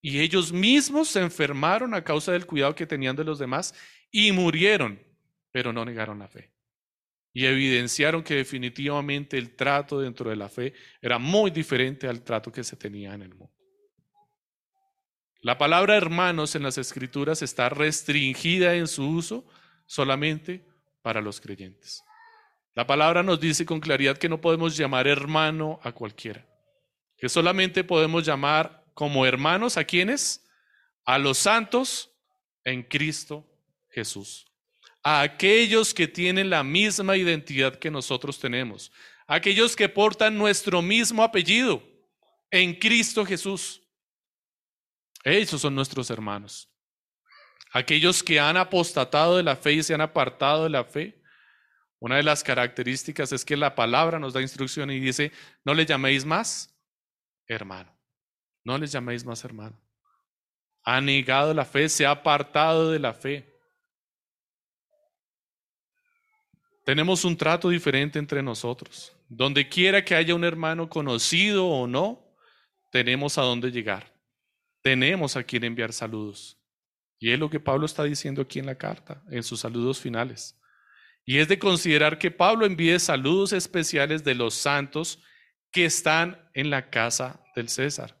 Y 0.00 0.20
ellos 0.20 0.52
mismos 0.52 1.08
se 1.08 1.20
enfermaron 1.20 1.92
a 1.92 2.04
causa 2.04 2.30
del 2.30 2.46
cuidado 2.46 2.76
que 2.76 2.86
tenían 2.86 3.16
de 3.16 3.24
los 3.24 3.40
demás 3.40 3.74
y 4.12 4.30
murieron, 4.30 5.00
pero 5.50 5.72
no 5.72 5.84
negaron 5.84 6.20
la 6.20 6.28
fe 6.28 6.57
y 7.38 7.46
evidenciaron 7.46 8.24
que 8.24 8.34
definitivamente 8.34 9.38
el 9.38 9.54
trato 9.54 10.00
dentro 10.00 10.28
de 10.28 10.34
la 10.34 10.48
fe 10.48 10.74
era 11.00 11.20
muy 11.20 11.52
diferente 11.52 12.08
al 12.08 12.22
trato 12.22 12.50
que 12.50 12.64
se 12.64 12.74
tenía 12.74 13.14
en 13.14 13.22
el 13.22 13.28
mundo. 13.28 13.54
La 15.42 15.56
palabra 15.56 15.96
hermanos 15.96 16.56
en 16.56 16.64
las 16.64 16.78
escrituras 16.78 17.40
está 17.42 17.68
restringida 17.68 18.74
en 18.74 18.88
su 18.88 19.08
uso 19.08 19.46
solamente 19.86 20.66
para 21.00 21.20
los 21.20 21.40
creyentes. 21.40 22.02
La 22.74 22.88
palabra 22.88 23.22
nos 23.22 23.38
dice 23.38 23.64
con 23.64 23.78
claridad 23.78 24.18
que 24.18 24.28
no 24.28 24.40
podemos 24.40 24.76
llamar 24.76 25.06
hermano 25.06 25.78
a 25.84 25.92
cualquiera, 25.92 26.44
que 27.16 27.28
solamente 27.28 27.84
podemos 27.84 28.26
llamar 28.26 28.84
como 28.94 29.24
hermanos 29.24 29.76
a 29.76 29.84
quienes, 29.84 30.44
a 31.04 31.18
los 31.18 31.38
santos 31.38 32.10
en 32.64 32.82
Cristo 32.82 33.48
Jesús 33.90 34.47
a 35.02 35.22
aquellos 35.22 35.94
que 35.94 36.08
tienen 36.08 36.50
la 36.50 36.62
misma 36.62 37.16
identidad 37.16 37.76
que 37.76 37.90
nosotros 37.90 38.38
tenemos, 38.38 38.92
aquellos 39.26 39.76
que 39.76 39.88
portan 39.88 40.36
nuestro 40.36 40.82
mismo 40.82 41.22
apellido 41.22 41.82
en 42.50 42.74
Cristo 42.74 43.24
Jesús. 43.24 43.82
Ellos 45.24 45.60
son 45.60 45.74
nuestros 45.74 46.10
hermanos. 46.10 46.70
Aquellos 47.72 48.22
que 48.22 48.40
han 48.40 48.56
apostatado 48.56 49.36
de 49.36 49.42
la 49.42 49.56
fe 49.56 49.74
y 49.74 49.82
se 49.82 49.94
han 49.94 50.00
apartado 50.00 50.64
de 50.64 50.70
la 50.70 50.84
fe. 50.84 51.22
Una 51.98 52.16
de 52.16 52.22
las 52.22 52.42
características 52.42 53.32
es 53.32 53.44
que 53.44 53.56
la 53.56 53.74
palabra 53.74 54.18
nos 54.18 54.32
da 54.32 54.40
instrucción 54.40 54.90
y 54.90 55.00
dice, 55.00 55.32
no 55.64 55.74
le 55.74 55.84
llaméis 55.84 56.24
más 56.24 56.74
hermano. 57.46 57.94
No 58.64 58.78
les 58.78 58.92
llaméis 58.92 59.24
más 59.24 59.44
hermano. 59.44 59.80
Ha 60.84 61.00
negado 61.00 61.52
la 61.52 61.64
fe, 61.64 61.88
se 61.88 62.06
ha 62.06 62.12
apartado 62.12 62.90
de 62.90 62.98
la 62.98 63.12
fe. 63.12 63.57
Tenemos 66.88 67.26
un 67.26 67.36
trato 67.36 67.68
diferente 67.68 68.18
entre 68.18 68.42
nosotros. 68.42 69.14
Donde 69.28 69.68
quiera 69.68 70.02
que 70.02 70.14
haya 70.14 70.34
un 70.34 70.42
hermano 70.42 70.88
conocido 70.88 71.66
o 71.66 71.86
no, 71.86 72.34
tenemos 72.90 73.36
a 73.36 73.42
dónde 73.42 73.70
llegar. 73.70 74.10
Tenemos 74.80 75.36
a 75.36 75.42
quien 75.42 75.64
enviar 75.64 75.92
saludos. 75.92 76.58
Y 77.18 77.30
es 77.30 77.38
lo 77.38 77.50
que 77.50 77.60
Pablo 77.60 77.84
está 77.84 78.04
diciendo 78.04 78.40
aquí 78.40 78.58
en 78.58 78.64
la 78.64 78.78
carta, 78.78 79.22
en 79.30 79.42
sus 79.42 79.60
saludos 79.60 80.00
finales. 80.00 80.58
Y 81.26 81.36
es 81.36 81.48
de 81.48 81.58
considerar 81.58 82.16
que 82.16 82.30
Pablo 82.30 82.64
envíe 82.64 82.98
saludos 82.98 83.52
especiales 83.52 84.24
de 84.24 84.34
los 84.34 84.54
santos 84.54 85.18
que 85.70 85.84
están 85.84 86.40
en 86.54 86.70
la 86.70 86.88
casa 86.88 87.38
del 87.54 87.68
César. 87.68 88.18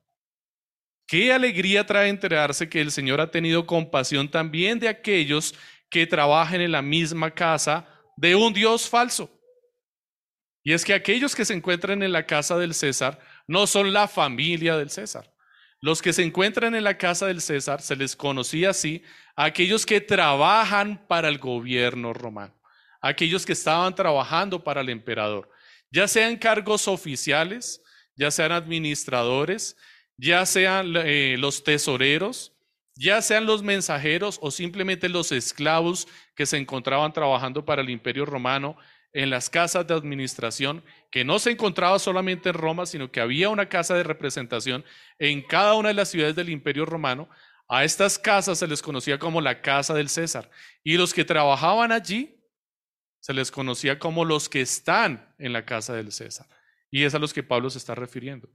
Qué 1.06 1.32
alegría 1.32 1.86
trae 1.86 2.10
enterarse 2.10 2.68
que 2.68 2.82
el 2.82 2.90
Señor 2.90 3.22
ha 3.22 3.30
tenido 3.30 3.64
compasión 3.64 4.30
también 4.30 4.78
de 4.78 4.88
aquellos 4.88 5.54
que 5.88 6.06
trabajan 6.06 6.60
en 6.60 6.72
la 6.72 6.82
misma 6.82 7.30
casa 7.30 7.94
de 8.18 8.34
un 8.34 8.52
Dios 8.52 8.88
falso. 8.88 9.30
Y 10.64 10.72
es 10.72 10.84
que 10.84 10.92
aquellos 10.92 11.34
que 11.34 11.44
se 11.44 11.54
encuentran 11.54 12.02
en 12.02 12.12
la 12.12 12.26
casa 12.26 12.58
del 12.58 12.74
César 12.74 13.20
no 13.46 13.66
son 13.66 13.92
la 13.92 14.08
familia 14.08 14.76
del 14.76 14.90
César. 14.90 15.32
Los 15.80 16.02
que 16.02 16.12
se 16.12 16.24
encuentran 16.24 16.74
en 16.74 16.82
la 16.82 16.98
casa 16.98 17.26
del 17.26 17.40
César 17.40 17.80
se 17.80 17.94
les 17.94 18.16
conocía 18.16 18.70
así 18.70 19.04
a 19.36 19.44
aquellos 19.44 19.86
que 19.86 20.00
trabajan 20.00 21.06
para 21.06 21.28
el 21.28 21.38
gobierno 21.38 22.12
romano, 22.12 22.52
aquellos 23.00 23.46
que 23.46 23.52
estaban 23.52 23.94
trabajando 23.94 24.64
para 24.64 24.80
el 24.80 24.88
emperador, 24.88 25.48
ya 25.92 26.08
sean 26.08 26.36
cargos 26.36 26.88
oficiales, 26.88 27.80
ya 28.16 28.32
sean 28.32 28.50
administradores, 28.50 29.76
ya 30.16 30.44
sean 30.44 30.92
eh, 30.96 31.36
los 31.38 31.62
tesoreros, 31.62 32.52
ya 32.98 33.22
sean 33.22 33.46
los 33.46 33.62
mensajeros 33.62 34.40
o 34.42 34.50
simplemente 34.50 35.08
los 35.08 35.30
esclavos 35.30 36.08
que 36.34 36.46
se 36.46 36.56
encontraban 36.56 37.12
trabajando 37.12 37.64
para 37.64 37.80
el 37.80 37.90
imperio 37.90 38.26
romano 38.26 38.76
en 39.12 39.30
las 39.30 39.48
casas 39.48 39.86
de 39.86 39.94
administración, 39.94 40.84
que 41.10 41.24
no 41.24 41.38
se 41.38 41.52
encontraba 41.52 42.00
solamente 42.00 42.48
en 42.48 42.56
Roma, 42.56 42.86
sino 42.86 43.10
que 43.12 43.20
había 43.20 43.50
una 43.50 43.68
casa 43.68 43.94
de 43.94 44.02
representación 44.02 44.84
en 45.20 45.42
cada 45.42 45.74
una 45.74 45.88
de 45.88 45.94
las 45.94 46.08
ciudades 46.08 46.34
del 46.34 46.50
imperio 46.50 46.84
romano. 46.86 47.28
A 47.68 47.84
estas 47.84 48.18
casas 48.18 48.58
se 48.58 48.66
les 48.66 48.82
conocía 48.82 49.18
como 49.18 49.40
la 49.40 49.62
casa 49.62 49.94
del 49.94 50.08
César. 50.08 50.50
Y 50.82 50.96
los 50.96 51.14
que 51.14 51.24
trabajaban 51.24 51.92
allí 51.92 52.42
se 53.20 53.32
les 53.32 53.52
conocía 53.52 53.98
como 53.98 54.24
los 54.24 54.48
que 54.48 54.60
están 54.60 55.34
en 55.38 55.52
la 55.52 55.64
casa 55.64 55.94
del 55.94 56.10
César. 56.10 56.48
Y 56.90 57.04
es 57.04 57.14
a 57.14 57.18
los 57.20 57.32
que 57.32 57.44
Pablo 57.44 57.70
se 57.70 57.78
está 57.78 57.94
refiriendo. 57.94 58.48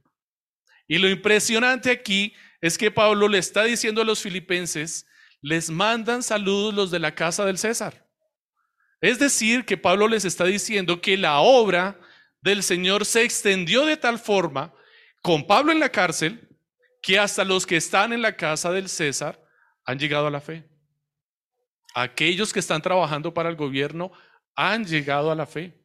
Y 0.86 0.98
lo 0.98 1.08
impresionante 1.08 1.90
aquí 1.90 2.34
es 2.60 2.78
que 2.78 2.90
Pablo 2.90 3.28
le 3.28 3.38
está 3.38 3.64
diciendo 3.64 4.02
a 4.02 4.04
los 4.04 4.20
filipenses, 4.20 5.06
les 5.40 5.70
mandan 5.70 6.22
saludos 6.22 6.74
los 6.74 6.90
de 6.90 6.98
la 6.98 7.14
casa 7.14 7.44
del 7.44 7.58
César. 7.58 8.06
Es 9.00 9.18
decir, 9.18 9.64
que 9.64 9.76
Pablo 9.76 10.08
les 10.08 10.24
está 10.24 10.44
diciendo 10.44 11.00
que 11.00 11.16
la 11.16 11.40
obra 11.40 12.00
del 12.40 12.62
Señor 12.62 13.04
se 13.04 13.22
extendió 13.22 13.84
de 13.84 13.96
tal 13.96 14.18
forma, 14.18 14.72
con 15.22 15.46
Pablo 15.46 15.72
en 15.72 15.80
la 15.80 15.90
cárcel, 15.90 16.48
que 17.02 17.18
hasta 17.18 17.44
los 17.44 17.66
que 17.66 17.76
están 17.76 18.12
en 18.14 18.22
la 18.22 18.36
casa 18.36 18.70
del 18.72 18.88
César 18.88 19.38
han 19.84 19.98
llegado 19.98 20.26
a 20.26 20.30
la 20.30 20.40
fe. 20.40 20.66
Aquellos 21.94 22.52
que 22.52 22.60
están 22.60 22.80
trabajando 22.80 23.34
para 23.34 23.50
el 23.50 23.56
gobierno 23.56 24.10
han 24.56 24.86
llegado 24.86 25.30
a 25.30 25.34
la 25.34 25.46
fe. 25.46 25.84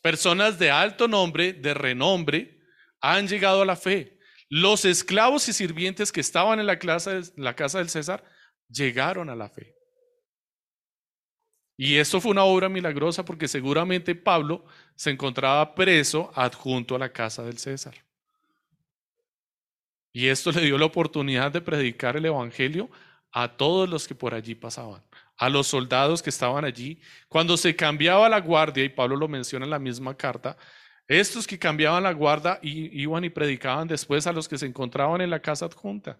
Personas 0.00 0.58
de 0.58 0.70
alto 0.70 1.08
nombre, 1.08 1.52
de 1.52 1.74
renombre, 1.74 2.61
han 3.02 3.28
llegado 3.28 3.60
a 3.62 3.66
la 3.66 3.76
fe. 3.76 4.18
Los 4.48 4.84
esclavos 4.84 5.48
y 5.48 5.52
sirvientes 5.52 6.12
que 6.12 6.20
estaban 6.20 6.60
en 6.60 6.66
la, 6.66 6.78
la 7.36 7.56
casa 7.56 7.78
del 7.78 7.88
César 7.90 8.24
llegaron 8.68 9.28
a 9.28 9.36
la 9.36 9.48
fe. 9.48 9.76
Y 11.76 11.96
esto 11.96 12.20
fue 12.20 12.30
una 12.30 12.44
obra 12.44 12.68
milagrosa 12.68 13.24
porque 13.24 13.48
seguramente 13.48 14.14
Pablo 14.14 14.64
se 14.94 15.10
encontraba 15.10 15.74
preso 15.74 16.30
adjunto 16.34 16.94
a 16.94 16.98
la 16.98 17.12
casa 17.12 17.42
del 17.42 17.58
César. 17.58 17.94
Y 20.12 20.28
esto 20.28 20.52
le 20.52 20.60
dio 20.60 20.76
la 20.78 20.84
oportunidad 20.84 21.50
de 21.50 21.62
predicar 21.62 22.16
el 22.16 22.26
Evangelio 22.26 22.90
a 23.32 23.56
todos 23.56 23.88
los 23.88 24.06
que 24.06 24.14
por 24.14 24.34
allí 24.34 24.54
pasaban, 24.54 25.02
a 25.38 25.48
los 25.48 25.66
soldados 25.66 26.22
que 26.22 26.28
estaban 26.28 26.66
allí. 26.66 27.00
Cuando 27.28 27.56
se 27.56 27.74
cambiaba 27.74 28.28
la 28.28 28.40
guardia, 28.40 28.84
y 28.84 28.90
Pablo 28.90 29.16
lo 29.16 29.26
menciona 29.26 29.64
en 29.64 29.70
la 29.70 29.78
misma 29.78 30.14
carta, 30.14 30.58
estos 31.08 31.46
que 31.46 31.58
cambiaban 31.58 32.02
la 32.02 32.12
guardia 32.12 32.58
iban 32.62 33.24
y 33.24 33.30
predicaban 33.30 33.88
después 33.88 34.26
a 34.26 34.32
los 34.32 34.48
que 34.48 34.58
se 34.58 34.66
encontraban 34.66 35.20
en 35.20 35.30
la 35.30 35.40
casa 35.40 35.66
adjunta. 35.66 36.18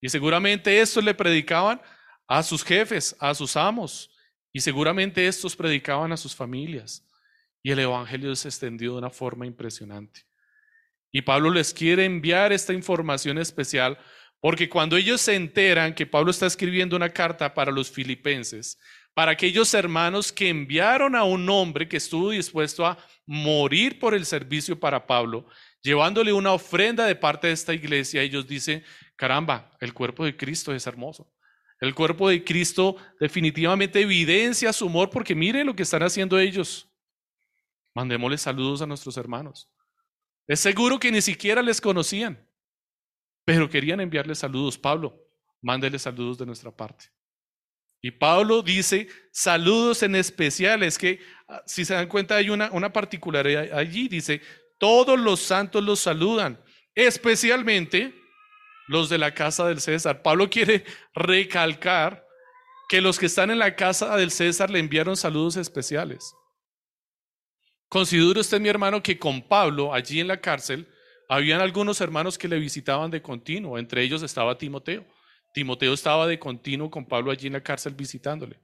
Y 0.00 0.08
seguramente 0.08 0.80
estos 0.80 1.04
le 1.04 1.14
predicaban 1.14 1.80
a 2.26 2.42
sus 2.42 2.64
jefes, 2.64 3.16
a 3.18 3.34
sus 3.34 3.56
amos, 3.56 4.10
y 4.52 4.60
seguramente 4.60 5.26
estos 5.26 5.54
predicaban 5.54 6.12
a 6.12 6.16
sus 6.16 6.34
familias 6.34 7.06
y 7.62 7.70
el 7.70 7.78
Evangelio 7.78 8.34
se 8.34 8.48
extendió 8.48 8.92
de 8.92 8.98
una 8.98 9.10
forma 9.10 9.46
impresionante. 9.46 10.22
Y 11.12 11.22
Pablo 11.22 11.50
les 11.50 11.74
quiere 11.74 12.04
enviar 12.04 12.52
esta 12.52 12.72
información 12.72 13.38
especial 13.38 13.98
porque 14.40 14.68
cuando 14.68 14.96
ellos 14.96 15.20
se 15.20 15.34
enteran 15.34 15.94
que 15.94 16.06
Pablo 16.06 16.30
está 16.30 16.46
escribiendo 16.46 16.96
una 16.96 17.10
carta 17.10 17.52
para 17.52 17.70
los 17.70 17.90
filipenses, 17.90 18.78
para 19.12 19.32
aquellos 19.32 19.74
hermanos 19.74 20.32
que 20.32 20.48
enviaron 20.48 21.14
a 21.14 21.24
un 21.24 21.48
hombre 21.50 21.88
que 21.88 21.98
estuvo 21.98 22.30
dispuesto 22.30 22.86
a 22.86 22.96
morir 23.30 24.00
por 24.00 24.12
el 24.12 24.26
servicio 24.26 24.80
para 24.80 25.06
Pablo, 25.06 25.46
llevándole 25.82 26.32
una 26.32 26.52
ofrenda 26.52 27.06
de 27.06 27.14
parte 27.14 27.46
de 27.46 27.52
esta 27.52 27.72
iglesia, 27.72 28.22
ellos 28.22 28.44
dicen, 28.44 28.82
caramba, 29.14 29.70
el 29.80 29.94
cuerpo 29.94 30.24
de 30.24 30.36
Cristo 30.36 30.74
es 30.74 30.84
hermoso. 30.84 31.32
El 31.80 31.94
cuerpo 31.94 32.28
de 32.28 32.42
Cristo 32.42 32.96
definitivamente 33.20 34.00
evidencia 34.00 34.72
su 34.72 34.86
amor 34.86 35.10
porque 35.10 35.36
mire 35.36 35.62
lo 35.62 35.76
que 35.76 35.84
están 35.84 36.02
haciendo 36.02 36.40
ellos. 36.40 36.90
Mandémosle 37.94 38.36
saludos 38.36 38.82
a 38.82 38.86
nuestros 38.86 39.16
hermanos. 39.16 39.70
Es 40.48 40.58
seguro 40.58 40.98
que 40.98 41.12
ni 41.12 41.22
siquiera 41.22 41.62
les 41.62 41.80
conocían, 41.80 42.44
pero 43.44 43.70
querían 43.70 44.00
enviarles 44.00 44.40
saludos. 44.40 44.76
Pablo, 44.76 45.24
mándele 45.62 46.00
saludos 46.00 46.36
de 46.36 46.46
nuestra 46.46 46.72
parte. 46.72 47.12
Y 48.02 48.10
Pablo 48.10 48.62
dice 48.62 49.08
saludos 49.30 50.02
en 50.02 50.16
especial. 50.16 50.82
Es 50.82 50.98
que, 50.98 51.20
si 51.66 51.84
se 51.84 51.94
dan 51.94 52.08
cuenta, 52.08 52.36
hay 52.36 52.50
una, 52.50 52.70
una 52.72 52.92
particularidad 52.92 53.72
allí. 53.72 54.08
Dice, 54.08 54.40
todos 54.78 55.18
los 55.18 55.40
santos 55.40 55.82
los 55.82 56.00
saludan, 56.00 56.58
especialmente 56.94 58.14
los 58.88 59.08
de 59.08 59.18
la 59.18 59.34
casa 59.34 59.66
del 59.66 59.80
César. 59.80 60.22
Pablo 60.22 60.50
quiere 60.50 60.84
recalcar 61.14 62.26
que 62.88 63.00
los 63.00 63.18
que 63.18 63.26
están 63.26 63.50
en 63.50 63.60
la 63.60 63.76
casa 63.76 64.16
del 64.16 64.32
César 64.32 64.68
le 64.70 64.80
enviaron 64.80 65.16
saludos 65.16 65.56
especiales. 65.56 66.34
Considere 67.88 68.40
usted, 68.40 68.60
mi 68.60 68.68
hermano, 68.68 69.02
que 69.02 69.18
con 69.18 69.42
Pablo, 69.42 69.94
allí 69.94 70.20
en 70.20 70.28
la 70.28 70.40
cárcel, 70.40 70.88
habían 71.28 71.60
algunos 71.60 72.00
hermanos 72.00 72.36
que 72.36 72.48
le 72.48 72.58
visitaban 72.58 73.10
de 73.10 73.22
continuo, 73.22 73.78
entre 73.78 74.02
ellos 74.02 74.22
estaba 74.22 74.58
Timoteo. 74.58 75.06
Timoteo 75.54 75.92
estaba 75.92 76.26
de 76.26 76.38
continuo 76.38 76.90
con 76.90 77.06
Pablo 77.06 77.30
allí 77.30 77.46
en 77.46 77.52
la 77.52 77.62
cárcel 77.62 77.94
visitándole. 77.94 78.58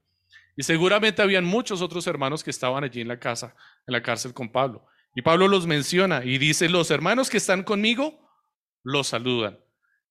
Y 0.57 0.63
seguramente 0.63 1.21
habían 1.21 1.45
muchos 1.45 1.83
otros 1.83 2.07
hermanos 2.07 2.43
que 2.43 2.51
estaban 2.51 2.83
allí 2.83 3.03
en 3.03 3.09
la 3.09 3.19
casa, 3.19 3.55
en 3.87 3.93
la 3.93 4.03
cárcel 4.03 4.33
con 4.33 4.51
Pablo. 4.51 4.87
Y 5.15 5.23
Pablo 5.23 5.49
los 5.49 5.67
menciona 5.67 6.25
y 6.25 6.39
dice, 6.39 6.69
los 6.69 6.91
hermanos 6.91 7.31
que 7.31 7.37
están 7.37 7.63
conmigo 7.63 8.27
los 8.83 9.09
saludan. 9.09 9.59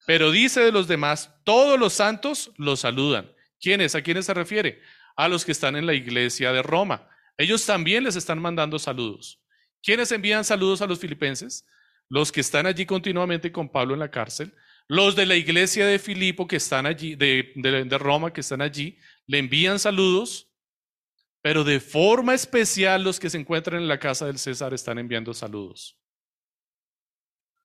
Pero 0.06 0.32
dice 0.32 0.62
de 0.62 0.72
los 0.72 0.88
demás, 0.88 1.34
todos 1.44 1.80
los 1.80 1.94
santos 1.94 2.52
los 2.58 2.82
saludan. 2.82 3.32
¿Quiénes? 3.60 3.96
¿A 3.96 4.02
quiénes 4.02 4.26
se 4.26 4.34
refiere? 4.34 4.82
A 5.16 5.28
los 5.28 5.46
que 5.46 5.52
están 5.52 5.76
en 5.76 5.86
la 5.86 5.94
iglesia 5.94 6.52
de 6.52 6.62
Roma. 6.62 7.10
Ellos 7.38 7.66
también 7.66 8.04
les 8.04 8.16
están 8.16 8.40
mandando 8.40 8.78
saludos. 8.78 9.42
¿Quiénes 9.82 10.12
envían 10.12 10.44
saludos 10.44 10.82
a 10.82 10.88
los 10.88 11.00
filipenses? 11.00 11.66
Los 12.10 12.32
que 12.32 12.42
están 12.42 12.66
allí 12.66 12.86
continuamente 12.86 13.52
con 13.52 13.70
Pablo 13.70 13.94
en 13.94 14.00
la 14.00 14.12
cárcel. 14.12 14.54
Los 14.88 15.16
de 15.16 15.26
la 15.26 15.36
iglesia 15.36 15.88
de 15.88 15.98
Filipo 15.98 16.48
que 16.48 16.58
están 16.58 16.86
allí, 16.86 17.16
de, 17.16 17.52
de 17.56 17.98
Roma 17.98 18.32
que 18.32 18.42
están 18.42 18.62
allí, 18.62 19.00
le 19.28 19.40
envían 19.40 19.80
saludos. 19.80 20.50
Pero 21.42 21.64
de 21.64 21.80
forma 21.80 22.34
especial 22.34 23.04
los 23.04 23.20
que 23.20 23.30
se 23.30 23.38
encuentran 23.38 23.80
en 23.82 23.88
la 23.88 24.00
casa 24.00 24.26
del 24.26 24.40
César 24.40 24.74
están 24.74 24.98
enviando 24.98 25.34
saludos. 25.34 25.96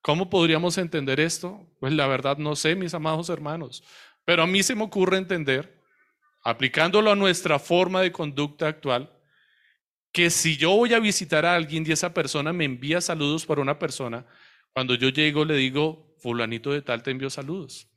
¿Cómo 0.01 0.29
podríamos 0.29 0.77
entender 0.77 1.19
esto? 1.19 1.67
Pues 1.79 1.93
la 1.93 2.07
verdad 2.07 2.37
no 2.37 2.55
sé, 2.55 2.75
mis 2.75 2.93
amados 2.93 3.29
hermanos, 3.29 3.83
pero 4.25 4.43
a 4.43 4.47
mí 4.47 4.63
se 4.63 4.75
me 4.75 4.83
ocurre 4.83 5.17
entender, 5.17 5.79
aplicándolo 6.43 7.11
a 7.11 7.15
nuestra 7.15 7.59
forma 7.59 8.01
de 8.01 8.11
conducta 8.11 8.67
actual, 8.67 9.11
que 10.11 10.29
si 10.29 10.57
yo 10.57 10.71
voy 10.71 10.93
a 10.93 10.99
visitar 10.99 11.45
a 11.45 11.55
alguien 11.55 11.83
y 11.87 11.91
esa 11.91 12.13
persona 12.13 12.51
me 12.51 12.65
envía 12.65 12.99
saludos 12.99 13.45
para 13.45 13.61
una 13.61 13.77
persona, 13.77 14.25
cuando 14.73 14.95
yo 14.95 15.09
llego 15.09 15.45
le 15.45 15.55
digo, 15.55 16.15
fulanito 16.19 16.71
de 16.71 16.81
tal 16.81 17.03
te 17.03 17.11
envió 17.11 17.29
saludos. 17.29 17.90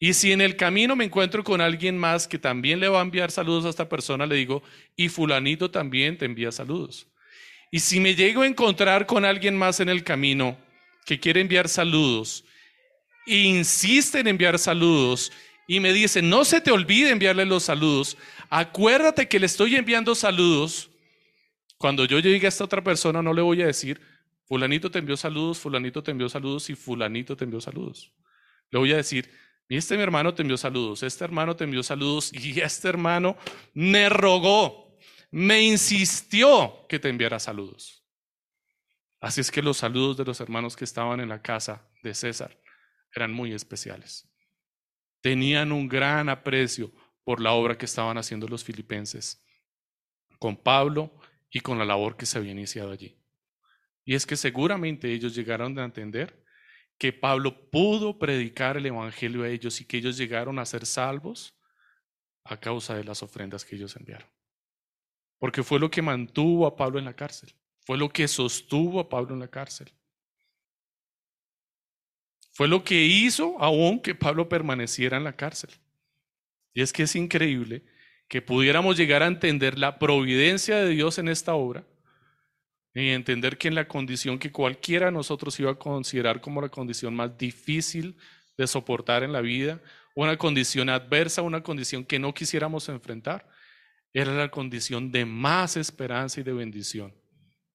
Y 0.00 0.14
si 0.14 0.32
en 0.32 0.40
el 0.40 0.56
camino 0.56 0.96
me 0.96 1.04
encuentro 1.04 1.44
con 1.44 1.60
alguien 1.60 1.98
más 1.98 2.26
que 2.28 2.38
también 2.38 2.80
le 2.80 2.88
va 2.88 3.00
a 3.00 3.02
enviar 3.04 3.30
saludos 3.30 3.66
a 3.66 3.70
esta 3.70 3.88
persona, 3.88 4.26
le 4.26 4.36
digo, 4.36 4.62
y 4.96 5.10
fulanito 5.10 5.70
también 5.70 6.18
te 6.18 6.26
envía 6.26 6.52
saludos. 6.52 7.08
Y 7.70 7.80
si 7.80 8.00
me 8.00 8.16
llego 8.16 8.42
a 8.42 8.48
encontrar 8.48 9.06
con 9.06 9.24
alguien 9.26 9.56
más 9.58 9.80
en 9.80 9.90
el 9.90 10.04
camino, 10.04 10.58
que 11.06 11.20
quiere 11.20 11.40
enviar 11.42 11.68
saludos, 11.68 12.44
insiste 13.26 14.20
en 14.20 14.28
enviar 14.28 14.58
saludos 14.58 15.32
y 15.68 15.80
me 15.80 15.92
dice, 15.92 16.22
no 16.22 16.44
se 16.44 16.60
te 16.62 16.72
olvide 16.72 17.10
enviarle 17.10 17.46
los 17.46 17.64
saludos, 17.64 18.16
acuérdate 18.50 19.28
que 19.28 19.40
le 19.40 19.46
estoy 19.46 19.76
enviando 19.76 20.14
saludos 20.14 20.90
Cuando 21.78 22.04
yo 22.06 22.20
llegue 22.20 22.46
a 22.46 22.50
esta 22.50 22.64
otra 22.64 22.84
persona, 22.84 23.22
no 23.22 23.34
le 23.34 23.42
voy 23.42 23.62
a 23.62 23.66
decir, 23.66 24.00
fulanito 24.46 24.90
te 24.90 25.00
envió 25.00 25.16
saludos, 25.16 25.58
fulanito 25.58 26.02
te 26.02 26.12
envió 26.12 26.28
saludos 26.28 26.70
y 26.70 26.76
fulanito 26.76 27.36
te 27.36 27.44
envió 27.44 27.60
saludos. 27.60 28.12
Le 28.70 28.78
voy 28.78 28.92
a 28.92 28.96
decir, 28.98 29.30
este 29.76 29.96
mi 29.96 30.02
hermano 30.02 30.34
te 30.34 30.42
envió 30.42 30.56
saludos, 30.56 31.02
este 31.02 31.24
hermano 31.24 31.54
te 31.54 31.64
envió 31.64 31.82
saludos 31.82 32.32
y 32.32 32.60
este 32.60 32.88
hermano 32.88 33.36
me 33.72 34.08
rogó, 34.08 34.98
me 35.30 35.62
insistió 35.62 36.86
que 36.88 36.98
te 36.98 37.08
enviara 37.08 37.38
saludos. 37.38 38.04
Así 39.20 39.40
es 39.40 39.50
que 39.50 39.62
los 39.62 39.76
saludos 39.76 40.16
de 40.16 40.24
los 40.24 40.40
hermanos 40.40 40.74
que 40.74 40.84
estaban 40.84 41.20
en 41.20 41.28
la 41.28 41.42
casa 41.42 41.86
de 42.02 42.14
César 42.14 42.58
eran 43.14 43.32
muy 43.32 43.52
especiales. 43.52 44.28
Tenían 45.20 45.72
un 45.72 45.88
gran 45.88 46.28
aprecio 46.28 46.90
por 47.22 47.40
la 47.40 47.52
obra 47.52 47.76
que 47.76 47.84
estaban 47.84 48.16
haciendo 48.16 48.48
los 48.48 48.64
filipenses 48.64 49.44
con 50.38 50.56
Pablo 50.56 51.14
y 51.50 51.60
con 51.60 51.78
la 51.78 51.84
labor 51.84 52.16
que 52.16 52.26
se 52.26 52.38
había 52.38 52.52
iniciado 52.52 52.90
allí. 52.90 53.16
Y 54.04 54.14
es 54.14 54.26
que 54.26 54.36
seguramente 54.36 55.12
ellos 55.12 55.34
llegaron 55.34 55.78
a 55.78 55.84
entender 55.84 56.39
que 57.00 57.14
Pablo 57.14 57.70
pudo 57.70 58.18
predicar 58.18 58.76
el 58.76 58.84
Evangelio 58.84 59.42
a 59.42 59.48
ellos 59.48 59.80
y 59.80 59.86
que 59.86 59.96
ellos 59.96 60.18
llegaron 60.18 60.58
a 60.58 60.66
ser 60.66 60.84
salvos 60.84 61.58
a 62.44 62.60
causa 62.60 62.94
de 62.94 63.04
las 63.04 63.22
ofrendas 63.22 63.64
que 63.64 63.74
ellos 63.74 63.96
enviaron. 63.96 64.28
Porque 65.38 65.62
fue 65.62 65.80
lo 65.80 65.90
que 65.90 66.02
mantuvo 66.02 66.66
a 66.66 66.76
Pablo 66.76 66.98
en 66.98 67.06
la 67.06 67.16
cárcel, 67.16 67.54
fue 67.86 67.96
lo 67.96 68.10
que 68.10 68.28
sostuvo 68.28 69.00
a 69.00 69.08
Pablo 69.08 69.32
en 69.32 69.40
la 69.40 69.48
cárcel. 69.48 69.90
Fue 72.52 72.68
lo 72.68 72.84
que 72.84 73.02
hizo 73.02 73.58
aún 73.58 74.00
que 74.00 74.14
Pablo 74.14 74.50
permaneciera 74.50 75.16
en 75.16 75.24
la 75.24 75.36
cárcel. 75.36 75.70
Y 76.74 76.82
es 76.82 76.92
que 76.92 77.04
es 77.04 77.16
increíble 77.16 77.82
que 78.28 78.42
pudiéramos 78.42 78.98
llegar 78.98 79.22
a 79.22 79.26
entender 79.26 79.78
la 79.78 79.98
providencia 79.98 80.76
de 80.76 80.90
Dios 80.90 81.16
en 81.16 81.28
esta 81.28 81.54
obra 81.54 81.86
y 82.94 83.10
entender 83.10 83.56
que 83.56 83.68
en 83.68 83.74
la 83.74 83.86
condición 83.86 84.38
que 84.38 84.50
cualquiera 84.50 85.06
de 85.06 85.12
nosotros 85.12 85.58
iba 85.60 85.70
a 85.70 85.78
considerar 85.78 86.40
como 86.40 86.60
la 86.60 86.68
condición 86.68 87.14
más 87.14 87.36
difícil 87.38 88.16
de 88.56 88.66
soportar 88.66 89.22
en 89.22 89.32
la 89.32 89.40
vida, 89.40 89.80
una 90.14 90.36
condición 90.36 90.88
adversa, 90.88 91.42
una 91.42 91.62
condición 91.62 92.04
que 92.04 92.18
no 92.18 92.34
quisiéramos 92.34 92.88
enfrentar, 92.88 93.48
era 94.12 94.34
la 94.34 94.50
condición 94.50 95.12
de 95.12 95.24
más 95.24 95.76
esperanza 95.76 96.40
y 96.40 96.42
de 96.42 96.52
bendición 96.52 97.14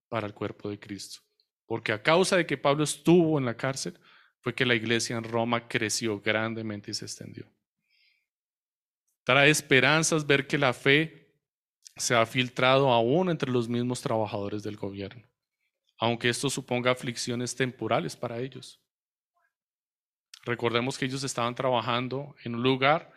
para 0.10 0.28
el 0.28 0.34
cuerpo 0.34 0.70
de 0.70 0.80
Cristo. 0.80 1.22
Porque 1.66 1.94
a 1.94 2.04
causa 2.04 2.36
de 2.36 2.46
que 2.46 2.58
Pablo 2.58 2.84
estuvo 2.84 3.40
en 3.40 3.46
la 3.46 3.56
cárcel, 3.56 3.98
fue 4.42 4.54
que 4.54 4.66
la 4.66 4.76
iglesia 4.76 5.18
en 5.18 5.24
Roma 5.24 5.68
creció 5.68 6.20
grandemente 6.20 6.92
y 6.92 6.94
se 6.94 7.06
extendió. 7.06 7.52
Trae 9.24 9.50
esperanzas 9.50 10.28
ver 10.28 10.46
que 10.46 10.60
la 10.60 10.72
fe 10.74 11.25
se 11.96 12.16
ha 12.16 12.26
filtrado 12.26 12.92
aún 12.92 13.30
entre 13.30 13.52
los 13.52 13.70
mismos 13.70 14.02
trabajadores 14.02 14.64
del 14.64 14.76
gobierno, 14.76 15.26
aunque 15.98 16.30
esto 16.30 16.50
suponga 16.50 16.92
aflicciones 16.92 17.56
temporales 17.56 18.16
para 18.16 18.40
ellos. 18.40 18.82
Recordemos 20.44 20.98
que 20.98 21.06
ellos 21.06 21.24
estaban 21.24 21.56
trabajando 21.56 22.36
en 22.44 22.56
un 22.56 22.64
lugar 22.64 23.12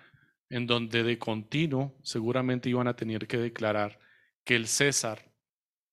en 0.48 0.66
donde 0.66 1.02
de 1.02 1.18
continuo 1.18 1.98
seguramente 2.02 2.70
iban 2.70 2.88
a 2.88 2.96
tener 2.96 3.26
que 3.26 3.36
declarar 3.36 3.98
que 4.44 4.56
el 4.56 4.66
César 4.66 5.30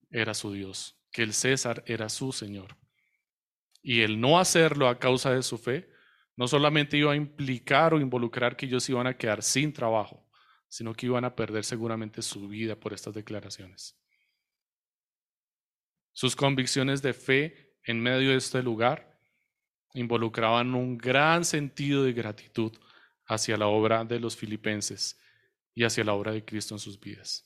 era 0.10 0.34
su 0.34 0.54
Dios, 0.54 0.98
que 1.12 1.24
el 1.24 1.34
César 1.34 1.84
era 1.88 2.08
su 2.08 2.32
Señor. 2.32 2.78
Y 3.82 4.02
el 4.02 4.22
no 4.22 4.40
hacerlo 4.40 4.88
a 4.88 4.98
causa 4.98 5.32
de 5.32 5.44
su 5.44 5.58
fe, 5.58 5.90
no 6.38 6.48
solamente 6.48 6.98
iba 6.98 7.12
a 7.12 7.18
implicar 7.18 7.94
o 7.94 8.00
involucrar 8.00 8.56
que 8.56 8.66
ellos 8.66 8.88
iban 8.90 9.08
a 9.08 9.18
quedar 9.18 9.44
sin 9.44 9.74
trabajo, 9.74 10.25
sino 10.68 10.94
que 10.94 11.06
iban 11.06 11.26
a 11.26 11.36
perder 11.36 11.64
seguramente 11.64 12.22
su 12.22 12.48
vida 12.48 12.76
por 12.76 12.94
estas 12.94 13.14
declaraciones. 13.14 13.96
Sus 16.12 16.36
convicciones 16.36 17.02
de 17.02 17.14
fe 17.14 17.76
en 17.84 18.02
medio 18.02 18.32
de 18.32 18.38
este 18.38 18.64
lugar 18.64 19.20
involucraban 19.94 20.74
un 20.76 20.98
gran 20.98 21.46
sentido 21.46 22.04
de 22.04 22.14
gratitud 22.14 22.72
hacia 23.26 23.58
la 23.58 23.68
obra 23.68 24.04
de 24.04 24.20
los 24.20 24.36
filipenses 24.36 25.20
y 25.74 25.84
hacia 25.84 26.04
la 26.04 26.14
obra 26.14 26.32
de 26.32 26.44
Cristo 26.44 26.76
en 26.76 26.80
sus 26.80 27.00
vidas. 27.00 27.44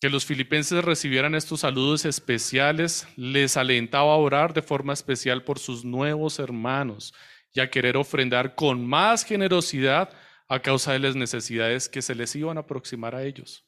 Que 0.00 0.10
los 0.10 0.24
filipenses 0.24 0.84
recibieran 0.84 1.34
estos 1.34 1.60
saludos 1.60 2.04
especiales 2.04 3.06
les 3.16 3.56
alentaba 3.56 4.14
a 4.14 4.16
orar 4.16 4.52
de 4.52 4.62
forma 4.62 4.92
especial 4.92 5.44
por 5.44 5.58
sus 5.58 5.84
nuevos 5.84 6.38
hermanos 6.38 7.14
y 7.52 7.60
a 7.60 7.70
querer 7.70 7.96
ofrendar 7.96 8.54
con 8.54 8.84
más 8.86 9.24
generosidad 9.24 10.10
a 10.52 10.60
causa 10.60 10.92
de 10.92 10.98
las 10.98 11.16
necesidades 11.16 11.88
que 11.88 12.02
se 12.02 12.14
les 12.14 12.36
iban 12.36 12.58
a 12.58 12.60
aproximar 12.60 13.14
a 13.14 13.24
ellos. 13.24 13.64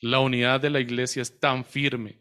La 0.00 0.18
unidad 0.18 0.60
de 0.60 0.68
la 0.68 0.80
iglesia 0.80 1.22
es 1.22 1.38
tan 1.38 1.64
firme, 1.64 2.20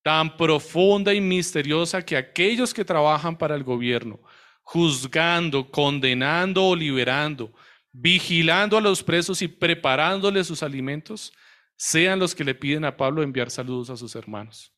tan 0.00 0.36
profunda 0.36 1.12
y 1.12 1.20
misteriosa 1.20 2.02
que 2.02 2.16
aquellos 2.16 2.72
que 2.72 2.84
trabajan 2.84 3.36
para 3.36 3.56
el 3.56 3.64
gobierno, 3.64 4.20
juzgando, 4.62 5.68
condenando 5.72 6.64
o 6.64 6.76
liberando, 6.76 7.52
vigilando 7.90 8.78
a 8.78 8.80
los 8.80 9.02
presos 9.02 9.42
y 9.42 9.48
preparándoles 9.48 10.46
sus 10.46 10.62
alimentos, 10.62 11.32
sean 11.74 12.20
los 12.20 12.32
que 12.32 12.44
le 12.44 12.54
piden 12.54 12.84
a 12.84 12.96
Pablo 12.96 13.24
enviar 13.24 13.50
saludos 13.50 13.90
a 13.90 13.96
sus 13.96 14.14
hermanos. 14.14 14.72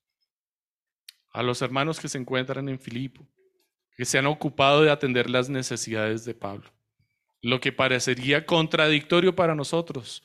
A 1.34 1.42
los 1.42 1.60
hermanos 1.60 2.00
que 2.00 2.08
se 2.08 2.16
encuentran 2.16 2.66
en 2.70 2.80
Filipo, 2.80 3.28
que 3.94 4.06
se 4.06 4.16
han 4.16 4.24
ocupado 4.24 4.80
de 4.80 4.90
atender 4.90 5.28
las 5.28 5.50
necesidades 5.50 6.24
de 6.24 6.32
Pablo. 6.32 6.72
Lo 7.43 7.61
que 7.61 7.72
parecería 7.72 8.47
contradictorio 8.47 9.34
para 9.34 9.55
nosotros 9.55 10.22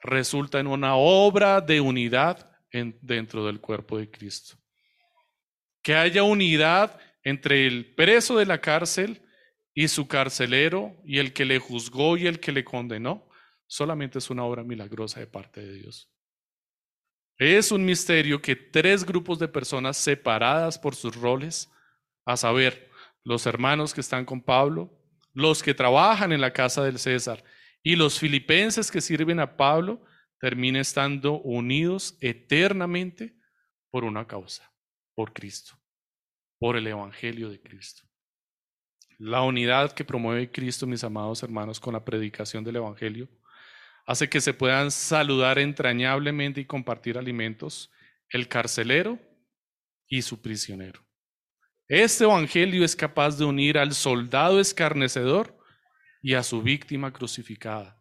resulta 0.00 0.60
en 0.60 0.68
una 0.68 0.94
obra 0.94 1.60
de 1.60 1.80
unidad 1.80 2.50
dentro 2.70 3.44
del 3.46 3.60
cuerpo 3.60 3.98
de 3.98 4.10
Cristo. 4.10 4.56
Que 5.82 5.96
haya 5.96 6.22
unidad 6.22 6.98
entre 7.24 7.66
el 7.66 7.94
preso 7.94 8.38
de 8.38 8.46
la 8.46 8.60
cárcel 8.60 9.22
y 9.74 9.88
su 9.88 10.06
carcelero 10.06 10.96
y 11.04 11.18
el 11.18 11.32
que 11.32 11.44
le 11.44 11.58
juzgó 11.58 12.16
y 12.16 12.26
el 12.26 12.40
que 12.40 12.52
le 12.52 12.64
condenó, 12.64 13.28
solamente 13.66 14.18
es 14.18 14.30
una 14.30 14.44
obra 14.44 14.62
milagrosa 14.62 15.20
de 15.20 15.26
parte 15.26 15.60
de 15.60 15.74
Dios. 15.74 16.10
Es 17.38 17.72
un 17.72 17.84
misterio 17.84 18.40
que 18.40 18.54
tres 18.54 19.04
grupos 19.04 19.38
de 19.38 19.48
personas 19.48 19.96
separadas 19.96 20.78
por 20.78 20.94
sus 20.94 21.16
roles, 21.16 21.70
a 22.24 22.36
saber, 22.36 22.90
los 23.24 23.46
hermanos 23.46 23.94
que 23.94 24.00
están 24.00 24.24
con 24.24 24.40
Pablo, 24.40 24.90
los 25.32 25.62
que 25.62 25.74
trabajan 25.74 26.32
en 26.32 26.40
la 26.40 26.52
casa 26.52 26.82
del 26.84 26.98
César 26.98 27.42
y 27.82 27.96
los 27.96 28.18
filipenses 28.18 28.90
que 28.90 29.00
sirven 29.00 29.40
a 29.40 29.56
Pablo, 29.56 30.04
terminen 30.38 30.80
estando 30.80 31.40
unidos 31.40 32.16
eternamente 32.20 33.36
por 33.90 34.04
una 34.04 34.26
causa, 34.26 34.72
por 35.14 35.32
Cristo, 35.32 35.78
por 36.58 36.76
el 36.76 36.86
Evangelio 36.86 37.48
de 37.48 37.60
Cristo. 37.60 38.02
La 39.18 39.42
unidad 39.42 39.92
que 39.92 40.04
promueve 40.04 40.50
Cristo, 40.50 40.86
mis 40.86 41.04
amados 41.04 41.42
hermanos, 41.42 41.78
con 41.78 41.92
la 41.92 42.04
predicación 42.04 42.64
del 42.64 42.76
Evangelio, 42.76 43.28
hace 44.06 44.28
que 44.28 44.40
se 44.40 44.52
puedan 44.52 44.90
saludar 44.90 45.58
entrañablemente 45.58 46.60
y 46.60 46.66
compartir 46.66 47.18
alimentos 47.18 47.92
el 48.30 48.48
carcelero 48.48 49.18
y 50.08 50.22
su 50.22 50.42
prisionero. 50.42 51.04
Este 51.94 52.24
Evangelio 52.24 52.86
es 52.86 52.96
capaz 52.96 53.36
de 53.36 53.44
unir 53.44 53.76
al 53.76 53.92
soldado 53.92 54.60
escarnecedor 54.60 55.54
y 56.22 56.32
a 56.32 56.42
su 56.42 56.62
víctima 56.62 57.12
crucificada, 57.12 58.00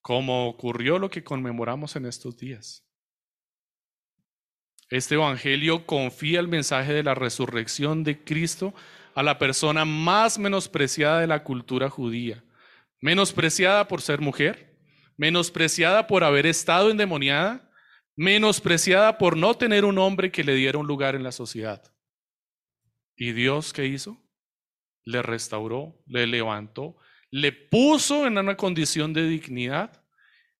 como 0.00 0.48
ocurrió 0.48 1.00
lo 1.00 1.10
que 1.10 1.24
conmemoramos 1.24 1.96
en 1.96 2.06
estos 2.06 2.36
días. 2.36 2.86
Este 4.90 5.16
Evangelio 5.16 5.86
confía 5.86 6.38
el 6.38 6.46
mensaje 6.46 6.92
de 6.92 7.02
la 7.02 7.16
resurrección 7.16 8.04
de 8.04 8.22
Cristo 8.22 8.72
a 9.16 9.24
la 9.24 9.40
persona 9.40 9.84
más 9.84 10.38
menospreciada 10.38 11.18
de 11.18 11.26
la 11.26 11.42
cultura 11.42 11.90
judía, 11.90 12.44
menospreciada 13.00 13.88
por 13.88 14.02
ser 14.02 14.20
mujer, 14.20 14.78
menospreciada 15.16 16.06
por 16.06 16.22
haber 16.22 16.46
estado 16.46 16.92
endemoniada, 16.92 17.68
menospreciada 18.14 19.18
por 19.18 19.36
no 19.36 19.54
tener 19.54 19.84
un 19.84 19.98
hombre 19.98 20.30
que 20.30 20.44
le 20.44 20.54
diera 20.54 20.78
un 20.78 20.86
lugar 20.86 21.16
en 21.16 21.24
la 21.24 21.32
sociedad. 21.32 21.93
¿Y 23.16 23.32
Dios 23.32 23.72
qué 23.72 23.86
hizo? 23.86 24.20
Le 25.04 25.22
restauró, 25.22 26.02
le 26.06 26.26
levantó, 26.26 26.96
le 27.30 27.52
puso 27.52 28.26
en 28.26 28.38
una 28.38 28.56
condición 28.56 29.12
de 29.12 29.28
dignidad 29.28 30.02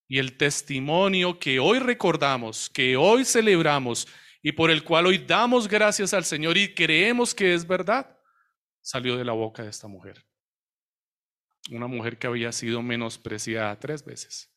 y 0.07 0.19
el 0.19 0.37
testimonio 0.37 1.39
que 1.39 1.59
hoy 1.59 1.79
recordamos, 1.79 2.69
que 2.69 2.97
hoy 2.97 3.25
celebramos 3.25 4.07
y 4.43 4.53
por 4.53 4.71
el 4.71 4.85
cual 4.85 5.07
hoy 5.07 5.19
damos 5.19 5.67
gracias 5.67 6.13
al 6.13 6.25
Señor 6.25 6.59
y 6.59 6.75
creemos 6.75 7.35
que 7.35 7.55
es 7.55 7.67
verdad, 7.67 8.19
salió 8.83 9.17
de 9.17 9.25
la 9.25 9.33
boca 9.33 9.63
de 9.63 9.71
esta 9.71 9.89
mujer 9.89 10.25
una 11.71 11.87
mujer 11.87 12.19
que 12.19 12.27
había 12.27 12.53
sido 12.53 12.83
menospreciada 12.83 13.79
tres 13.79 14.05
veces 14.05 14.51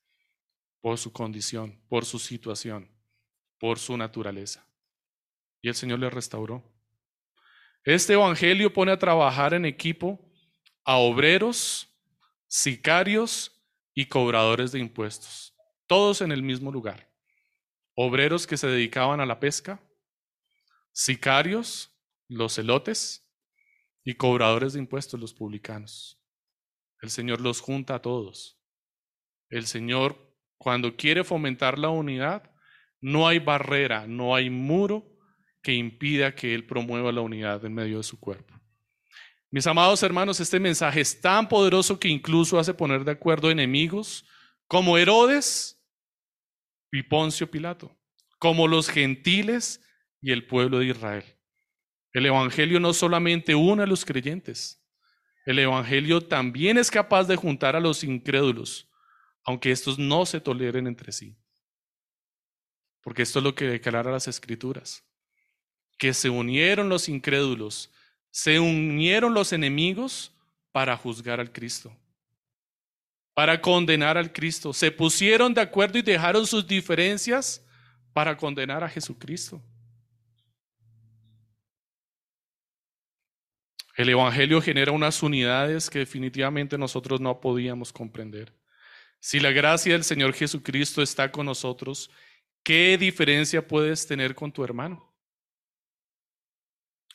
por 0.81 0.97
su 0.97 1.11
condición, 1.11 1.81
por 1.87 2.05
su 2.05 2.19
situación, 2.19 2.89
por 3.59 3.79
su 3.79 3.97
naturaleza. 3.97 4.67
Y 5.61 5.69
el 5.69 5.75
Señor 5.75 5.99
le 5.99 6.09
restauró. 6.09 6.63
Este 7.87 8.11
Evangelio 8.11 8.73
pone 8.73 8.91
a 8.91 8.99
trabajar 8.99 9.53
en 9.53 9.63
equipo 9.63 10.19
a 10.83 10.97
obreros, 10.97 11.87
sicarios 12.45 13.63
y 13.93 14.07
cobradores 14.07 14.73
de 14.73 14.79
impuestos, 14.79 15.55
todos 15.85 16.19
en 16.19 16.33
el 16.33 16.43
mismo 16.43 16.69
lugar. 16.69 17.09
obreros 17.95 18.45
que 18.45 18.57
se 18.57 18.67
dedicaban 18.67 19.21
a 19.21 19.25
la 19.25 19.39
pesca, 19.39 19.81
sicarios, 20.91 21.97
los 22.27 22.55
celotes, 22.55 23.25
y 24.03 24.15
cobradores 24.15 24.73
de 24.73 24.79
impuestos, 24.79 25.17
los 25.17 25.33
publicanos. 25.33 26.21
El 27.01 27.09
Señor 27.09 27.39
los 27.39 27.61
junta 27.61 27.95
a 27.95 28.01
todos. 28.01 28.61
El 29.49 29.65
Señor, 29.65 30.35
cuando 30.57 30.97
quiere 30.97 31.23
fomentar 31.23 31.79
la 31.79 31.87
unidad, 31.87 32.51
no 32.99 33.29
hay 33.29 33.39
barrera, 33.39 34.07
no 34.07 34.35
hay 34.35 34.49
muro 34.49 35.16
que 35.61 35.73
impida 35.73 36.33
que 36.33 36.53
Él 36.53 36.65
promueva 36.65 37.11
la 37.11 37.21
unidad 37.21 37.63
en 37.65 37.73
medio 37.73 37.97
de 37.97 38.03
su 38.03 38.19
cuerpo. 38.19 38.53
Mis 39.49 39.65
amados 39.65 40.03
hermanos, 40.03 40.39
este 40.39 40.59
mensaje 40.59 41.01
es 41.01 41.21
tan 41.21 41.47
poderoso 41.47 41.99
que 41.99 42.09
incluso 42.09 42.59
hace 42.59 42.73
poner 42.73 43.03
de 43.03 43.11
acuerdo 43.11 43.49
enemigos 43.49 44.25
como 44.67 44.97
Herodes 44.97 45.81
y 46.91 47.03
Poncio 47.03 47.49
Pilato, 47.49 47.97
como 48.39 48.67
los 48.67 48.89
gentiles 48.89 49.81
y 50.21 50.31
el 50.31 50.45
pueblo 50.45 50.79
de 50.79 50.87
Israel. 50.87 51.23
El 52.11 52.25
Evangelio 52.25 52.79
no 52.79 52.93
solamente 52.93 53.55
une 53.55 53.83
a 53.83 53.87
los 53.87 54.03
creyentes, 54.03 54.83
el 55.47 55.59
Evangelio 55.59 56.19
también 56.19 56.77
es 56.77 56.91
capaz 56.91 57.23
de 57.23 57.37
juntar 57.37 57.77
a 57.77 57.79
los 57.79 58.03
incrédulos, 58.03 58.91
aunque 59.45 59.71
estos 59.71 59.97
no 59.97 60.25
se 60.25 60.41
toleren 60.41 60.87
entre 60.87 61.13
sí. 61.13 61.37
Porque 63.01 63.21
esto 63.21 63.39
es 63.39 63.43
lo 63.43 63.55
que 63.55 63.63
declara 63.63 64.11
las 64.11 64.27
Escrituras, 64.27 65.06
que 65.97 66.13
se 66.13 66.29
unieron 66.29 66.89
los 66.89 67.09
incrédulos, 67.09 67.91
se 68.31 68.59
unieron 68.59 69.33
los 69.33 69.53
enemigos 69.53 70.31
para 70.71 70.95
juzgar 70.95 71.39
al 71.39 71.51
Cristo 71.51 71.95
para 73.37 73.61
condenar 73.61 74.17
al 74.17 74.33
Cristo. 74.33 74.73
Se 74.73 74.91
pusieron 74.91 75.53
de 75.53 75.61
acuerdo 75.61 75.99
y 75.99 76.01
dejaron 76.01 76.47
sus 76.47 76.65
diferencias 76.65 77.63
para 78.11 78.35
condenar 78.35 78.83
a 78.83 78.89
Jesucristo. 78.89 79.61
El 83.95 84.09
Evangelio 84.09 84.59
genera 84.59 84.91
unas 84.91 85.21
unidades 85.21 85.87
que 85.87 85.99
definitivamente 85.99 86.79
nosotros 86.79 87.21
no 87.21 87.39
podíamos 87.39 87.93
comprender. 87.93 88.51
Si 89.19 89.39
la 89.39 89.51
gracia 89.51 89.93
del 89.93 90.03
Señor 90.03 90.33
Jesucristo 90.33 91.03
está 91.03 91.31
con 91.31 91.45
nosotros, 91.45 92.09
¿qué 92.63 92.97
diferencia 92.97 93.67
puedes 93.67 94.07
tener 94.07 94.33
con 94.33 94.51
tu 94.51 94.63
hermano? 94.63 95.06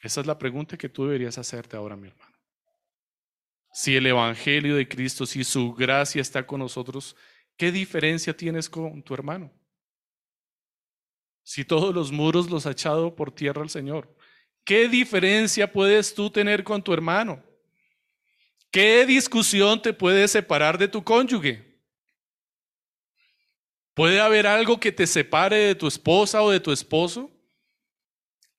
Esa 0.03 0.21
es 0.21 0.27
la 0.27 0.39
pregunta 0.39 0.77
que 0.77 0.91
tú 0.91 1.05
deberías 1.05 1.39
hacerte 1.39 1.77
ahora, 1.77 1.97
mi 1.97 2.09
hermano 2.09 2.33
si 3.73 3.97
el 3.97 4.07
Evangelio 4.07 4.77
de 4.77 4.87
Cristo, 4.87 5.25
si 5.25 5.43
su 5.45 5.73
gracia 5.73 6.21
está 6.21 6.47
con 6.47 6.61
nosotros, 6.61 7.17
¿qué 7.57 7.73
diferencia 7.73 8.37
tienes 8.37 8.69
con 8.69 9.03
tu 9.03 9.15
hermano? 9.15 9.51
Si 11.43 11.65
todos 11.65 11.95
los 11.95 12.13
muros 12.13 12.51
los 12.51 12.67
ha 12.67 12.73
echado 12.73 13.17
por 13.17 13.33
tierra 13.33 13.63
el 13.63 13.71
Señor, 13.71 14.15
¿qué 14.65 14.89
diferencia 14.89 15.73
puedes 15.73 16.15
tú 16.15 16.31
tener 16.31 16.63
con 16.63 16.83
tu 16.83 16.93
hermano? 16.93 17.43
¿Qué 18.71 19.07
discusión 19.07 19.81
te 19.81 19.93
puede 19.93 20.29
separar 20.29 20.77
de 20.77 20.89
tu 20.89 21.03
cónyuge? 21.03 21.81
¿Puede 23.95 24.21
haber 24.21 24.47
algo 24.47 24.79
que 24.79 24.93
te 24.93 25.07
separe 25.07 25.57
de 25.57 25.75
tu 25.75 25.87
esposa 25.87 26.43
o 26.43 26.51
de 26.51 26.61
tu 26.61 26.73
esposo? 26.73 27.31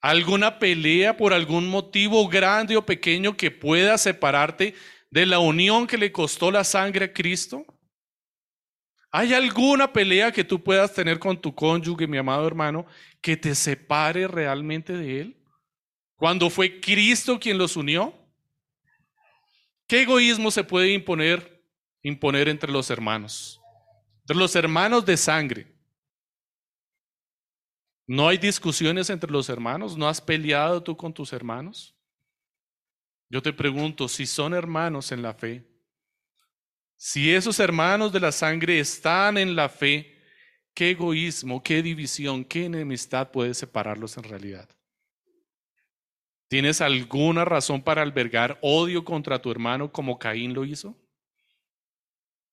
¿Alguna 0.03 0.59
pelea 0.59 1.15
por 1.15 1.31
algún 1.31 1.69
motivo 1.69 2.27
grande 2.27 2.75
o 2.75 2.85
pequeño 2.85 3.37
que 3.37 3.49
pueda 3.49 3.97
separarte 3.97 4.75
de 5.09 5.25
la 5.25 5.39
unión 5.39 5.87
que 5.87 5.97
le 5.97 6.11
costó 6.11 6.51
la 6.51 6.65
sangre 6.65 7.05
a 7.05 7.13
Cristo? 7.13 7.65
¿Hay 9.11 9.33
alguna 9.33 9.93
pelea 9.93 10.29
que 10.33 10.43
tú 10.43 10.61
puedas 10.61 10.93
tener 10.93 11.19
con 11.19 11.39
tu 11.39 11.55
cónyuge, 11.55 12.05
mi 12.05 12.17
amado 12.17 12.45
hermano, 12.45 12.85
que 13.21 13.37
te 13.37 13.55
separe 13.55 14.27
realmente 14.27 14.91
de 14.91 15.21
él? 15.21 15.37
Cuando 16.17 16.49
fue 16.49 16.81
Cristo 16.81 17.39
quien 17.39 17.57
los 17.57 17.77
unió. 17.77 18.13
¿Qué 19.87 20.01
egoísmo 20.01 20.51
se 20.51 20.65
puede 20.65 20.91
imponer, 20.91 21.63
imponer 22.01 22.49
entre 22.49 22.73
los 22.73 22.89
hermanos? 22.89 23.61
Entre 24.23 24.35
los 24.35 24.53
hermanos 24.57 25.05
de 25.05 25.15
sangre. 25.15 25.72
¿No 28.05 28.27
hay 28.27 28.37
discusiones 28.37 29.09
entre 29.09 29.31
los 29.31 29.49
hermanos? 29.49 29.97
¿No 29.97 30.07
has 30.07 30.19
peleado 30.19 30.83
tú 30.83 30.97
con 30.97 31.13
tus 31.13 31.31
hermanos? 31.31 31.95
Yo 33.29 33.41
te 33.41 33.53
pregunto, 33.53 34.07
si 34.07 34.25
son 34.25 34.53
hermanos 34.53 35.11
en 35.11 35.21
la 35.21 35.33
fe, 35.33 35.65
si 36.95 37.33
esos 37.33 37.59
hermanos 37.59 38.13
de 38.13 38.19
la 38.19 38.31
sangre 38.31 38.79
están 38.79 39.37
en 39.37 39.55
la 39.55 39.69
fe, 39.69 40.17
¿qué 40.73 40.91
egoísmo, 40.91 41.63
qué 41.63 41.81
división, 41.81 42.45
qué 42.45 42.65
enemistad 42.65 43.31
puede 43.31 43.53
separarlos 43.53 44.17
en 44.17 44.23
realidad? 44.23 44.69
¿Tienes 46.47 46.81
alguna 46.81 47.45
razón 47.45 47.81
para 47.81 48.03
albergar 48.03 48.59
odio 48.61 49.03
contra 49.03 49.41
tu 49.41 49.49
hermano 49.49 49.91
como 49.91 50.19
Caín 50.19 50.53
lo 50.53 50.65
hizo? 50.65 50.95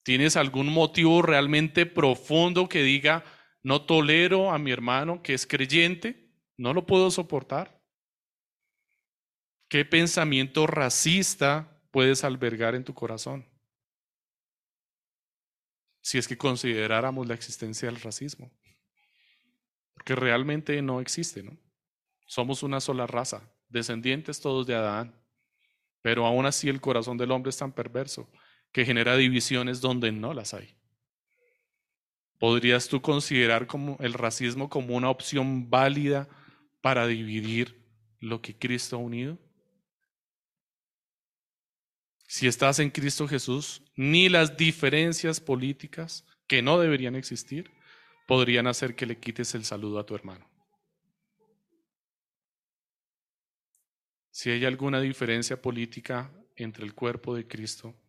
¿Tienes 0.03 0.37
algún 0.37 0.73
motivo 0.73 1.21
realmente 1.21 1.85
profundo 1.85 2.69
que 2.69 2.83
diga, 2.83 3.25
no 3.63 3.85
tolero 3.85 4.51
a 4.51 4.59
mi 4.59 4.71
hermano 4.71 5.23
que 5.23 5.35
es 5.35 5.47
creyente, 5.47 6.31
no 6.57 6.75
lo 6.75 6.87
puedo 6.87 7.11
soportar? 7.11 7.81
¿Qué 9.69 9.85
pensamiento 9.85 10.67
racista 10.67 11.81
puedes 11.91 12.25
albergar 12.25 12.75
en 12.75 12.85
tu 12.85 12.93
corazón? 12.93 13.47
Si 16.03 16.19
es 16.19 16.27
que 16.27 16.37
consideráramos 16.37 17.29
la 17.29 17.35
existencia 17.35 17.89
del 17.89 18.01
racismo. 18.01 18.51
Porque 19.95 20.17
realmente 20.17 20.81
no 20.83 21.01
existe, 21.01 21.43
¿no? 21.43 21.57
Somos 22.27 22.63
una 22.63 22.81
sola 22.81 23.07
raza, 23.07 23.53
descendientes 23.69 24.41
todos 24.41 24.67
de 24.67 24.75
Adán. 24.75 25.15
Pero 26.03 26.27
aún 26.27 26.47
así 26.47 26.69
el 26.69 26.81
corazón 26.81 27.19
del 27.19 27.31
hombre 27.31 27.51
es 27.51 27.59
tan 27.59 27.73
perverso 27.73 28.31
que 28.73 28.85
genera 28.85 29.17
divisiones 29.17 29.81
donde 29.81 30.11
no 30.11 30.33
las 30.33 30.55
hay. 30.55 30.80
¿Podrías 32.41 32.89
tú 32.89 33.01
considerar 33.01 33.69
como 33.69 33.97
el 34.01 34.15
racismo 34.15 34.69
como 34.69 34.97
una 34.97 35.11
opción 35.11 35.71
válida 35.71 36.29
para 36.81 37.07
dividir 37.07 37.87
lo 38.19 38.43
que 38.43 38.59
Cristo 38.59 38.97
ha 38.97 38.99
unido? 38.99 39.39
si 42.31 42.47
estás 42.47 42.79
en 42.79 42.91
Cristo 42.91 43.27
Jesús, 43.27 43.83
ni 43.97 44.29
las 44.29 44.57
diferencias 44.57 45.41
políticas 45.41 46.25
que 46.47 46.63
no 46.63 46.79
deberían 46.79 47.17
existir 47.17 47.73
podrían 48.29 48.69
hacer 48.69 48.95
que 48.95 49.05
le 49.05 49.19
quites 49.19 49.53
el 49.57 49.65
saludo 49.65 49.99
a 49.99 50.07
tu 50.07 50.15
hermano. 50.15 50.49
Si 54.31 54.49
hay 54.49 54.65
alguna 54.65 55.01
diferencia 55.01 55.61
política 55.61 56.31
entre 56.55 56.85
el 56.85 56.95
cuerpo 56.95 57.35
de 57.35 57.49
Cristo, 57.49 58.00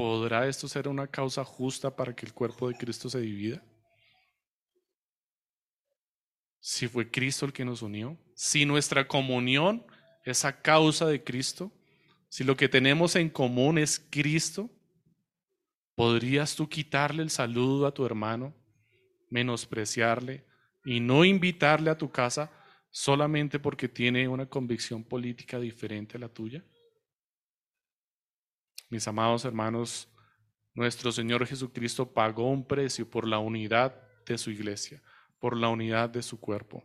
¿podrá 0.00 0.48
esto 0.48 0.66
ser 0.66 0.88
una 0.88 1.06
causa 1.06 1.44
justa 1.44 1.94
para 1.94 2.16
que 2.16 2.24
el 2.24 2.32
cuerpo 2.32 2.66
de 2.66 2.74
Cristo 2.74 3.10
se 3.10 3.20
divida? 3.20 3.62
Si 6.58 6.88
fue 6.88 7.10
Cristo 7.10 7.44
el 7.44 7.52
que 7.52 7.66
nos 7.66 7.82
unió, 7.82 8.16
si 8.34 8.64
nuestra 8.64 9.06
comunión 9.06 9.84
es 10.24 10.46
a 10.46 10.58
causa 10.62 11.04
de 11.04 11.22
Cristo, 11.22 11.70
si 12.30 12.44
lo 12.44 12.56
que 12.56 12.66
tenemos 12.66 13.14
en 13.14 13.28
común 13.28 13.76
es 13.76 14.02
Cristo, 14.08 14.70
¿podrías 15.94 16.56
tú 16.56 16.66
quitarle 16.66 17.22
el 17.22 17.28
saludo 17.28 17.86
a 17.86 17.92
tu 17.92 18.06
hermano, 18.06 18.54
menospreciarle 19.28 20.46
y 20.82 21.00
no 21.00 21.26
invitarle 21.26 21.90
a 21.90 21.98
tu 21.98 22.10
casa 22.10 22.50
solamente 22.90 23.58
porque 23.58 23.86
tiene 23.86 24.26
una 24.28 24.46
convicción 24.46 25.04
política 25.04 25.60
diferente 25.60 26.16
a 26.16 26.20
la 26.20 26.30
tuya? 26.30 26.64
Mis 28.88 29.06
amados 29.06 29.44
hermanos, 29.44 30.08
nuestro 30.74 31.12
Señor 31.12 31.46
Jesucristo 31.46 32.12
pagó 32.12 32.48
un 32.48 32.66
precio 32.66 33.08
por 33.08 33.26
la 33.26 33.38
unidad 33.38 33.94
de 34.24 34.38
su 34.38 34.50
iglesia, 34.50 35.02
por 35.38 35.56
la 35.56 35.68
unidad 35.68 36.10
de 36.10 36.22
su 36.22 36.40
cuerpo. 36.40 36.84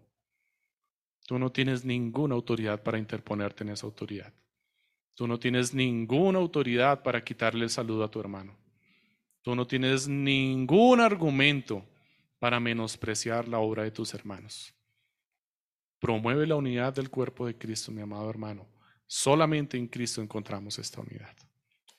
Tú 1.28 1.40
no 1.40 1.52
tienes 1.52 1.86
ninguna 1.86 2.36
autoridad 2.36 2.84
para 2.84 3.00
interponerte 3.00 3.64
en 3.64 3.70
esa 3.70 3.86
autoridad. 3.86 4.34
Tú 5.16 5.28
no 5.28 5.40
tienes 5.40 5.74
ninguna 5.74 6.40
autoridad 6.40 7.02
para 7.02 7.24
quitarle 7.24 7.64
el 7.64 7.70
saludo 7.70 8.04
a 8.04 8.12
tu 8.12 8.20
hermano. 8.20 8.58
Tú 9.42 9.56
no 9.56 9.66
tienes 9.66 10.08
ningún 10.08 11.00
argumento 11.00 11.86
para 12.40 12.60
menospreciar 12.60 13.48
la 13.48 13.60
obra 13.60 13.84
de 13.84 13.92
tus 13.92 14.14
hermanos. 14.14 14.74
Promueve 16.00 16.46
la 16.46 16.56
unidad 16.56 16.94
del 16.94 17.10
cuerpo 17.10 17.48
de 17.48 17.58
Cristo, 17.58 17.92
mi 17.92 18.02
amado 18.02 18.30
hermano. 18.30 18.68
Solamente 19.08 19.78
en 19.78 19.88
Cristo 19.88 20.22
encontramos 20.22 20.78
esta 20.78 21.02
unidad. 21.02 21.36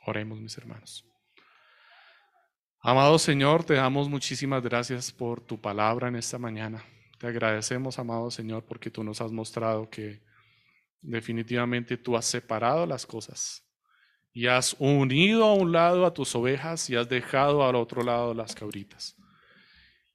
Oremos, 0.06 0.40
mis 0.40 0.56
hermanos. 0.56 1.04
Amado 2.80 3.18
Señor, 3.18 3.64
te 3.64 3.74
damos 3.74 4.08
muchísimas 4.08 4.62
gracias 4.62 5.12
por 5.12 5.40
tu 5.40 5.60
palabra 5.60 6.08
en 6.08 6.16
esta 6.16 6.38
mañana. 6.38 6.84
Te 7.18 7.26
agradecemos, 7.26 7.98
amado 7.98 8.30
Señor, 8.30 8.64
porque 8.64 8.90
tú 8.90 9.02
nos 9.02 9.20
has 9.20 9.32
mostrado 9.32 9.90
que 9.90 10.24
Definitivamente 11.06 11.96
tú 11.96 12.16
has 12.16 12.24
separado 12.24 12.84
las 12.84 13.06
cosas 13.06 13.64
y 14.32 14.48
has 14.48 14.74
unido 14.80 15.44
a 15.44 15.54
un 15.54 15.70
lado 15.70 16.04
a 16.04 16.12
tus 16.12 16.34
ovejas 16.34 16.90
y 16.90 16.96
has 16.96 17.08
dejado 17.08 17.64
al 17.64 17.76
otro 17.76 18.02
lado 18.02 18.34
las 18.34 18.54
cabritas. 18.54 19.16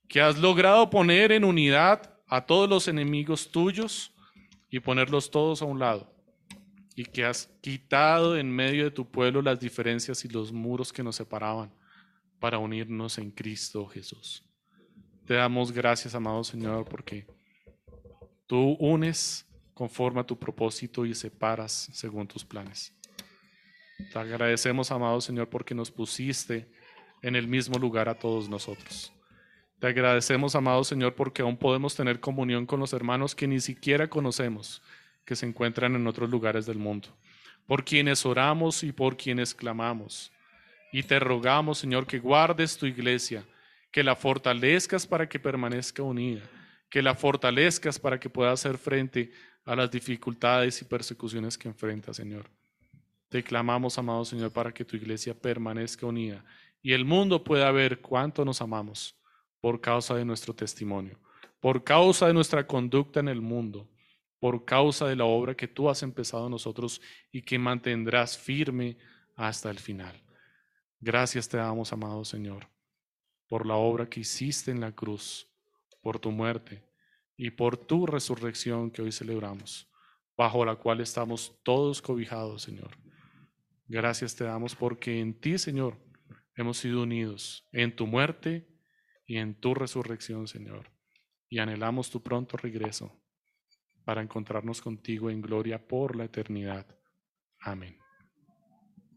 que 0.10 0.20
has 0.20 0.38
logrado 0.38 0.90
poner 0.90 1.32
en 1.32 1.46
unidad 1.46 2.20
a 2.28 2.46
todos 2.46 2.68
los 2.68 2.90
enemigos 2.90 3.50
tuyos 3.50 4.14
y 4.70 4.82
ponerlos 4.82 5.32
todos 5.32 5.62
a 5.62 5.66
un 5.66 5.80
lado, 5.80 6.11
y 6.96 7.06
que 7.06 7.26
has 7.26 7.50
quitado 7.62 8.38
en 8.38 8.52
medio 8.52 8.84
de 8.84 8.92
tu 8.92 9.10
pueblo 9.10 9.42
las 9.42 9.60
diferencias 9.60 10.26
y 10.26 10.28
los 10.28 10.52
muros 10.52 10.92
que 10.92 11.04
nos 11.04 11.16
separaban 11.16 11.74
para 12.40 12.58
unirnos 12.58 13.18
en 13.18 13.32
Cristo 13.32 13.88
Jesús. 13.88 14.44
Te 15.26 15.36
damos 15.36 15.72
gracias, 15.72 16.16
amado 16.16 16.44
Señor, 16.44 16.86
porque 16.86 17.28
tú 18.48 18.76
unes 18.80 19.48
conforme 19.74 20.20
a 20.20 20.26
tu 20.26 20.38
propósito 20.38 21.06
y 21.06 21.16
separas 21.16 21.90
según 21.94 22.28
tus 22.28 22.44
planes. 22.44 22.94
Te 24.12 24.20
agradecemos, 24.20 24.92
amado 24.92 25.22
Señor, 25.22 25.50
porque 25.50 25.76
nos 25.76 25.92
pusiste 25.92 26.72
en 27.22 27.36
el 27.36 27.48
mismo 27.48 27.78
lugar 27.78 28.10
a 28.10 28.18
todos 28.18 28.50
nosotros. 28.50 29.14
Te 29.80 29.88
agradecemos, 29.88 30.56
amado 30.56 30.84
Señor, 30.84 31.16
porque 31.16 31.42
aún 31.42 31.58
podemos 31.58 31.96
tener 31.96 32.20
comunión 32.20 32.66
con 32.66 32.80
los 32.80 32.94
hermanos 32.94 33.34
que 33.34 33.48
ni 33.48 33.60
siquiera 33.60 34.10
conocemos, 34.10 34.82
que 35.26 35.36
se 35.36 35.46
encuentran 35.46 35.96
en 35.96 36.08
otros 36.08 36.30
lugares 36.30 36.66
del 36.66 36.78
mundo, 36.78 37.10
por 37.66 37.84
quienes 37.84 38.26
oramos 38.26 38.84
y 38.84 38.92
por 38.92 39.18
quienes 39.18 39.54
clamamos. 39.54 40.32
Y 40.92 41.04
te 41.04 41.20
rogamos, 41.20 41.78
Señor, 41.78 42.06
que 42.06 42.20
guardes 42.20 42.78
tu 42.78 42.86
iglesia, 42.86 43.46
que 43.92 44.04
la 44.04 44.16
fortalezcas 44.16 45.08
para 45.08 45.28
que 45.28 45.40
permanezca 45.40 46.04
unida, 46.04 46.42
que 46.90 47.02
la 47.02 47.16
fortalezcas 47.16 48.00
para 48.00 48.20
que 48.20 48.30
pueda 48.30 48.52
hacer 48.52 48.78
frente 48.78 49.32
a 49.66 49.76
las 49.76 49.92
dificultades 49.92 50.82
y 50.82 50.86
persecuciones 50.86 51.58
que 51.58 51.68
enfrenta, 51.68 52.14
Señor. 52.14 52.50
Te 53.30 53.44
clamamos, 53.44 53.98
amado 53.98 54.26
Señor, 54.26 54.52
para 54.52 54.74
que 54.74 54.84
tu 54.84 54.98
iglesia 54.98 55.34
permanezca 55.34 56.06
unida 56.06 56.44
y 56.82 56.94
el 56.94 57.06
mundo 57.06 57.44
pueda 57.44 57.72
ver 57.72 58.02
cuánto 58.02 58.44
nos 58.44 58.62
amamos 58.62 59.16
por 59.62 59.80
causa 59.80 60.16
de 60.16 60.26
nuestro 60.26 60.54
testimonio, 60.54 61.18
por 61.60 61.84
causa 61.84 62.28
de 62.28 62.34
nuestra 62.34 62.66
conducta 62.66 63.20
en 63.20 63.30
el 63.30 63.40
mundo, 63.40 63.88
por 64.42 64.66
causa 64.66 65.08
de 65.08 65.16
la 65.16 65.26
obra 65.26 65.56
que 65.56 65.68
tú 65.68 65.88
has 65.88 66.02
empezado 66.02 66.46
en 66.46 66.52
nosotros 66.52 67.00
y 67.32 67.44
que 67.44 67.60
mantendrás 67.60 68.36
firme 68.36 68.98
hasta 69.36 69.70
el 69.70 69.78
final. 69.78 70.20
Gracias 71.00 71.48
te 71.48 71.58
damos, 71.58 71.94
amado 71.94 72.26
Señor, 72.26 72.68
por 73.48 73.68
la 73.68 73.76
obra 73.76 74.10
que 74.10 74.22
hiciste 74.22 74.72
en 74.72 74.82
la 74.82 74.94
cruz, 74.94 75.48
por 76.02 76.18
tu 76.18 76.32
muerte 76.32 76.84
y 77.38 77.52
por 77.52 77.78
tu 77.78 78.08
resurrección 78.08 78.90
que 78.90 79.04
hoy 79.04 79.12
celebramos, 79.12 79.88
bajo 80.36 80.66
la 80.66 80.76
cual 80.76 81.02
estamos 81.02 81.60
todos 81.62 82.02
cobijados, 82.02 82.64
Señor. 82.64 82.98
Gracias 83.86 84.36
te 84.36 84.46
damos 84.46 84.76
porque 84.76 85.20
en 85.20 85.40
ti, 85.40 85.60
Señor, 85.60 86.00
hemos 86.56 86.78
sido 86.78 87.04
unidos 87.04 87.68
en 87.72 87.96
tu 87.96 88.08
muerte 88.08 88.68
y 89.28 89.38
en 89.38 89.54
tu 89.54 89.76
resurrección, 89.76 90.48
Señor. 90.48 90.90
Y 91.48 91.60
anhelamos 91.60 92.10
tu 92.10 92.24
pronto 92.24 92.58
regreso 92.58 93.21
para 94.04 94.22
encontrarnos 94.22 94.82
contigo 94.82 95.30
en 95.30 95.42
gloria 95.42 95.88
por 95.88 96.16
la 96.16 96.26
eternidad. 96.26 96.86
Amén. 97.60 98.01